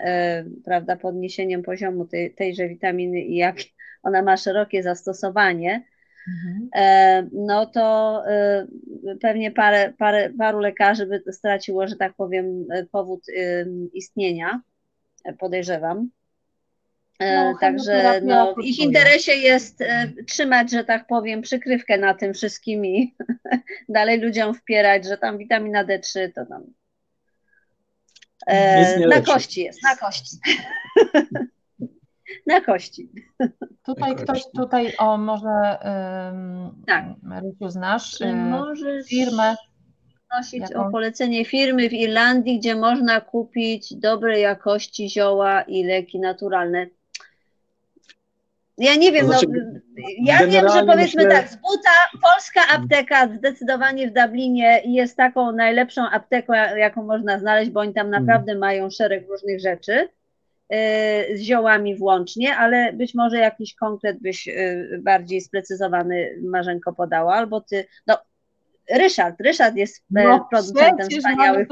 [0.66, 3.56] prawda, podniesieniem poziomu tej, tejże witaminy i jak
[4.04, 5.84] ona ma szerokie zastosowanie,
[6.28, 6.70] Mhm.
[6.76, 8.68] E, no to e,
[9.22, 13.26] pewnie parę, parę, paru lekarzy by straciło, że tak powiem, powód
[13.94, 14.62] istnienia,
[15.40, 16.10] podejrzewam.
[17.20, 19.84] E, no, Także no, w ich interesie jest
[20.28, 23.16] trzymać, że tak powiem, przykrywkę na tym wszystkim i
[23.90, 26.64] dalej ludziom wpierać, że tam witamina D3 to tam
[28.48, 30.38] e, na kości jest, na kości.
[32.48, 33.10] na kości.
[33.86, 37.06] Tutaj ktoś, tutaj, o może um, tak.
[37.24, 39.56] Marysiu znasz Czy y, możesz firmę?
[40.30, 40.88] Prosić jaką?
[40.88, 46.88] o polecenie firmy w Irlandii, gdzie można kupić dobrej jakości zioła i leki naturalne.
[48.80, 51.42] Ja nie wiem, no, znaczy, no, ja wiem, że powiedzmy myślę...
[51.42, 51.90] tak, z buta
[52.22, 58.08] polska apteka zdecydowanie w Dublinie jest taką najlepszą apteką, jaką można znaleźć, bo oni tam
[58.08, 58.26] hmm.
[58.26, 58.60] naprawdę hmm.
[58.60, 60.10] mają szereg różnych rzeczy.
[60.74, 67.36] Y, z ziołami włącznie, ale być może jakiś konkret byś y, bardziej sprecyzowany Marzenko podała,
[67.36, 68.18] albo ty, no
[68.92, 71.68] Ryszard, Ryszard jest e, no, producentem wspaniałych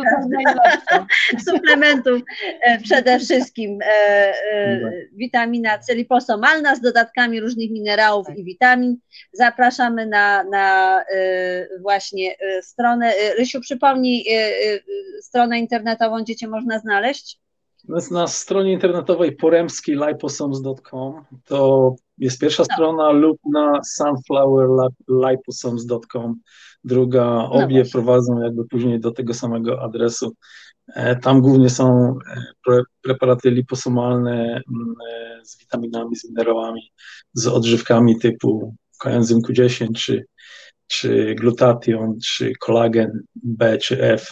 [1.49, 2.21] suplementów
[2.83, 4.33] przede wszystkim e,
[5.13, 8.37] witamina C liposomalna z dodatkami różnych minerałów tak.
[8.37, 8.97] i witamin.
[9.33, 11.03] Zapraszamy na, na
[11.81, 13.13] właśnie stronę.
[13.37, 14.25] Rysiu, przypomnij
[15.21, 17.39] stronę internetową, gdzie cię można znaleźć.
[18.11, 22.75] Na stronie internetowej poremskiej liposomes.com to jest pierwsza no.
[22.75, 26.35] strona lub na sunflowerliposomes.com
[26.83, 27.25] druga.
[27.25, 30.33] No Obie no prowadzą jakby później do tego samego adresu.
[30.95, 32.15] E, tam głównie są
[32.69, 36.91] e, preparaty liposomalne mm, e, z witaminami, z minerałami,
[37.33, 40.25] z odżywkami typu koenzym Q10 czy,
[40.87, 44.31] czy glutation, czy kolagen B czy F.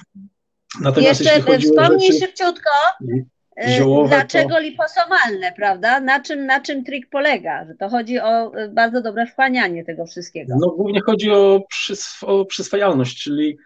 [0.81, 2.19] Natomiast Jeszcze wspomnij rzeczy...
[2.19, 2.69] szybciutko,
[3.01, 4.59] E, Ziołowe Dlaczego to...
[4.59, 5.99] liposomalne, prawda?
[5.99, 7.65] Na czym, na czym trik polega?
[7.65, 10.53] Że to chodzi o e, bardzo dobre wchłanianie tego wszystkiego.
[10.59, 13.57] No głównie chodzi o, przysw o przyswajalność, czyli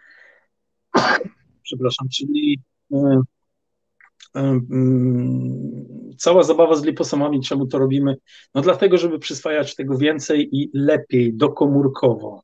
[1.62, 2.60] przepraszam, czyli
[2.94, 3.20] e,
[6.18, 8.16] cała zabawa z liposomami, czemu to robimy?
[8.54, 12.42] No dlatego, żeby przyswajać tego więcej i lepiej, dokomórkowo.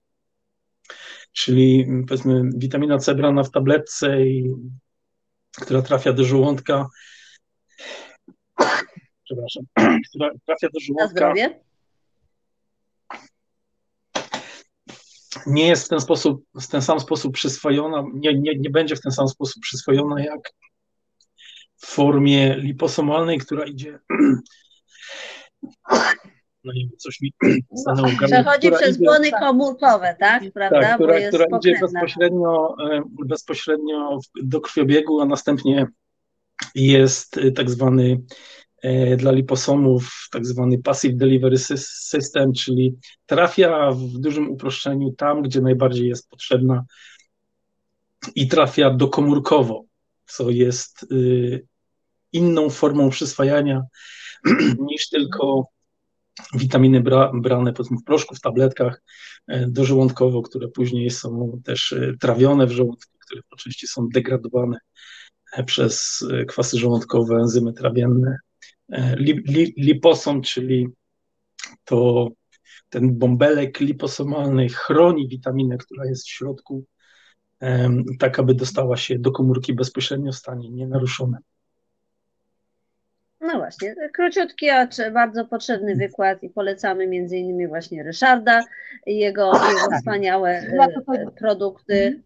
[1.33, 4.55] Czyli powiedzmy witamina C brana w tabletce, i,
[5.61, 6.87] która trafia do żołądka,
[9.25, 9.65] przepraszam,
[10.09, 11.35] która trafia do żołądka.
[15.47, 19.01] Nie jest w ten sposób, w ten sam sposób przyswojona, nie, nie, nie będzie w
[19.01, 20.53] ten sam sposób przyswojona jak
[21.77, 23.99] w formie liposomalnej, która idzie
[26.67, 27.33] no nie wiem, coś mi
[27.77, 30.43] stanęło w Przechodzi przez błony komórkowe, tak?
[30.55, 30.81] Prawda?
[30.81, 32.77] Tak, która, która idzie bezpośrednio,
[33.27, 35.87] bezpośrednio do krwiobiegu, a następnie
[36.75, 38.21] jest e, tak zwany
[38.87, 42.97] E, dla liposomów tak zwany passive delivery system, czyli
[43.27, 46.85] trafia w dużym uproszczeniu tam, gdzie najbardziej jest potrzebna
[48.35, 49.85] i trafia dokomórkowo,
[50.27, 51.67] co jest y,
[52.33, 53.83] inną formą przyswajania
[54.91, 55.69] niż tylko
[56.55, 59.03] witaminy bra, brane w proszku, w tabletkach
[59.49, 64.79] e, dożołądkowo, które później są też e, trawione w żołądku, które po części są degradowane
[65.65, 68.39] przez kwasy żołądkowe, enzymy trawienne
[68.93, 69.17] E,
[69.77, 70.89] liposom, czyli
[71.85, 72.29] to
[72.91, 76.85] ten bąbelek liposomalny chroni witaminę, która jest w środku
[78.19, 81.41] tak aby dostała się do komórki bezpośrednio w stanie nienaruszonym.
[83.41, 88.63] No właśnie, króciutki, a bardzo potrzebny wykład i polecamy między innymi właśnie Ryszarda
[89.07, 89.99] i jego, jego tak.
[89.99, 92.23] wspaniałe e, produkty.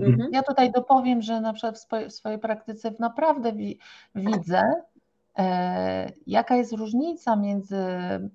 [0.00, 0.32] Mhm.
[0.32, 3.78] Ja tutaj dopowiem, że na przykład w swojej, w swojej praktyce naprawdę wi,
[4.14, 4.72] widzę,
[5.38, 7.86] e, jaka jest różnica między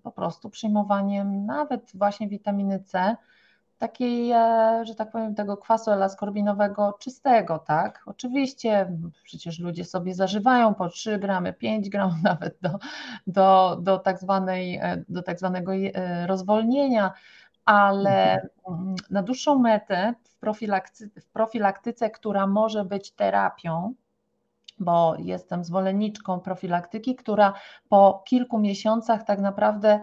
[0.03, 3.15] po prostu przyjmowaniem nawet właśnie witaminy C,
[3.81, 8.03] takiej, e, że tak powiem, tego kwasu elaskorbinowego czystego, tak?
[8.05, 8.91] Oczywiście
[9.23, 12.79] przecież ludzie sobie zażywają po 3 gramy, 5 gramów nawet do,
[13.27, 17.11] do, do, tak, zwanej, e, do tak zwanego e, rozwolnienia,
[17.65, 18.95] ale mhm.
[19.09, 23.93] na dłuższą metę w, profilaktyce, w profilaktyce, która może być terapią,
[24.79, 27.53] bo jestem zwolenniczką profilaktyki, która
[27.89, 29.99] po kilku miesiącach tak naprawdę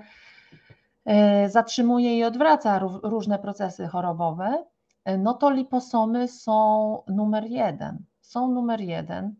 [1.08, 4.64] E, zatrzymuje i odwraca różne procesy chorobowe,
[5.04, 7.98] e, no to liposomy są numer jeden.
[8.20, 9.34] Są numer jeden.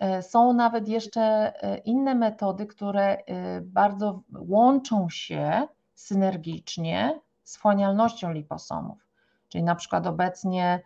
[0.00, 1.52] E, są nawet jeszcze
[1.84, 3.18] inne metody, które
[3.62, 9.06] bardzo łączą się synergicznie z wchłanialnością liposomów,
[9.48, 10.80] czyli na przykład obecnie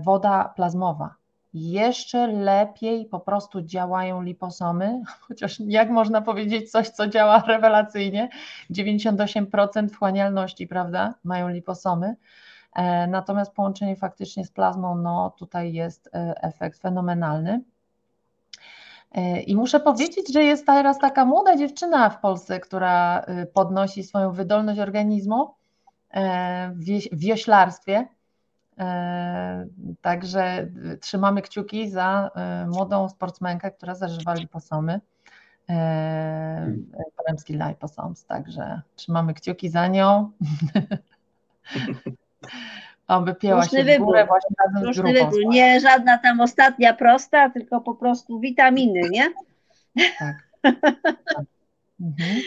[0.00, 1.14] woda plazmowa.
[1.54, 8.28] Jeszcze lepiej po prostu działają liposomy, chociaż jak można powiedzieć coś, co działa rewelacyjnie,
[8.70, 12.16] 98% wchłanialności, prawda, mają liposomy,
[12.76, 17.60] e, natomiast połączenie faktycznie z plazmą, no tutaj jest e, efekt fenomenalny.
[19.12, 24.32] E, I muszę powiedzieć, że jest teraz taka młoda dziewczyna w Polsce, która podnosi swoją
[24.32, 25.54] wydolność organizmu
[26.72, 28.06] w wioślarstwie
[28.78, 29.66] E,
[30.00, 30.70] także
[31.00, 35.00] trzymamy kciuki za e, młodą sportsmenkę, która zażywa liposomy.
[37.16, 40.26] Polemski liposomes, także trzymamy kciuki za nią.
[43.08, 45.30] Oby pięła się w górę właśnie razem z grupą.
[45.30, 45.48] Wybór.
[45.48, 49.32] Nie żadna tam ostatnia prosta, tylko po prostu witaminy, nie?
[50.18, 50.36] Tak.
[51.34, 51.44] tak.
[52.00, 52.42] Mhm.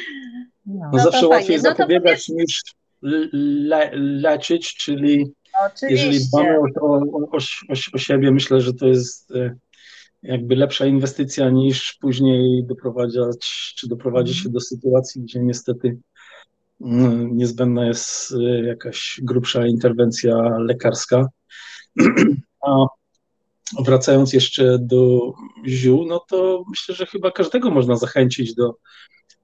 [0.65, 0.89] No.
[0.93, 0.99] no.
[0.99, 2.61] zawsze łatwiej no zapobiegać niż
[3.01, 5.33] le leczyć, czyli
[5.65, 6.05] Oczywiście.
[6.05, 7.37] Jeżeli dbamy o, o, o,
[7.93, 9.55] o, siebie, myślę, że to jest e,
[10.23, 15.97] jakby lepsza inwestycja niż później doprowadzać, czy doprowadzić się do sytuacji, gdzie niestety
[16.81, 21.27] mm, niezbędna jest e, jakaś grubsza interwencja lekarska.
[22.67, 22.85] A
[23.79, 25.33] wracając jeszcze do
[25.67, 28.75] ziół, no to myślę, że chyba każdego można zachęcić do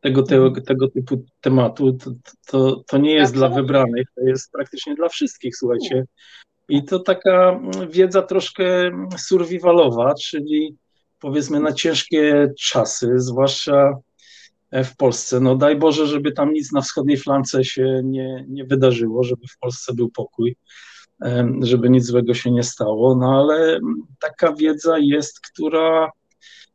[0.04, 2.12] tego, tego, tego typu tematu, to,
[2.48, 6.06] to, to nie jest dla wybranych, to jest praktycznie dla wszystkich, słuchajcie.
[6.70, 7.60] I to taka
[7.90, 10.76] wiedza troszkę survivalowa, czyli
[11.20, 13.94] powiedzmy na ciężkie czasy, zwłaszcza
[14.72, 15.40] w Polsce.
[15.40, 19.58] No daj Boże, żeby tam nic na wschodniej flance się nie, nie wydarzyło, żeby w
[19.60, 20.56] Polsce był pokój,
[21.62, 23.80] żeby nic złego się nie stało, no ale
[24.20, 26.12] taka wiedza jest, która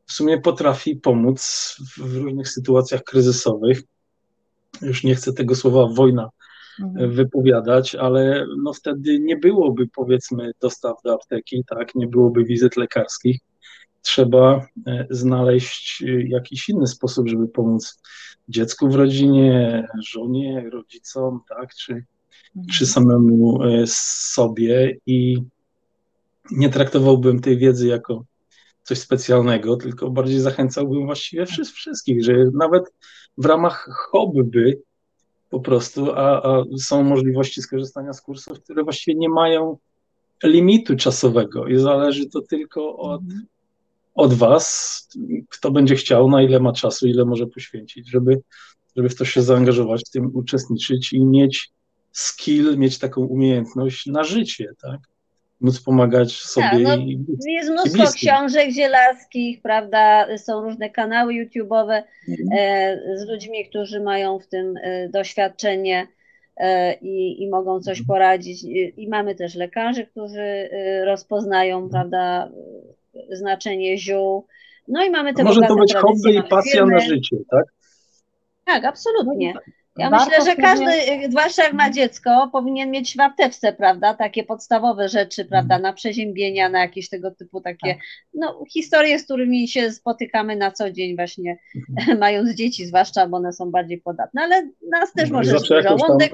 [0.08, 3.82] w sumie potrafi pomóc w różnych sytuacjach kryzysowych.
[4.82, 6.30] Już nie chcę tego słowa wojna
[6.80, 7.10] mhm.
[7.10, 13.38] wypowiadać, ale no wtedy nie byłoby powiedzmy dostaw do apteki, tak, nie byłoby wizyt lekarskich.
[14.02, 18.02] Trzeba e, znaleźć e, jakiś inny sposób, żeby pomóc
[18.48, 22.66] dziecku w rodzinie, żonie, rodzicom, tak, czy, mhm.
[22.72, 25.42] czy samemu e, sobie i
[26.50, 28.24] nie traktowałbym tej wiedzy jako
[28.88, 32.84] coś specjalnego, tylko bardziej zachęcałbym właściwie wszystkich, że nawet
[33.38, 34.82] w ramach hobby
[35.50, 39.78] po prostu, a, a są możliwości skorzystania z kursów, które właściwie nie mają
[40.44, 43.22] limitu czasowego i zależy to tylko od,
[44.14, 45.08] od Was,
[45.48, 48.40] kto będzie chciał, na ile ma czasu, ile może poświęcić, żeby,
[48.96, 51.70] żeby w to się zaangażować, w tym uczestniczyć i mieć
[52.12, 55.00] skill, mieć taką umiejętność na życie, tak?
[55.60, 56.68] Móc pomagać sobie.
[56.70, 60.26] Tak, no, i, jest mnóstwo i książek zielarskich, prawda?
[60.38, 62.48] Są różne kanały YouTube'owe mhm.
[62.52, 66.06] e, z ludźmi, którzy mają w tym e, doświadczenie
[66.56, 68.06] e, i, i mogą coś mhm.
[68.06, 68.64] poradzić.
[68.64, 71.90] I, I, mamy też lekarzy, którzy e, rozpoznają, mhm.
[71.90, 72.50] prawda,
[73.30, 74.46] znaczenie ziół.
[74.88, 76.92] No i mamy te Może to być hobby i pasja firmy.
[76.92, 77.64] na życie, tak?
[78.64, 79.54] Tak, absolutnie.
[79.54, 79.60] No
[79.98, 80.92] ja Warto myślę, że każdy,
[81.30, 85.82] zwłaszcza jak ma dziecko, powinien mieć w apteczce, prawda, takie podstawowe rzeczy, prawda, mhm.
[85.82, 88.02] na przeziębienia, na jakieś tego typu takie, tak.
[88.34, 91.58] no, historie, z którymi się spotykamy na co dzień właśnie,
[91.98, 92.18] mhm.
[92.24, 96.32] mając dzieci zwłaszcza, bo one są bardziej podatne, ale nas też no, może żołądek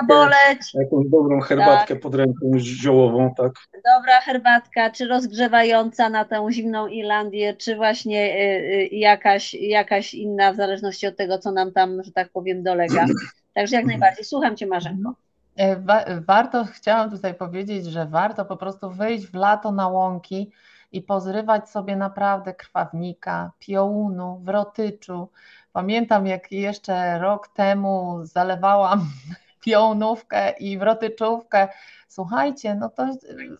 [0.00, 0.74] zaboleć.
[0.74, 2.02] Jakąś dobrą herbatkę tak.
[2.02, 3.52] pod ręką ziołową, tak.
[3.74, 8.38] Dobra herbatka, czy rozgrzewająca na tę zimną Irlandię, czy właśnie y,
[8.74, 13.05] y, jakaś, jakaś inna, w zależności od tego, co nam tam, że tak powiem, dolega.
[13.54, 14.24] Także jak najbardziej.
[14.24, 15.14] Słucham Cię, Marzenko.
[15.56, 20.52] E, warto, chciałam tutaj powiedzieć, że warto po prostu wyjść w lato na łąki
[20.92, 25.28] i pozrywać sobie naprawdę krwawnika, piołunu, wrotyczu.
[25.72, 29.06] Pamiętam, jak jeszcze rok temu zalewałam
[29.64, 31.68] piołunówkę i wrotyczówkę.
[32.08, 33.06] Słuchajcie, no to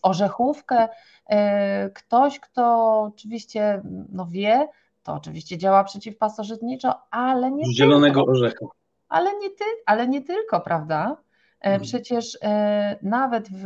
[0.02, 0.89] orzechówkę.
[1.27, 3.82] E, ktoś, kto oczywiście
[4.12, 4.68] no wie,
[5.02, 8.70] to oczywiście działa przeciwpasożytniczo, ale nie Zielonego tylko.
[9.09, 11.16] Ale nie, ty, ale nie tylko, prawda?
[11.61, 11.83] E, mhm.
[11.83, 13.65] Przecież e, nawet w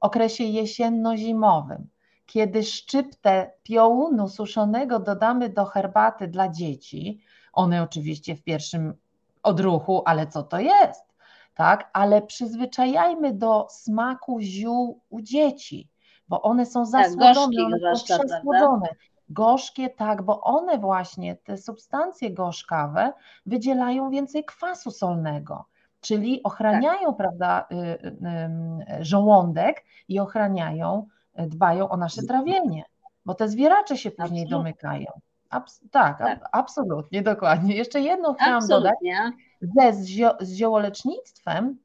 [0.00, 1.86] okresie jesienno-zimowym,
[2.26, 7.20] kiedy szczyptę piołunu suszonego dodamy do herbaty dla dzieci,
[7.52, 8.94] one oczywiście w pierwszym
[9.42, 11.10] odruchu, ale co to jest?
[11.54, 15.88] Tak, ale przyzwyczajajmy do smaku ziół u dzieci,
[16.28, 18.88] bo one są tak, zasłodzone, tak, one są przesłodzone.
[19.30, 23.12] Gorzkie, tak, bo one właśnie, te substancje gorzkawe,
[23.46, 25.64] wydzielają więcej kwasu solnego
[26.00, 27.16] czyli ochraniają, tak.
[27.16, 31.06] prawda, y, y, y, żołądek i ochraniają,
[31.38, 32.84] dbają o nasze trawienie,
[33.24, 34.50] bo te zwieracze się później absolutnie.
[34.50, 35.06] domykają.
[35.50, 36.48] Abs tak, tak.
[36.52, 37.76] absolutnie, dokładnie.
[37.76, 39.32] Jeszcze jedno chciałam absolutnie.
[39.60, 40.04] dodać, ze
[40.40, 41.78] z ziołolecznictwem,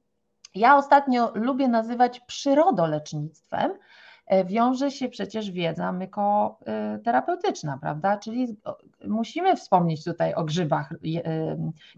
[0.56, 3.72] ja ostatnio lubię nazywać przyrodolecznictwem,
[4.46, 8.18] wiąże się przecież wiedza mykoterapeutyczna, prawda?
[8.18, 8.56] Czyli
[9.08, 10.98] musimy wspomnieć tutaj o grzybach e,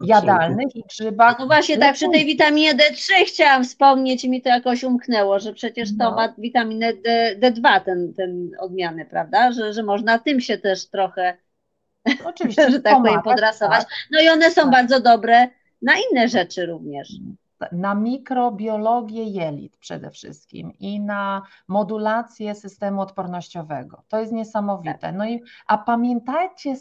[0.02, 1.40] jadalnych i grzybach.
[1.40, 5.54] No właśnie, tak, przy tej witaminie D3 chciałam wspomnieć i mi to jakoś umknęło, że
[5.54, 6.16] przecież to no.
[6.16, 9.52] ma witaminę D, D2, ten, ten odmiany, prawda?
[9.52, 11.38] Że, że można tym się też trochę,
[12.26, 13.80] Oczywiście, że tak powiem, podrasować.
[13.80, 13.90] Tak.
[14.12, 14.72] No i one są tak.
[14.72, 15.48] bardzo dobre
[15.82, 17.10] na inne rzeczy również
[17.72, 24.04] na mikrobiologię jelit przede wszystkim i na modulację systemu odpornościowego.
[24.08, 25.12] To jest niesamowite.
[25.12, 26.76] No i, a pamiętajcie,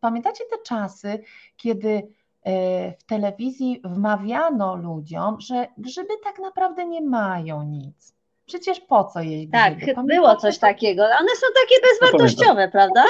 [0.00, 1.22] pamiętacie te czasy,
[1.56, 2.08] kiedy
[2.42, 8.14] e, w telewizji wmawiano ludziom, że grzyby tak naprawdę nie mają nic.
[8.46, 9.94] Przecież po co jeść grzyby?
[9.94, 11.02] Tak, było coś takiego.
[11.02, 13.04] One są takie bezwartościowe, prawda?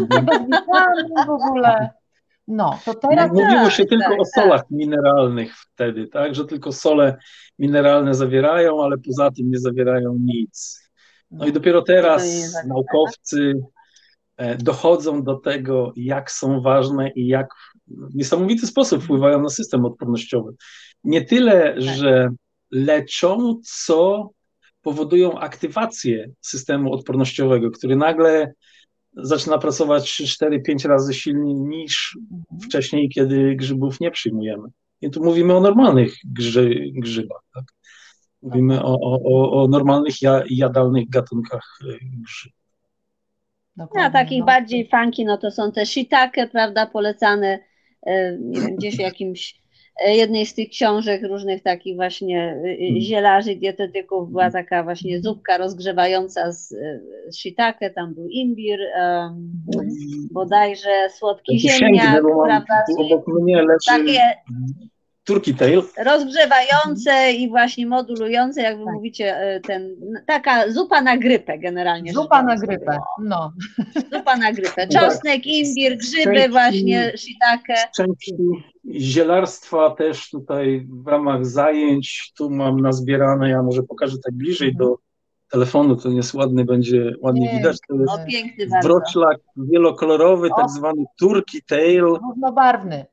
[0.00, 1.90] Bez w ogóle.
[2.48, 3.30] No, to teraz.
[3.30, 4.70] Mówiło tak, się tylko tak, o solach tak.
[4.70, 6.34] mineralnych wtedy, tak?
[6.34, 7.16] Że tylko sole
[7.58, 10.80] mineralne zawierają, ale poza tym nie zawierają nic.
[11.30, 12.24] No i no, dopiero teraz
[12.66, 13.52] naukowcy
[14.36, 17.48] e, dochodzą do tego, jak są ważne i jak
[17.86, 20.52] w niesamowity sposób wpływają na system odpornościowy.
[21.04, 21.82] Nie tyle, tak.
[21.82, 22.28] że
[22.70, 24.30] leczą, co
[24.82, 28.52] powodują aktywację systemu odpornościowego, który nagle
[29.18, 32.18] zaczyna pracować 4-5 razy silniej niż
[32.62, 34.68] wcześniej, kiedy grzybów nie przyjmujemy.
[35.00, 37.42] I tu mówimy o normalnych grzy, grzybach.
[37.54, 37.64] Tak?
[38.42, 40.14] Mówimy o, o, o normalnych
[40.50, 42.58] jadalnych gatunkach e, grzybów.
[43.76, 44.46] No, takich no.
[44.46, 47.68] bardziej funky, no to są te shiitake, prawda, polecane
[48.40, 49.60] nie wiem, gdzieś w jakimś
[50.06, 53.00] jednej z tych książek różnych takich właśnie e, e, mhm.
[53.00, 54.64] zielarzy, dietetyków była mhm.
[54.64, 56.68] taka właśnie zupka rozgrzewająca z,
[57.28, 59.52] z shiitake, tam był imbir, um,
[60.32, 62.84] bodajże słodki ziemniak, prawda?
[62.98, 64.20] Obok mnie leży takie,
[65.28, 65.82] Turkey Tail.
[66.04, 68.94] Rozgrzewające i właśnie modulujące, jak wy tak.
[68.94, 69.96] mówicie, e, ten,
[70.26, 72.12] taka zupa na grypę generalnie.
[72.12, 73.52] Zupa na grypę, no.
[74.12, 74.88] Zupa na grypę.
[74.88, 77.74] Czosnek, imbir, grzyby właśnie, shiitake.
[77.96, 78.34] Części
[78.90, 84.98] zielarstwa też tutaj w ramach zajęć, tu mam nazbierane, ja może pokażę tak bliżej do
[85.50, 87.78] telefonu, to jest ładny, będzie ładnie widać.
[87.88, 92.04] To jest o, piękny wroczlak wielokolorowy, tak zwany turkey tail.
[92.04, 93.06] Różnobarwny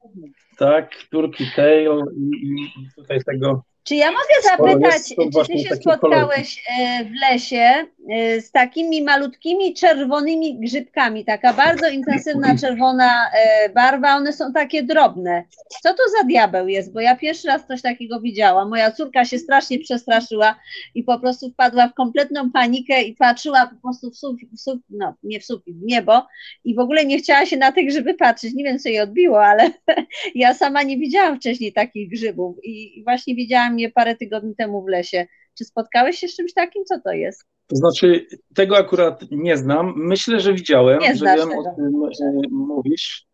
[0.57, 6.64] tak, Turkey Tail i, i tutaj tego czy ja mogę zapytać, czy ty się spotkałeś
[6.80, 14.16] e, w lesie e, z takimi malutkimi czerwonymi grzybkami, taka bardzo intensywna czerwona e, barwa,
[14.16, 15.44] one są takie drobne.
[15.84, 16.94] Co to za diabeł jest?
[16.94, 18.70] Bo ja pierwszy raz coś takiego widziałam.
[18.70, 20.56] Moja córka się strasznie przestraszyła
[20.95, 25.14] i po prostu wpadła w kompletną panikę i patrzyła po prostu w sufit, w no
[25.24, 26.28] nie w sufit, w niebo
[26.64, 28.53] i w ogóle nie chciała się na te grzyby patrzeć.
[28.53, 29.72] Nie wiem, co jej odbiło, ale
[30.36, 34.88] ja sama nie widziałam wcześniej takich grzybów i właśnie widziałam mnie parę tygodni temu w
[34.88, 35.26] lesie.
[35.57, 36.85] Czy spotkałeś się z czymś takim?
[36.85, 37.45] Co to jest?
[37.68, 39.93] To znaczy, tego akurat nie znam.
[39.97, 43.26] Myślę, że widziałem, nie że wiem o tym e, mówisz.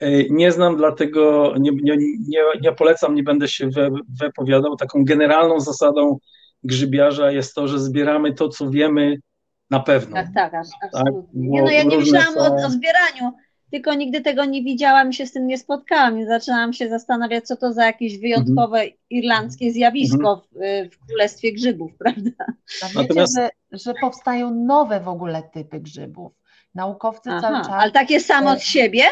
[0.00, 1.96] E, nie znam, dlatego nie, nie,
[2.28, 4.76] nie, nie polecam, nie będę się we, wypowiadał.
[4.76, 6.18] Taką generalną zasadą
[6.64, 9.16] grzybiarza jest to, że zbieramy to, co wiemy
[9.70, 10.16] na pewno.
[10.16, 11.22] Tak, tak, absolutnie.
[11.22, 11.30] Tak?
[11.34, 12.40] Nie, no ja nie myślałam są...
[12.40, 13.32] o, o zbieraniu
[13.70, 16.20] tylko nigdy tego nie widziałam i się z tym nie spotkałam.
[16.20, 18.96] I zaczynałam się zastanawiać, co to za jakieś wyjątkowe mm -hmm.
[19.10, 20.58] irlandzkie zjawisko w,
[20.92, 22.30] w, Królestwie Grzybów, prawda?
[22.82, 23.36] A wiecie, Natomiast...
[23.36, 26.32] że, że powstają nowe w ogóle typy grzybów.
[26.74, 27.82] Naukowcy Aha, cały czas.
[27.82, 29.02] Ale takie samo od siebie?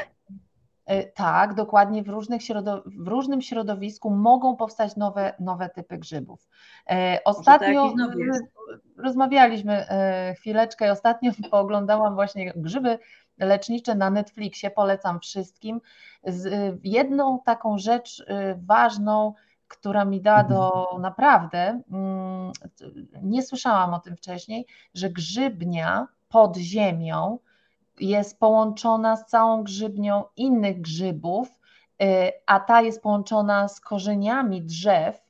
[1.15, 2.43] Tak, dokładnie w, różnych
[2.87, 6.49] w różnym środowisku mogą powstać nowe, nowe typy grzybów.
[7.25, 7.95] Ostatnio
[8.97, 9.87] rozmawialiśmy
[10.37, 12.99] chwileczkę, ostatnio pooglądałam właśnie grzyby
[13.39, 15.81] lecznicze na Netflixie, polecam wszystkim.
[16.85, 18.25] Jedną taką rzecz
[18.57, 19.35] ważną,
[19.69, 22.53] która mi da do naprawdę, mm,
[23.23, 27.39] nie słyszałam o tym wcześniej, że grzybnia pod ziemią
[28.01, 31.61] jest połączona z całą grzybnią innych grzybów,
[32.03, 35.23] y, a ta jest połączona z korzeniami drzew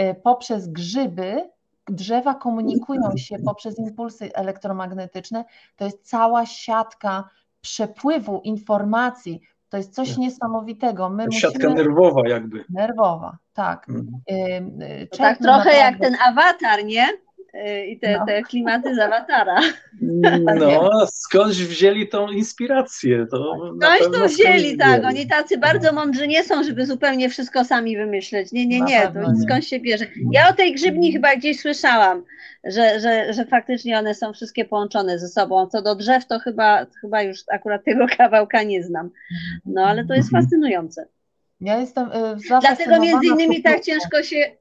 [0.00, 1.50] y, poprzez grzyby.
[1.88, 5.44] Drzewa komunikują się poprzez impulsy elektromagnetyczne.
[5.76, 7.28] To jest cała siatka
[7.60, 9.40] przepływu informacji.
[9.68, 11.10] To jest coś niesamowitego.
[11.10, 11.74] My Siatka musimy...
[11.84, 12.64] nerwowa jakby.
[12.70, 13.88] Nerwowa, tak.
[13.88, 14.78] Mhm.
[15.18, 15.76] tak trochę naprawdę...
[15.76, 17.08] jak ten awatar, nie?
[17.88, 18.26] I te, no.
[18.26, 19.60] te klimaty z awatara.
[20.58, 23.26] No, skądś wzięli tą inspirację.
[23.30, 25.04] To skądś to wzięli, tak.
[25.04, 28.52] Oni tacy bardzo mądrzy nie są, żeby zupełnie wszystko sami wymyśleć.
[28.52, 30.06] Nie, nie, nie, to skąd się bierze.
[30.32, 32.22] Ja o tej grzybni chyba gdzieś słyszałam,
[32.64, 35.66] że, że, że faktycznie one są wszystkie połączone ze sobą.
[35.66, 39.10] Co do drzew, to chyba, chyba już akurat tego kawałka nie znam.
[39.66, 40.44] No, ale to jest mhm.
[40.44, 41.06] fascynujące.
[41.60, 44.59] Ja jestem y, Dlatego między innymi tak ciężko się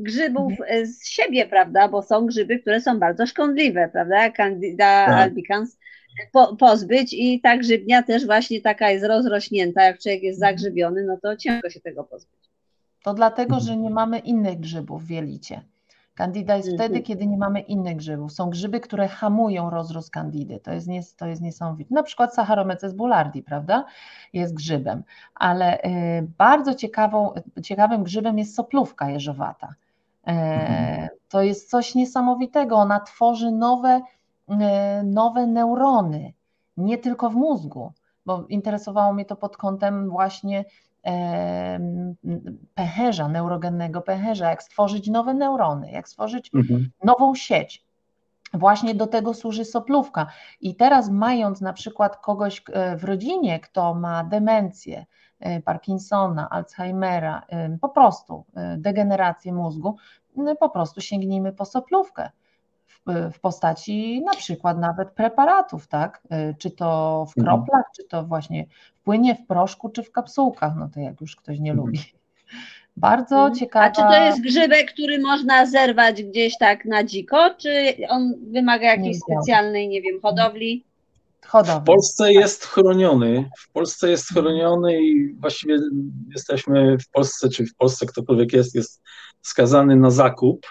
[0.00, 0.86] grzybów mhm.
[0.86, 5.14] z siebie, prawda, bo są grzyby, które są bardzo szkodliwe, prawda, Candida tak.
[5.14, 5.78] albicans
[6.32, 10.58] po, pozbyć i ta grzybnia też właśnie taka jest rozrośnięta, jak człowiek jest mhm.
[10.58, 12.50] zagrzybiony, no to ciężko się tego pozbyć.
[13.02, 15.60] To dlatego, że nie mamy innych grzybów w jelicie.
[16.16, 17.02] Candida jest wtedy, mhm.
[17.02, 18.32] kiedy nie mamy innych grzybów.
[18.32, 20.60] Są grzyby, które hamują rozrost kandidy.
[20.60, 21.94] To jest, nies, to jest niesamowite.
[21.94, 23.84] Na przykład Saccharomyces boulardii, prawda?
[24.32, 25.02] Jest grzybem.
[25.34, 25.88] Ale y,
[26.38, 29.74] bardzo ciekawą, ciekawym grzybem jest soplówka jeżowata.
[30.26, 32.76] E, to jest coś niesamowitego.
[32.76, 34.00] Ona tworzy nowe,
[34.48, 36.32] e, nowe neurony,
[36.76, 37.92] nie tylko w mózgu,
[38.26, 40.64] bo interesowało mnie to pod kątem właśnie
[41.06, 41.80] e,
[42.74, 46.90] pęcherza, neurogennego pęcherza, jak stworzyć nowe neurony, jak stworzyć mhm.
[47.04, 47.86] nową sieć.
[48.54, 50.26] Właśnie do tego służy soplówka.
[50.60, 52.62] I teraz, mając na przykład kogoś
[52.96, 55.06] w rodzinie, kto ma demencję,
[55.64, 59.96] Parkinsona, Alzheimera, e, po prostu e, degenerację mózgu,
[60.60, 62.30] po prostu sięgnijmy po soplówkę
[63.32, 66.22] w postaci na przykład nawet preparatów, tak?
[66.58, 67.56] Czy to w mhm.
[67.56, 71.36] kroplach, czy to właśnie w płynie, w proszku, czy w kapsułkach, no to jak już
[71.36, 71.86] ktoś nie mhm.
[71.86, 72.00] lubi.
[72.96, 73.54] Bardzo mhm.
[73.54, 73.84] ciekawe.
[73.84, 78.86] A czy to jest grzybek, który można zerwać gdzieś tak na dziko, czy on wymaga
[78.86, 80.84] jakiejś specjalnej, nie wiem, hodowli?
[81.80, 83.50] W Polsce jest chroniony.
[83.58, 85.78] W Polsce jest chroniony i właściwie
[86.34, 89.02] jesteśmy w Polsce, czy w Polsce ktokolwiek jest, jest
[89.42, 90.66] skazany na zakup.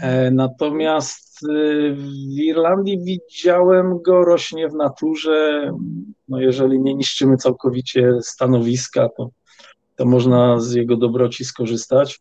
[0.00, 5.70] E, natomiast y, w Irlandii widziałem go rośnie w naturze.
[6.28, 9.30] No jeżeli nie niszczymy całkowicie stanowiska, to,
[9.96, 12.20] to można z jego dobroci skorzystać.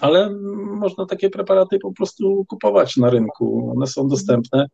[0.00, 3.72] Ale można takie preparaty po prostu kupować na rynku.
[3.76, 4.66] One są dostępne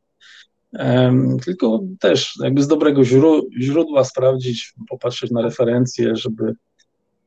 [1.45, 3.03] tylko też jakby z dobrego
[3.61, 6.55] źródła sprawdzić, popatrzeć na referencje, żeby,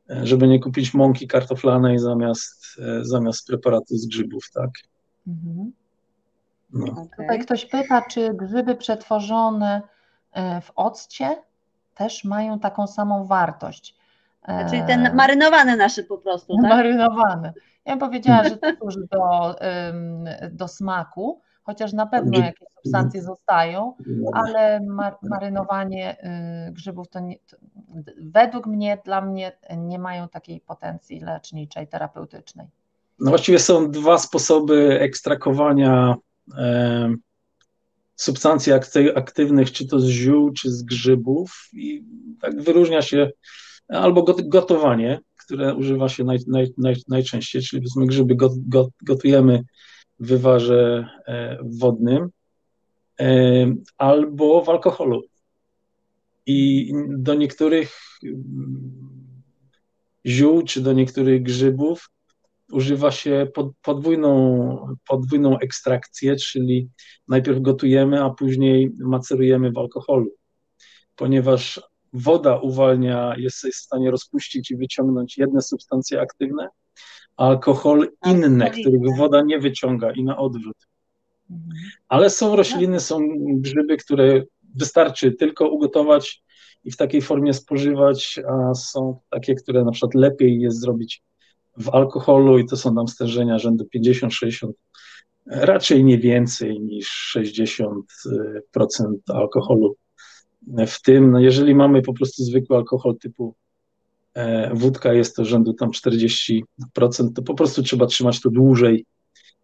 [0.09, 4.69] żeby nie kupić mąki kartoflanej zamiast, e, zamiast preparatu z grzybów, tak?
[5.27, 5.71] Mhm.
[6.73, 6.85] No.
[6.91, 7.07] Okay.
[7.17, 9.81] Tutaj ktoś pyta, czy grzyby przetworzone
[10.33, 11.37] e, w occie
[11.95, 13.95] też mają taką samą wartość.
[14.47, 16.71] E, Czyli ten marynowany nasze po prostu, tak?
[16.71, 17.53] Marynowany.
[17.85, 19.55] Ja bym powiedziała, że to służy do,
[20.51, 23.93] do smaku, chociaż na pewno jakieś substancje zostają,
[24.33, 26.17] ale mar marynowanie
[26.69, 27.57] y, grzybów to, nie, to,
[28.21, 32.67] według mnie, dla mnie nie mają takiej potencji leczniczej, terapeutycznej.
[33.19, 36.15] No właściwie są dwa sposoby ekstrakowania
[36.57, 37.15] e,
[38.15, 38.73] substancji
[39.15, 42.03] aktywnych, czy to z ziół, czy z grzybów i
[42.41, 43.29] tak wyróżnia się
[43.87, 48.35] albo gotowanie, które używa się naj, naj, naj, najczęściej, czyli grzyby
[49.03, 49.65] gotujemy w
[50.21, 52.29] wywarze e, wodnym
[53.19, 53.25] e,
[53.97, 55.21] albo w alkoholu.
[56.45, 59.11] I do niektórych mm,
[60.25, 62.09] ziół czy do niektórych grzybów
[62.71, 63.47] używa się
[63.81, 66.89] podwójną, podwójną ekstrakcję, czyli
[67.27, 70.31] najpierw gotujemy, a później macerujemy w alkoholu,
[71.15, 71.81] ponieważ
[72.13, 76.69] woda uwalnia, jest w stanie rozpuścić i wyciągnąć jedne substancje aktywne,
[77.37, 80.77] alkohol inne, których woda nie wyciąga i na odwrót.
[81.51, 81.71] Mhm.
[82.09, 84.43] Ale są rośliny, są grzyby, które
[84.75, 86.43] wystarczy tylko ugotować
[86.83, 91.23] i w takiej formie spożywać, a są takie, które na przykład lepiej jest zrobić
[91.77, 94.71] w alkoholu i to są tam stężenia rzędu 50-60,
[95.45, 97.93] raczej nie więcej niż 60%
[99.27, 99.95] alkoholu
[100.87, 103.55] w tym, no jeżeli mamy po prostu zwykły alkohol typu
[104.73, 106.61] wódka, jest to rzędu tam 40%,
[107.35, 109.05] to po prostu trzeba trzymać to dłużej,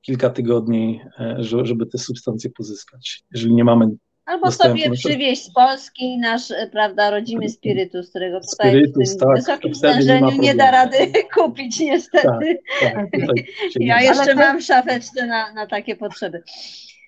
[0.01, 3.23] kilka tygodni, e, żeby te substancje pozyskać.
[3.31, 3.89] Jeżeli nie mamy
[4.27, 9.27] Albo sobie przywieźć z Polski nasz, e, prawda, rodzimy spirytus, którego tutaj spirytus, w tym
[9.27, 10.97] tak, wysokim stężeniu nie, nie, da rady
[11.35, 12.59] kupić niestety.
[12.81, 13.35] Tak, tak,
[13.79, 16.43] ja jeszcze mam szafeczkę na, na takie potrzeby.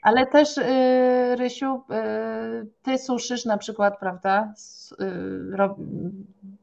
[0.02, 0.64] Ale też, y,
[1.36, 4.54] Rysiu, y, ty suszysz na przykład, prawda,
[5.02, 5.06] y,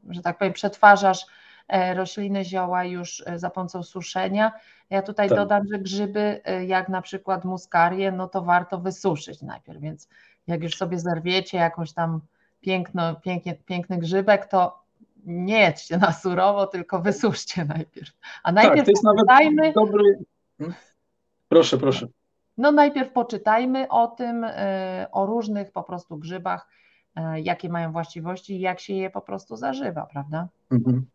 [0.09, 1.25] że tak powiem, przetwarzasz
[1.67, 4.51] e, rośliny, zioła już e, za pomocą suszenia.
[4.89, 5.37] Ja tutaj tak.
[5.37, 10.09] dodam, że grzyby, e, jak na przykład muskarię, no to warto wysuszyć najpierw, więc
[10.47, 12.21] jak już sobie zerwiecie jakąś tam
[12.61, 14.83] piękno, pięknie, piękny grzybek, to
[15.25, 18.11] nie jedźcie na surowo, tylko wysuszcie najpierw.
[18.43, 20.19] A najpierw tak, to jest nawet dobry...
[20.57, 20.75] Hmm?
[21.49, 22.07] Proszę, proszę.
[22.57, 24.45] No najpierw poczytajmy o tym,
[25.11, 26.67] o różnych po prostu grzybach,
[27.43, 30.47] jakie mają właściwości i jak się je po prostu zażywa, prawda?
[30.71, 31.05] Mhm.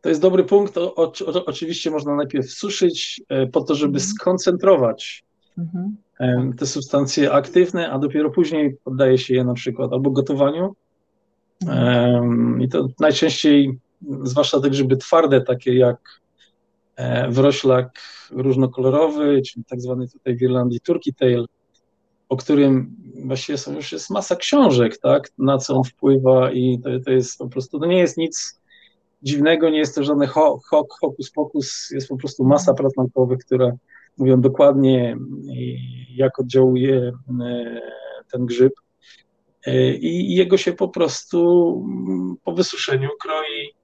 [0.00, 0.78] To jest dobry punkt.
[0.78, 1.12] O, o,
[1.46, 4.10] oczywiście można najpierw suszyć e, po to, żeby mhm.
[4.10, 5.24] skoncentrować
[5.58, 5.96] mhm.
[6.52, 10.76] te substancje aktywne, a dopiero później poddaje się je na przykład albo gotowaniu.
[11.62, 12.62] Mhm.
[12.62, 13.78] I to najczęściej,
[14.22, 16.20] zwłaszcza te grzyby twarde, takie jak
[17.28, 18.00] wroślak
[18.30, 21.46] różnokolorowy, czyli tak zwany tutaj w Irlandii turkey tail,
[22.28, 26.90] o którym właściwie są, już jest masa książek, tak, na co on wpływa i to,
[27.04, 28.60] to jest po prostu, to nie jest nic
[29.22, 33.38] dziwnego, nie jest to żadne ho, ho, hokus pokus, jest po prostu masa prac naukowych,
[33.38, 33.76] które
[34.18, 35.16] mówią dokładnie,
[36.10, 37.80] jak oddziałuje e,
[38.32, 38.72] ten grzyb
[39.66, 41.70] e, i jego się po prostu
[42.08, 43.76] mm, po wysuszeniu kroi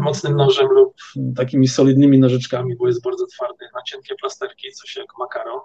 [0.00, 0.94] mocnym nożem lub
[1.36, 5.60] takimi solidnymi nożyczkami, bo jest bardzo twardy na cienkie plasterki, coś jak makaron.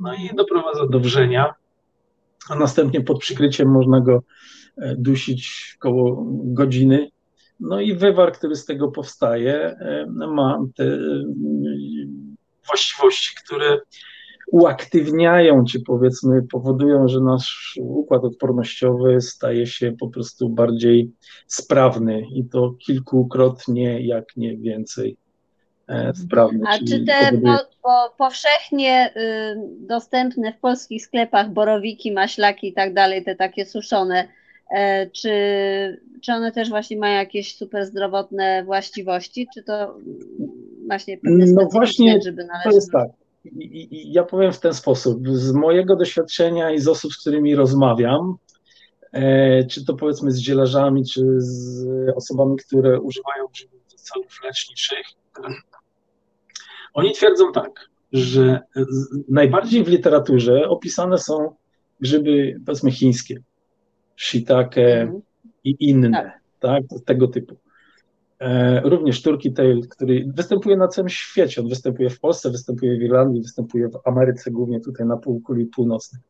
[0.00, 1.54] No i doprowadza do wrzenia,
[2.48, 4.22] a następnie pod przykryciem można go
[4.76, 7.10] e, dusić około godziny.
[7.60, 10.98] No i wywar, który z tego powstaje, e, ma te
[12.66, 13.80] właściwości, które
[14.52, 21.10] uaktywniają, czy powiedzmy powodują, że nasz układ odpornościowy staje się po prostu bardziej
[21.46, 25.16] sprawny i to kilkukrotnie, jak nie więcej
[25.90, 26.12] e.
[26.68, 27.40] A czy te powoduje...
[27.42, 33.66] po, po, powszechnie y, dostępne w polskich sklepach borowiki, maślaki i tak dalej, te takie
[33.66, 34.28] suszone,
[34.70, 35.30] e, czy,
[36.22, 39.98] czy one też właśnie mają jakieś super zdrowotne właściwości, czy to
[40.86, 42.20] właśnie pewne no właśnie.
[42.64, 43.08] To jest tak
[43.90, 45.28] ja powiem w ten sposób.
[45.28, 48.36] Z mojego doświadczenia i z osób, z którymi rozmawiam,
[49.12, 51.86] e, czy to powiedzmy z zielarzami, czy z
[52.16, 55.06] osobami, które używają grzybów do celów leczniczych,
[56.94, 58.60] oni twierdzą tak, że
[59.28, 61.54] najbardziej w literaturze opisane są
[62.00, 63.40] grzyby, powiedzmy, chińskie,
[64.16, 65.22] shiitake mhm.
[65.64, 66.40] i inne, tak.
[66.60, 67.56] tak, tego typu.
[68.40, 71.60] E, również Turkey Tail, który występuje na całym świecie.
[71.60, 76.22] On występuje w Polsce, występuje w Irlandii, występuje w Ameryce, głównie tutaj na półkuli północnej.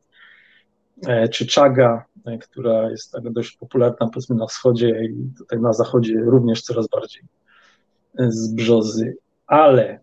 [1.07, 5.73] E, czy Chaga, e, która jest tak dość popularna powiedzmy na wschodzie i tutaj na
[5.73, 7.23] zachodzie również coraz bardziej
[8.19, 9.17] z brzozy.
[9.47, 9.99] Ale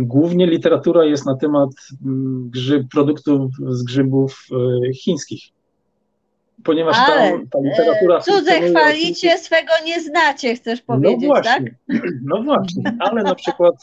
[0.00, 1.70] głównie literatura jest na temat
[2.06, 4.46] mm, grzyb, produktów z grzybów
[4.94, 5.42] chińskich
[6.64, 8.16] ponieważ Ale, tam ta literatura...
[8.16, 11.62] E, cudze chwalicie, swego nie znacie, chcesz no powiedzieć, no właśnie, tak?
[12.24, 13.74] No właśnie, ale na przykład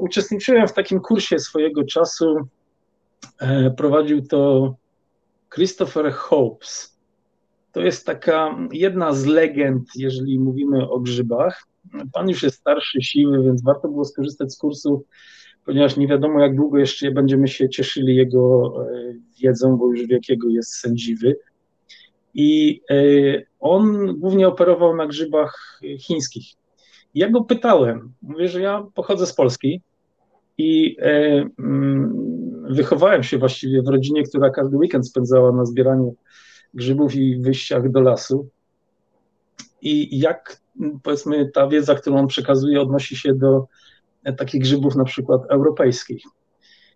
[0.00, 2.36] uczestniczyłem w takim kursie swojego czasu,
[3.40, 4.74] e, prowadził to
[5.54, 6.98] Christopher Hopes.
[7.72, 11.66] To jest taka jedna z legend, jeżeli mówimy o grzybach.
[12.12, 15.04] Pan już jest starszy, siły, więc warto było skorzystać z kursu,
[15.64, 20.48] ponieważ nie wiadomo, jak długo jeszcze będziemy się cieszyli jego e, wiedzą, bo już wiekiego
[20.48, 21.36] jest sędziwy.
[22.34, 22.94] I e,
[23.60, 26.46] on głównie operował na grzybach chińskich.
[27.14, 29.80] Ja go pytałem, mówię, że ja pochodzę z Polski
[30.58, 36.14] i e, mm, wychowałem się właściwie w rodzinie, która każdy weekend spędzała na zbieraniu
[36.74, 38.48] grzybów i wyjściach do lasu.
[39.84, 40.60] I jak
[41.02, 43.66] powiedzmy ta wiedza, którą on przekazuje, odnosi się do
[44.36, 46.22] takich grzybów na przykład europejskich.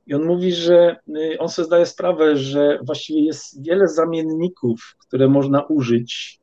[0.07, 5.29] I on mówi, że y, on sobie zdaje sprawę, że właściwie jest wiele zamienników, które
[5.29, 6.41] można użyć.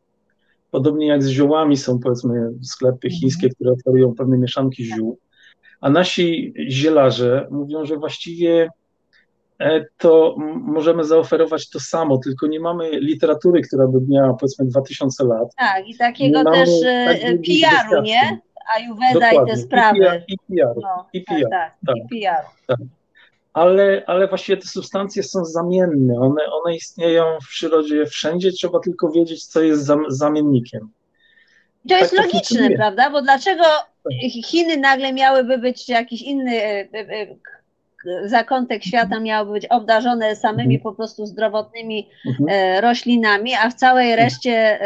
[0.72, 3.20] Podobnie jak z ziołami są powiedzmy sklepy mhm.
[3.20, 5.20] chińskie, które oferują pewne mieszanki ziół.
[5.82, 8.70] A nasi zielarze mówią, że właściwie e,
[9.98, 15.56] to możemy zaoferować to samo, tylko nie mamy literatury, która by miała powiedzmy 2000 lat.
[15.58, 16.70] Tak, i takiego też
[17.06, 18.40] tak e, PR-u, nie?
[18.76, 20.24] Ayurveda i te sprawy.
[20.28, 21.96] I PR, i no, i PR, tak, tak, tak.
[21.96, 22.46] i PR.
[22.68, 22.78] Tak.
[23.54, 26.20] ale, ale właściwie te substancje są zamienne.
[26.20, 30.82] One, one istnieją w przyrodzie wszędzie, trzeba tylko wiedzieć, co jest zamiennikiem.
[30.82, 33.10] To tak jest to logiczne, prawda?
[33.10, 33.64] Bo dlaczego
[34.46, 37.28] Chiny nagle miałyby być jakiś inny e, e, e,
[38.26, 42.84] zakątek świata miałoby być obdarzone samymi po prostu zdrowotnymi mhm.
[42.84, 44.80] roślinami, a w całej reszcie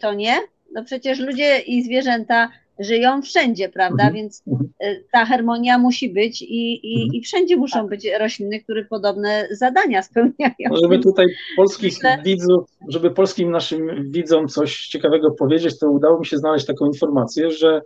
[0.00, 0.34] to nie?
[0.72, 2.48] No przecież ludzie i zwierzęta
[2.78, 4.04] żyją wszędzie, prawda?
[4.04, 4.14] Mhm.
[4.14, 4.42] Więc
[4.82, 7.14] y, ta harmonia musi być i, i, mhm.
[7.14, 10.70] i wszędzie muszą być rośliny, które podobne zadania spełniają.
[10.70, 11.26] No, żeby tutaj
[11.56, 12.18] polskich Myślę...
[12.24, 17.50] widzów, żeby polskim naszym widzom coś ciekawego powiedzieć, to udało mi się znaleźć taką informację,
[17.50, 17.82] że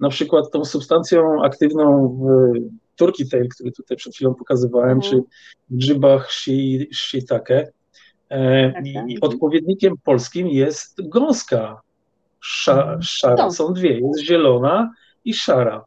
[0.00, 5.12] na przykład tą substancją aktywną w turkey tail, który tutaj przed chwilą pokazywałem, mhm.
[5.12, 5.22] czy
[5.70, 6.32] grzybach
[6.92, 7.72] shiitake,
[8.28, 9.04] e, tak, tak.
[9.20, 11.80] odpowiednikiem polskim jest gąska
[12.40, 13.50] Sza, szara.
[13.50, 14.92] Są dwie, jest zielona
[15.24, 15.84] i szara.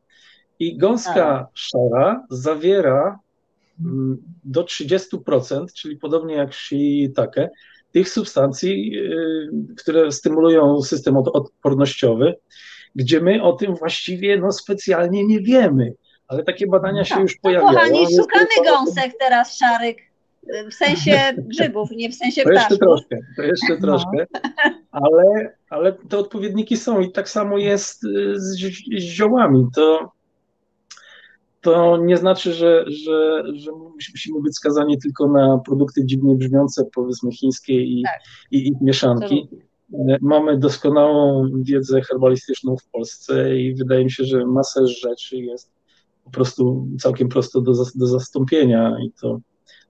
[0.60, 1.48] I gąska tak.
[1.54, 3.20] szara zawiera
[3.80, 7.50] mm, do 30%, czyli podobnie jak shiitake,
[7.92, 12.36] tych substancji, y, które stymulują system odpornościowy,
[12.96, 15.94] gdzie my o tym właściwie no, specjalnie nie wiemy,
[16.30, 17.24] ale takie badania się tak.
[17.24, 17.72] już pojawiają.
[17.72, 19.96] No, kochani, szukamy gąsek teraz szarych
[20.72, 23.82] w sensie grzybów, nie w sensie to jeszcze troszkę, to jeszcze no.
[23.82, 24.26] troszkę,
[24.92, 29.68] ale, ale te odpowiedniki są i tak samo jest y, z, z ziołami.
[29.76, 30.12] To,
[31.62, 33.72] to nie znaczy, że, że, że
[34.12, 38.20] musimy być skazani tylko na produkty dziwnie brzmiące, powiedzmy chińskie i, tak.
[38.52, 39.50] i ich mieszanki.
[40.22, 45.79] Mamy doskonałą wiedzę herbalistyczną w Polsce i wydaje mi się, że masę rzeczy jest
[46.30, 49.40] po prostu całkiem prosto do, do zastąpienia i to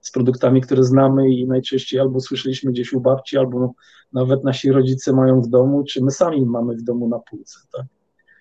[0.00, 3.74] z produktami, które znamy i najczęściej albo słyszeliśmy gdzieś u babci, albo
[4.12, 7.58] nawet nasi rodzice mają w domu, czy my sami mamy w domu na półce.
[7.72, 7.86] Tak,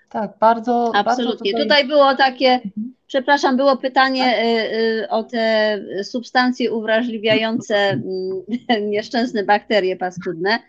[0.09, 0.91] tak bardzo.
[0.95, 1.33] Absolutnie.
[1.33, 1.63] Bardzo tutaj...
[1.63, 1.87] tutaj...
[1.87, 2.93] było takie, mhm.
[3.07, 4.43] przepraszam, było pytanie tak.
[4.43, 10.59] y, y, o te substancje uwrażliwiające mm, nieszczęsne bakterie paskudne.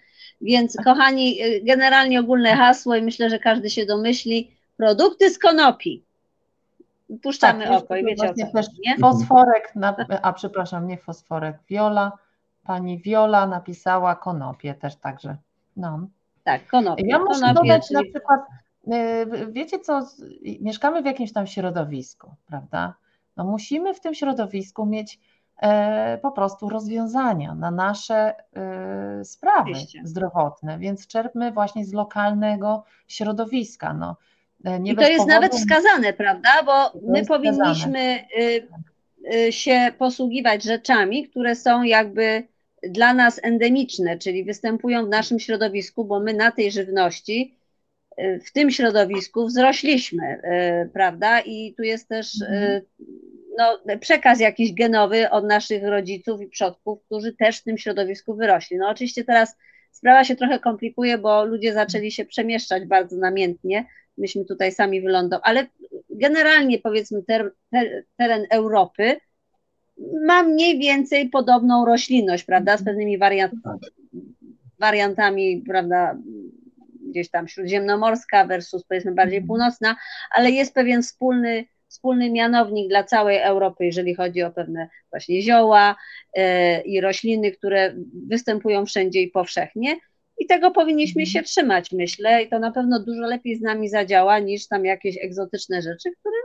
[0.41, 4.51] Więc, kochani, y, generalnie ogólne hasło i myślę, że każdy się domyśli.
[4.77, 6.05] Produkty z konopi
[7.23, 8.99] puszczamy tak, oko i wiecie o co też nie?
[8.99, 12.13] Fosforek, na, a przepraszam, nie fosforek, Wiola,
[12.65, 15.37] pani Wiola napisała konopie też także.
[15.77, 16.07] No.
[16.45, 17.05] Tak, konopie.
[17.07, 17.95] Ja muszę konopie, dodać czyli...
[17.95, 18.41] na przykład,
[18.89, 20.01] y, wiecie co,
[20.61, 22.95] mieszkamy w jakimś tam środowisku, prawda?
[23.37, 25.21] No musimy w tym środowisku mieć
[25.63, 30.01] e, po prostu rozwiązania na nasze e, sprawy Oczywiście.
[30.05, 33.95] zdrowotne, więc czerpmy właśnie z lokalnego środowiska.
[33.95, 34.17] No,
[34.65, 35.35] nie I to jest powodu...
[35.35, 36.51] nawet wskazane, prawda?
[36.67, 38.69] Bo my powinniśmy y,
[39.35, 42.43] y, się posługiwać rzeczami, które są jakby
[42.83, 47.59] dla nas endemiczne, czyli występują w naszym środowisku, bo my na tej żywności
[48.21, 50.41] y, w tym środowisku wzrośliśmy,
[50.93, 51.41] prawda?
[51.41, 52.83] I tu jest też mhm.
[53.59, 58.77] no, przekaz jakiś genowy od naszych rodziców i przodków, którzy też w tym środowisku wyrośli.
[58.77, 59.57] No oczywiście teraz
[59.91, 63.87] sprawa się trochę komplikuje, bo ludzie zaczęli się przemieszczać bardzo namiętnie,
[64.19, 65.67] myśmy tutaj sami wylądowali, ale
[66.11, 69.17] generalnie powiedzmy ter, ter, teren Europy
[70.27, 73.55] ma mniej więcej podobną roślinność, prawda, z pewnymi wariant,
[74.79, 76.17] wariantami, prawda,
[77.11, 79.97] gdzieś tam śródziemnomorska versus powiedzmy bardziej północna,
[80.31, 85.97] ale jest pewien wspólny, wspólny mianownik dla całej Europy, jeżeli chodzi o pewne właśnie zioła
[86.37, 87.95] e, i rośliny, które
[88.29, 89.97] występują wszędzie i powszechnie.
[90.39, 94.39] I tego powinniśmy się trzymać, myślę, i to na pewno dużo lepiej z nami zadziała
[94.39, 96.37] niż tam jakieś egzotyczne rzeczy, które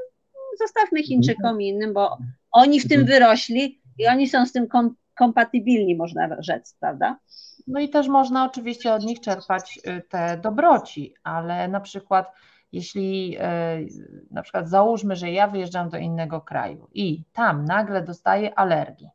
[0.59, 2.17] zostawmy Chińczykom i innym, bo
[2.51, 7.19] oni w tym wyrośli i oni są z tym kom kompatybilni, można rzec, prawda?
[7.67, 12.31] No i też można oczywiście od nich czerpać y, te dobroci, ale na przykład
[12.75, 18.59] jeśli y, na przykład załóżmy, że ja wyjeżdżam do innego kraju i tam nagle dostaję
[18.59, 19.09] alergii,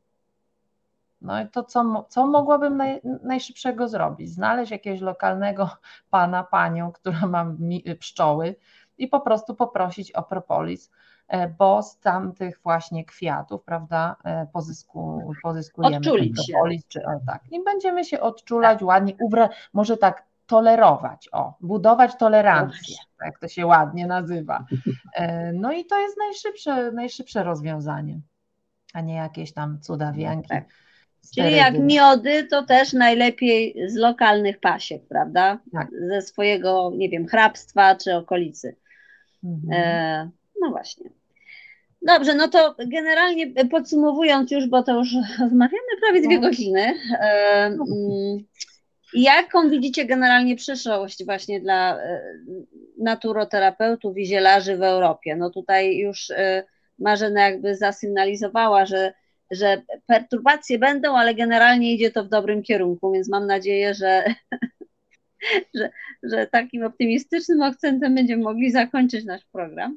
[1.21, 4.31] no i to co, co mogłabym naj, najszybszego zrobić?
[4.31, 5.71] Znaleźć jakiegoś lokalnego
[6.11, 7.47] pana, panią, która ma
[7.99, 8.57] pszczoły
[8.99, 10.91] i po prostu poprosić o propolis,
[11.29, 17.43] e, bo z tamtych właśnie kwiatów, prawda, e, pozysku, pozyskujemy Odczulić propolis, czy o, tak.
[17.51, 18.89] I będziemy się odczulać tak.
[18.89, 24.65] ładnie, ubra, może tak tolerować, o, budować tolerancję, tak jak to się ładnie nazywa.
[25.15, 28.21] E, no i to jest najszybsze, najszybsze rozwiązanie,
[28.95, 30.49] a nie jakieś tam cudawianki.
[30.49, 30.65] Tak
[31.35, 35.59] Czyli jak miody, to też najlepiej z lokalnych pasiek, prawda?
[35.73, 35.89] Tak.
[36.09, 38.77] Ze swojego, nie wiem, hrabstwa czy okolicy.
[39.45, 39.83] Mhm.
[39.83, 41.11] E, no właśnie.
[42.03, 46.49] Dobrze, no to generalnie podsumowując już, bo to już rozmawiamy prawie dwie no.
[46.49, 46.95] godziny.
[47.21, 47.85] E, no.
[47.85, 48.45] mm,
[49.15, 52.21] jaką widzicie generalnie przyszłość właśnie dla e,
[52.99, 55.37] naturoterapeutów i zielarzy w Europie?
[55.37, 56.65] No tutaj już e,
[56.99, 59.13] Marzena jakby zasygnalizowała, że
[59.51, 64.25] że perturbacje będą, ale generalnie idzie to w dobrym kierunku, więc mam nadzieję, że,
[65.75, 65.91] że,
[66.23, 69.97] że takim optymistycznym akcentem będziemy mogli zakończyć nasz program.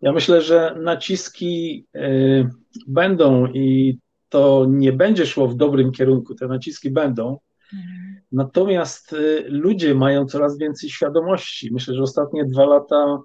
[0.00, 2.48] Ja myślę, że naciski y,
[2.86, 3.98] będą i
[4.34, 7.38] to nie będzie szło w dobrym kierunku, te naciski będą.
[7.72, 8.20] Mhm.
[8.32, 11.72] Natomiast y, ludzie mają coraz więcej świadomości.
[11.72, 13.18] Myślę, że ostatnie dwa lata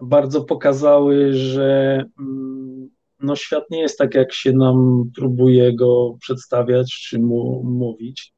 [0.00, 2.90] bardzo pokazały, że mm,
[3.20, 8.34] no, świat nie jest tak, jak się nam próbuje go przedstawiać czy mu, mówić.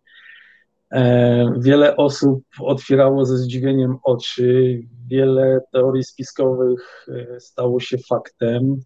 [0.93, 8.77] E, wiele osób otwierało ze zdziwieniem oczy, wiele teorii spiskowych e, stało się faktem.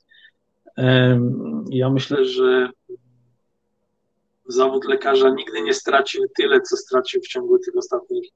[0.79, 1.21] E,
[1.71, 2.71] ja myślę, że
[4.49, 8.31] zawód lekarza nigdy nie stracił tyle, co stracił w ciągu tych ostatnich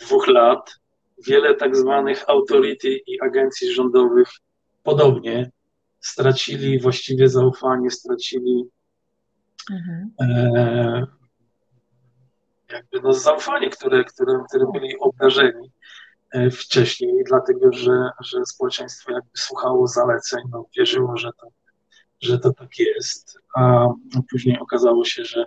[0.00, 0.74] dwóch lat.
[1.26, 4.28] Wiele tak zwanych authority i agencji rządowych
[4.82, 5.50] podobnie
[6.00, 8.64] stracili właściwie zaufanie, stracili
[9.70, 10.10] mhm.
[10.20, 11.06] e,
[12.72, 15.77] jakby no zaufanie, które, które, które byli obdarzeni e,
[16.52, 21.48] wcześniej, dlatego że, że społeczeństwo jakby słuchało zaleceń, no, wierzyło, że to,
[22.20, 23.86] że to tak jest, a
[24.30, 25.44] później okazało się, że,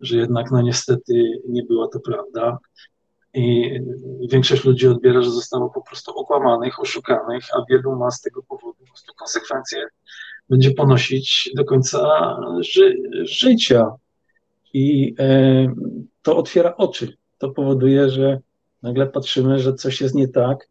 [0.00, 2.58] że jednak no niestety nie była to prawda
[3.34, 3.78] i
[4.30, 8.78] większość ludzi odbiera, że zostało po prostu okłamanych, oszukanych, a wielu ma z tego powodu
[8.78, 9.86] po prostu konsekwencje
[10.48, 13.90] będzie ponosić do końca ży życia.
[14.72, 15.74] I e,
[16.22, 17.16] to otwiera oczy.
[17.38, 18.40] To powoduje, że
[18.82, 20.68] nagle patrzymy, że coś jest nie tak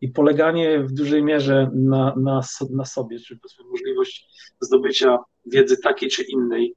[0.00, 2.40] i poleganie w dużej mierze na, na,
[2.70, 3.38] na sobie, czy
[3.70, 4.28] możliwość
[4.60, 6.74] zdobycia wiedzy takiej czy innej,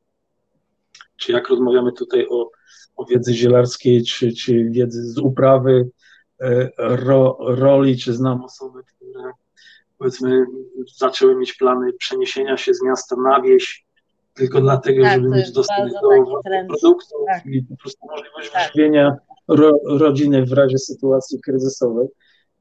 [1.17, 2.49] czy jak rozmawiamy tutaj o,
[2.95, 5.89] o wiedzy zielarskiej, czy, czy wiedzy z uprawy
[6.41, 9.31] e, ro, roli, czy znam osoby, które
[9.97, 10.45] powiedzmy
[10.97, 13.85] zaczęły mieć plany przeniesienia się z miasta na wieś,
[14.33, 16.09] tylko dlatego, tak, żeby mieć dostęp do
[16.67, 17.45] produktów tak.
[17.45, 18.71] i po prostu możliwość tak.
[18.73, 19.17] wyżywienia
[19.47, 22.07] ro, rodziny w razie sytuacji kryzysowej.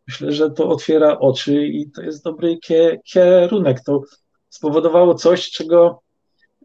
[0.08, 2.58] Myślę, że to otwiera oczy i to jest dobry
[3.04, 3.80] kierunek.
[3.86, 4.02] To
[4.48, 6.02] spowodowało coś, czego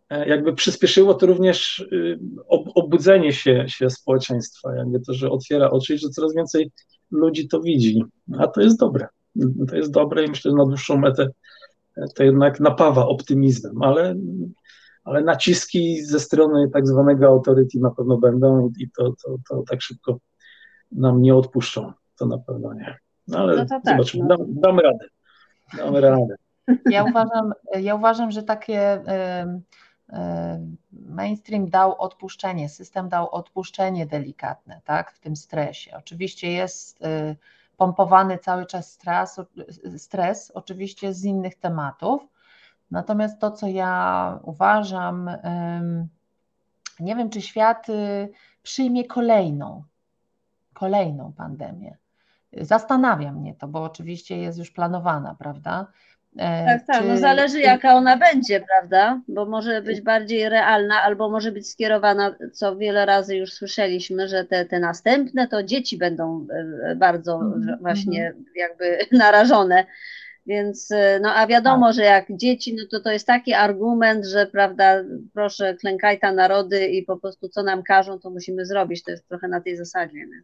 [0.09, 2.19] e, jakby przyspieszyło to również y,
[2.75, 6.71] obudzenie się, się społeczeństwa, jakby to, że otwiera oczy i że coraz więcej
[7.11, 8.03] ludzi to widzi,
[8.39, 9.07] a to jest dobre.
[9.69, 11.27] To jest dobre i myślę, że na dłuższą metę
[11.97, 14.15] e, to jednak napawa optymizmem, ale
[15.03, 19.81] ale naciski ze strony tak zwanego authority na pewno będą i to, to, to tak
[19.81, 20.17] szybko
[20.91, 21.93] nam nie odpuszczą.
[22.17, 22.97] To na pewno nie.
[23.27, 24.37] No ale no tak, zobaczymy, no.
[24.37, 25.05] damy, damy radę.
[25.77, 26.35] Damy radę.
[26.85, 29.03] Ja uważam, ja uważam, że takie
[30.91, 35.91] mainstream dał odpuszczenie, system dał odpuszczenie delikatne, tak, w tym stresie.
[35.97, 37.35] Oczywiście jest y,
[37.77, 39.41] pompowany cały czas stres,
[39.97, 42.27] stres oczywiście z innych tematów,
[42.91, 45.29] Natomiast to, co ja uważam,
[46.99, 48.29] nie wiem, czy świat y,
[48.63, 49.83] przyjmie kolejną,
[50.73, 51.97] kolejną pandemię.
[52.53, 55.87] Zastanawia mnie to, bo oczywiście jest już planowana, prawda?
[56.37, 59.21] E, tak, tak, no zależy jaka ona będzie, prawda?
[59.27, 64.45] Bo może być bardziej realna, albo może być skierowana, co wiele razy już słyszeliśmy, że
[64.45, 66.47] te, te następne to dzieci będą
[66.83, 67.79] e, bardzo mm -hmm.
[67.81, 69.85] właśnie jakby narażone
[70.49, 71.95] więc, e, no a wiadomo, tak.
[71.95, 74.95] że jak dzieci, no to to jest taki argument, że prawda,
[75.33, 79.03] proszę, klękaj ta narody i po prostu co nam każą, to musimy zrobić.
[79.03, 80.17] To jest trochę na tej zasadzie.
[80.17, 80.41] Nie?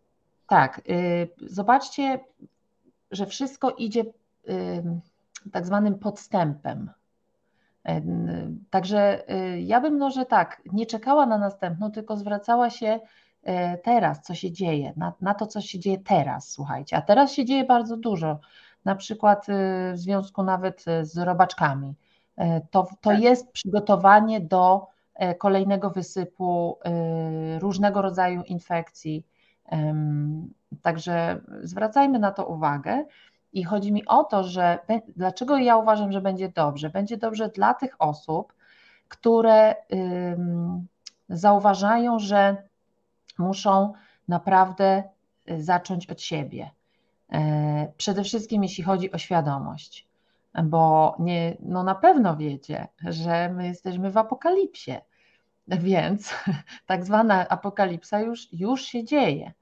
[0.48, 0.82] Tak.
[0.90, 2.19] Y, zobaczcie,
[3.11, 4.06] że wszystko idzie
[5.52, 6.90] tak zwanym podstępem.
[8.69, 12.99] Także y, ja bym może tak, nie czekała na następną, tylko zwracała się
[13.84, 16.98] teraz, co się dzieje, na, na to, co się dzieje teraz, słuchajcie.
[16.98, 18.40] A teraz się dzieje bardzo dużo
[18.86, 19.53] na przykład y,
[19.94, 21.95] w związku nawet y, z robaczkami.
[22.40, 23.20] Y, to, to tak.
[23.20, 24.88] jest przygotowanie do
[25.38, 26.80] kolejnego wysypu
[27.60, 29.26] różnego rodzaju infekcji.
[30.82, 33.06] Także zwracajmy na to uwagę.
[33.53, 34.80] I chodzi mi o to, że
[35.16, 36.90] dlaczego ja uważam, że będzie dobrze?
[36.90, 38.53] Będzie dobrze dla tych osób,
[39.07, 39.76] które
[41.30, 42.57] zauważają, że
[43.38, 43.94] muszą
[44.28, 45.03] naprawdę
[45.57, 46.85] zacząć od siebie, E,
[47.98, 50.08] przede wszystkim jeśli chodzi o świadomość,
[50.64, 54.92] bo nie, no na pewno wiecie, że my jesteśmy w apokalipsie,
[55.68, 56.34] więc
[56.88, 59.54] tak zwana apokalipsa już, już się dzieje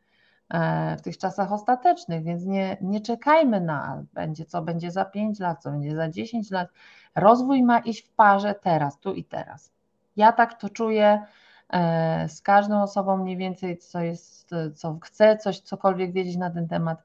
[0.50, 5.40] e, w tych czasach ostatecznych, więc nie, nie czekajmy na będzie, co będzie za 5
[5.40, 6.70] lat, co będzie za 10 lat.
[7.16, 9.72] Rozwój ma iść w parze teraz, tu i teraz.
[10.16, 11.26] Ja tak to czuję
[11.70, 16.68] e, z każdą osobą mniej więcej, co jest, co chce coś, cokolwiek wiedzieć na ten
[16.68, 17.04] temat,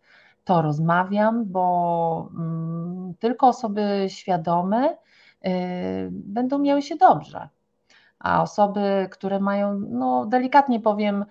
[0.49, 4.97] to rozmawiam, bo mm, tylko osoby świadome
[6.11, 7.49] będą miały się dobrze.
[8.19, 11.25] A osoby, które mają, no delikatnie powiem,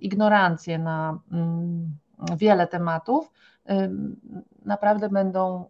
[0.00, 1.96] ignorancję na mm,
[2.36, 3.32] wiele tematów,
[4.64, 5.64] naprawdę będą,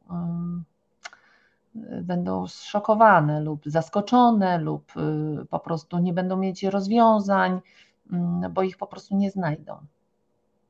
[2.02, 7.60] będą zszokowane lub zaskoczone, lub y, po prostu nie będą mieć rozwiązań,
[8.12, 9.78] mm, bo ich po prostu nie znajdą.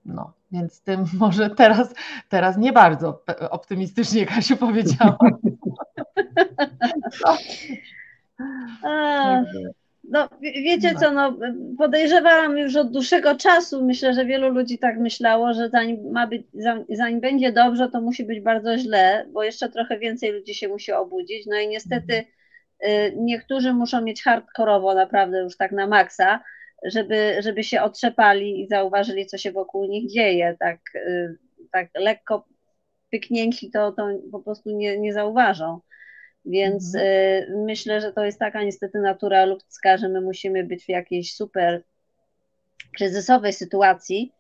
[0.04, 1.94] No, więc tym może teraz,
[2.28, 5.16] teraz nie bardzo optymistycznie Kasiu powiedziałam.
[8.82, 9.42] A,
[10.10, 11.38] no, wiecie co, no,
[11.78, 16.42] podejrzewałam już od dłuższego czasu, myślę, że wielu ludzi tak myślało, że zanim, ma być,
[16.88, 20.92] zanim będzie dobrze, to musi być bardzo źle, bo jeszcze trochę więcej ludzi się musi
[20.92, 22.24] obudzić, no i niestety
[22.84, 26.40] y, niektórzy muszą mieć hardkorowo naprawdę już tak na maksa,
[26.84, 31.36] żeby, żeby się otrzepali i zauważyli, co się wokół nich dzieje, tak, y,
[31.72, 32.48] tak lekko
[33.10, 35.80] pyknięci to, to po prostu nie, nie zauważą.
[36.44, 37.06] Więc mhm.
[37.06, 41.34] y, myślę, że to jest taka niestety natura ludzka, że my musimy być w jakiejś
[41.34, 41.82] super
[42.96, 44.32] kryzysowej sytuacji,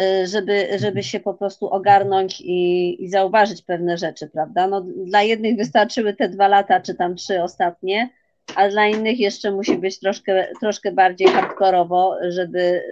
[0.00, 1.02] y, żeby, żeby mhm.
[1.02, 4.66] się po prostu ogarnąć i, i zauważyć pewne rzeczy, prawda?
[4.66, 8.10] No, dla jednych wystarczyły te dwa lata, czy tam trzy ostatnie,
[8.56, 12.82] a dla innych jeszcze musi być troszkę, troszkę bardziej hardkorowo, żeby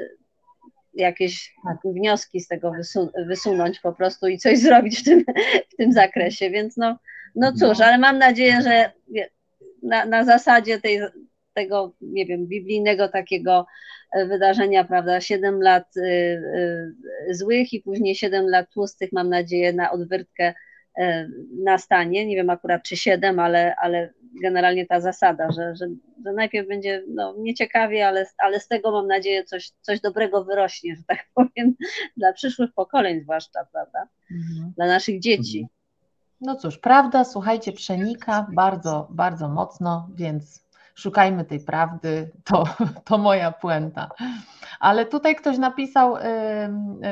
[0.94, 1.92] jakieś tak.
[1.94, 5.24] wnioski z tego wysu wysunąć po prostu i coś zrobić w tym,
[5.72, 6.50] w tym zakresie.
[6.50, 6.98] Więc no,
[7.34, 7.84] no cóż, no.
[7.84, 8.92] ale mam nadzieję, że
[9.82, 11.00] na, na zasadzie tej,
[11.54, 13.66] tego, nie wiem, biblijnego takiego
[14.12, 16.00] e, wydarzenia, prawda, 7 lat y,
[17.30, 20.54] y, złych i później 7 lat tłustych, mam nadzieję, na odwyrtkę
[20.98, 21.02] y,
[21.64, 22.26] nastanie.
[22.26, 24.12] Nie wiem akurat czy 7, ale, ale
[24.42, 25.86] generalnie ta zasada, że, że,
[26.24, 30.96] że najpierw będzie no, nieciekawie, ale, ale z tego mam nadzieję coś, coś dobrego wyrośnie,
[30.96, 31.74] że tak powiem,
[32.16, 34.08] dla przyszłych pokoleń zwłaszcza, prawda?
[34.30, 34.72] Mhm.
[34.76, 35.58] Dla naszych dzieci.
[35.58, 35.80] Mhm.
[36.40, 42.64] No cóż, prawda, słuchajcie, przenika bardzo, bardzo mocno, więc szukajmy tej prawdy, to,
[43.04, 44.08] to moja puenta.
[44.80, 46.16] Ale tutaj ktoś napisał,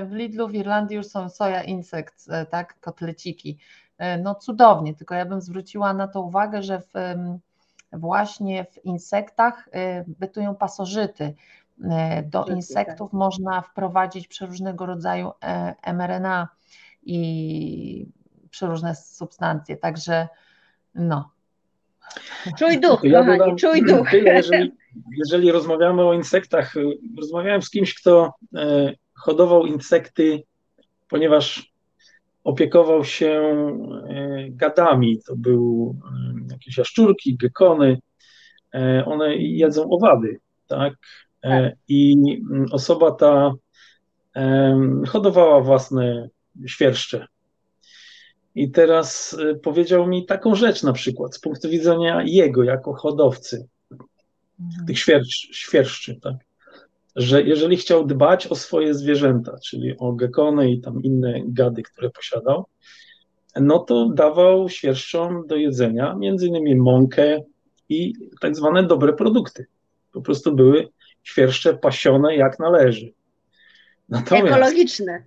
[0.06, 3.58] w Lidlu w Irlandii już są soja insects, e, tak, kotleciki.
[3.98, 6.92] E, no cudownie, tylko ja bym zwróciła na to uwagę, że w,
[7.92, 11.34] właśnie w insektach e, bytują pasożyty.
[12.24, 15.32] Do insektów można wprowadzić przeróżnego rodzaju
[15.94, 16.48] mRNA
[17.02, 18.06] i
[18.50, 20.28] przeróżne substancje, także
[20.94, 21.30] no.
[22.58, 24.10] Czuj duch, ja kochani, czuj duch.
[24.10, 24.72] Tyle, jeżeli,
[25.16, 26.74] jeżeli rozmawiamy o insektach,
[27.18, 30.42] rozmawiałem z kimś, kto e, hodował insekty,
[31.08, 31.72] ponieważ
[32.44, 33.30] opiekował się
[34.08, 35.22] e, gadami.
[35.26, 35.94] To były e,
[36.50, 37.98] jakieś jaszczurki, gekony.
[39.04, 40.94] One jedzą owady, tak?
[41.40, 41.72] tak.
[41.88, 42.16] I
[42.70, 43.52] osoba ta
[45.06, 46.28] hodowała własne
[46.66, 47.26] świerszcze.
[48.58, 53.68] I teraz y, powiedział mi taką rzecz na przykład z punktu widzenia jego jako hodowcy
[54.60, 54.86] mhm.
[54.86, 56.34] tych świerszczy, świerszczy, tak?
[57.16, 62.10] że jeżeli chciał dbać o swoje zwierzęta, czyli o gekony i tam inne gady, które
[62.10, 62.66] posiadał,
[63.60, 67.42] no to dawał świerszczom do jedzenia między innymi mąkę
[67.88, 69.66] i tak zwane dobre produkty.
[70.12, 70.88] Po prostu były
[71.22, 73.12] świerszcze pasione jak należy.
[74.08, 75.24] Natomiast, ekologiczne.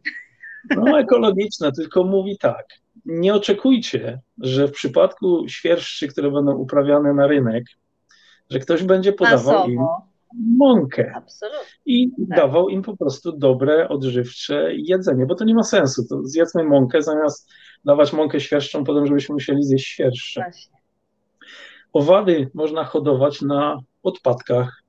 [0.75, 2.65] No ekologiczne, tylko mówi tak,
[3.05, 7.63] nie oczekujcie, że w przypadku świerszczy, które będą uprawiane na rynek,
[8.49, 9.69] że ktoś będzie podawał Masowo.
[9.69, 9.79] im
[10.57, 11.59] mąkę Absolutnie.
[11.85, 12.37] i tak.
[12.39, 16.07] dawał im po prostu dobre, odżywcze jedzenie, bo to nie ma sensu.
[16.09, 17.49] To zjedzmy mąkę zamiast
[17.85, 20.41] dawać mąkę świerszczą, potem żebyśmy musieli zjeść świerszcze.
[20.41, 20.77] Właśnie.
[21.93, 24.83] Owady można hodować na odpadkach,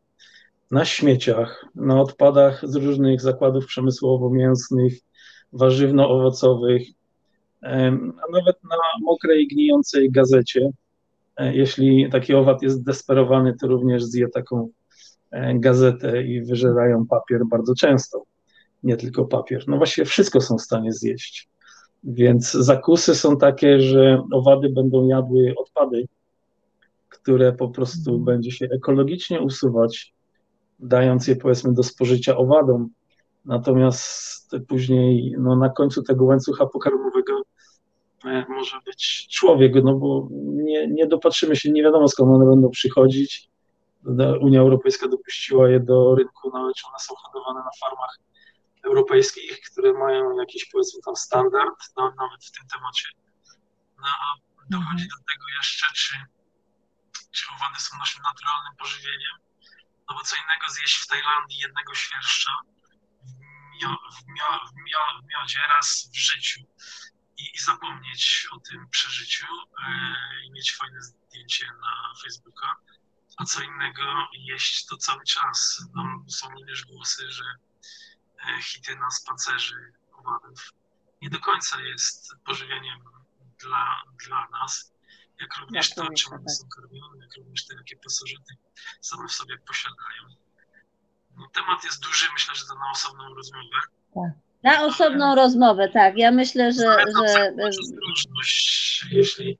[0.70, 4.93] na śmieciach, na odpadach z różnych zakładów przemysłowo-mięsnych,
[5.52, 6.82] warzywno-owocowych,
[7.62, 10.70] a nawet na mokrej, gnijącej gazecie.
[11.36, 14.68] E, jeśli taki owad jest desperowany, to również zje taką
[15.30, 18.22] e, gazetę i wyżerają papier bardzo często.
[18.82, 19.64] Nie tylko papier.
[19.68, 21.48] No właściwie wszystko są w stanie zjeść.
[22.05, 26.09] Więc zakusy są takie, że owady będą jadły odpady,
[27.09, 28.24] które po prostu mhm.
[28.24, 30.14] będzie się ekologicznie usuwać,
[30.78, 32.89] dając je powiedzmy do spożycia owadom.
[33.44, 37.43] Natomiast później no, na końcu tego łańcucha pokarmowego
[38.49, 43.49] może być człowiek, no bo nie, nie dopatrzymy się, nie wiadomo skąd one będą przychodzić.
[44.40, 48.19] Unia Europejska dopuściła je do rynku, nawet one są hodowane na farmach
[48.85, 53.09] europejskich, które mają jakiś powiedzmy tam standard, no, nawet w tym temacie.
[53.99, 54.09] No,
[54.70, 56.15] dochodzi do tego jeszcze, czy,
[57.31, 59.36] czy owady są naszym naturalnym pożywieniem,
[60.09, 62.51] no bo co innego zjeść w Tajlandii jednego świerszcza
[63.24, 63.31] w,
[63.74, 66.61] mio, w, mio, w, mio, w miodzie raz w życiu,
[67.43, 69.47] i, i zapomnieć o tym przeżyciu
[70.44, 72.77] i mieć fajne zdjęcie na Facebooka,
[73.36, 75.86] a co innego jeść to cały czas.
[75.94, 77.44] Tam są również głosy, że
[78.62, 80.73] hity na spacerzy owadów
[81.23, 83.01] nie do końca jest pożywieniem
[83.59, 84.93] dla, dla nas,
[85.40, 88.56] jak również to, czym one są karmione, jak również te, jakie pasożyty
[89.01, 90.23] same w sobie posiadają.
[91.36, 93.81] No, temat jest duży, myślę, że to na osobną rozmowę.
[94.14, 94.51] Tak.
[94.62, 96.18] Na osobną rozmowę, tak.
[96.18, 96.97] Ja myślę, że.
[97.26, 97.52] że...
[99.10, 99.59] Jeśli,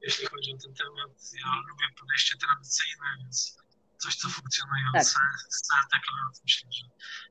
[0.00, 1.10] jeśli chodzi o ten temat.
[1.40, 3.56] Ja lubię podejście tradycyjne, więc
[3.98, 5.02] coś, co funkcjonuje tak.
[5.02, 5.08] od
[5.48, 6.86] setek lat, myślę, że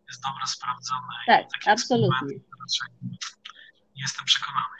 [0.07, 1.13] jest dobre, sprawdzone.
[1.27, 2.37] Tak, absolutnie.
[3.95, 4.77] Jestem przekonany.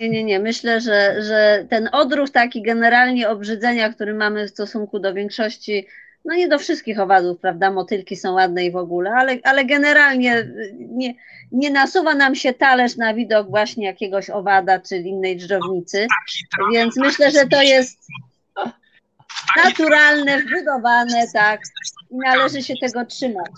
[0.00, 0.38] Nie, nie, nie.
[0.38, 5.86] Myślę, że, że ten odruch taki generalnie obrzydzenia, który mamy w stosunku do większości,
[6.24, 10.48] no nie do wszystkich owadów, prawda, motylki są ładne i w ogóle, ale, ale generalnie
[10.78, 11.14] nie,
[11.52, 16.06] nie nasuwa nam się talerz na widok właśnie jakiegoś owada czy innej dżdżownicy,
[16.72, 17.98] więc myślę, że to jest
[19.64, 21.60] naturalne, wbudowane, tak,
[22.10, 23.52] i należy się tego trzymać.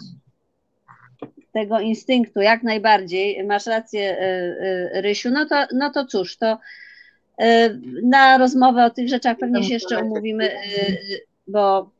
[1.52, 4.22] Tego instynktu, jak najbardziej, masz rację, e,
[4.94, 6.58] e, Rysiu, no to, no to cóż, to
[7.38, 7.70] e,
[8.02, 10.50] na rozmowę o tych rzeczach pewnie się jeszcze umówimy,
[11.46, 11.90] bo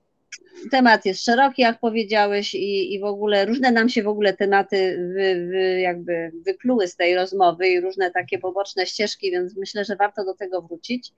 [0.71, 4.97] temat jest szeroki, jak powiedziałeś, i, i w ogóle różne nam się w ogóle tematy
[5.15, 9.97] wy, wy, jakby wykluły z tej rozmowy i różne takie poboczne ścieżki, więc myślę, że
[9.97, 11.13] warto do tego wrócić,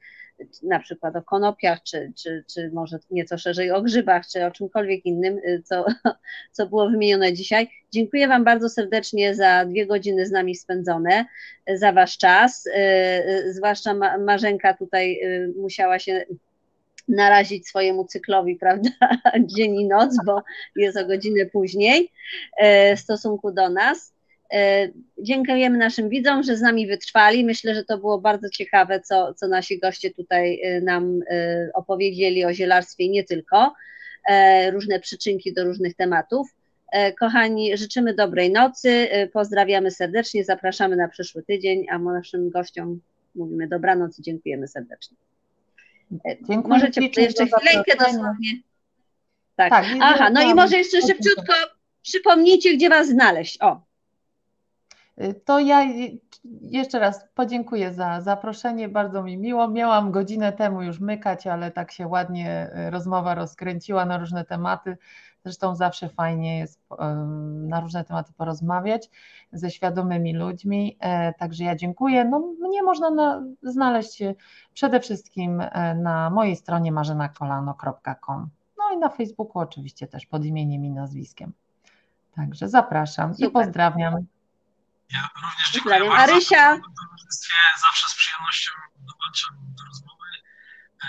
[0.63, 5.07] na przykład o konopiach, czy, czy, czy może nieco szerzej o grzybach, czy o czymkolwiek
[5.07, 5.85] innym, y, co,
[6.53, 7.69] co było wymienione dzisiaj.
[7.93, 11.25] Dziękuję Wam bardzo serdecznie za dwie godziny z nami spędzone,
[11.75, 15.21] za Wasz czas, y, y, zwłaszcza Marzenka tutaj
[15.57, 16.25] musiała się
[17.09, 18.91] narazić swojemu cyklowi, prawda,
[19.41, 20.43] dzień i noc, bo
[20.77, 22.12] jest o godzinę później
[22.57, 24.12] e, w stosunku do nas.
[24.53, 24.89] E,
[25.19, 27.45] dziękujemy naszym widzom, że z nami wytrwali.
[27.45, 31.20] Myślę, że to było bardzo ciekawe, co, co nasi goście tutaj e, nam
[31.74, 33.74] opowiedzieli o zielarstwie i nie tylko.
[34.73, 36.49] Różne przyczynki do różnych tematów.
[37.20, 43.01] Kochani, życzymy dobrej nocy, pozdrawiamy serdecznie, zapraszamy na przyszły tydzień, a naszym gościom
[43.35, 45.16] mówimy dobranoc i dziękujemy serdecznie.
[46.11, 48.51] Dziękuję Możecie jeszcze chwilkę dosłownie.
[49.57, 49.70] Tak.
[49.70, 51.53] tak Aha, no i może jeszcze szybciutko
[52.03, 53.59] przypomnijcie, gdzie Was znaleźć.
[53.62, 53.81] O.
[55.45, 55.87] To ja
[56.61, 59.69] jeszcze raz podziękuję za zaproszenie, bardzo mi miło.
[59.69, 64.97] Miałam godzinę temu już mykać, ale tak się ładnie rozmowa rozkręciła na różne tematy.
[65.47, 66.81] Zresztą zawsze fajnie jest
[67.68, 69.10] na różne tematy porozmawiać
[69.52, 70.97] ze świadomymi ludźmi.
[71.01, 72.24] E, także ja dziękuję.
[72.24, 74.23] No, mnie można na, znaleźć
[74.74, 78.51] przede wszystkim e, na mojej stronie marzenakolano.com.
[78.78, 81.52] No i na Facebooku oczywiście też pod imieniem i nazwiskiem.
[82.36, 83.48] Także zapraszam Super.
[83.48, 84.14] i pozdrawiam.
[85.10, 86.16] Ja również dziękuję bardzo.
[86.16, 86.78] Arysia.
[87.81, 90.27] Zawsze z przyjemnością dołączam do rozmowy.
[91.05, 91.09] E,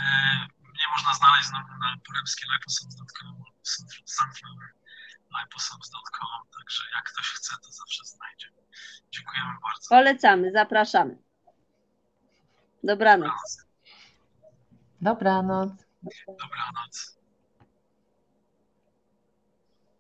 [0.62, 3.57] mnie można znaleźć na, na poremskieliposons.com
[4.06, 4.68] sunflower
[5.42, 8.48] liposomes.com, także jak ktoś chce, to zawsze znajdzie.
[9.12, 9.90] Dziękujemy bardzo.
[9.90, 11.18] Polecamy, zapraszamy.
[12.84, 13.66] Dobranoc.
[15.02, 15.72] Dobranoc.
[16.28, 17.17] Dobranoc.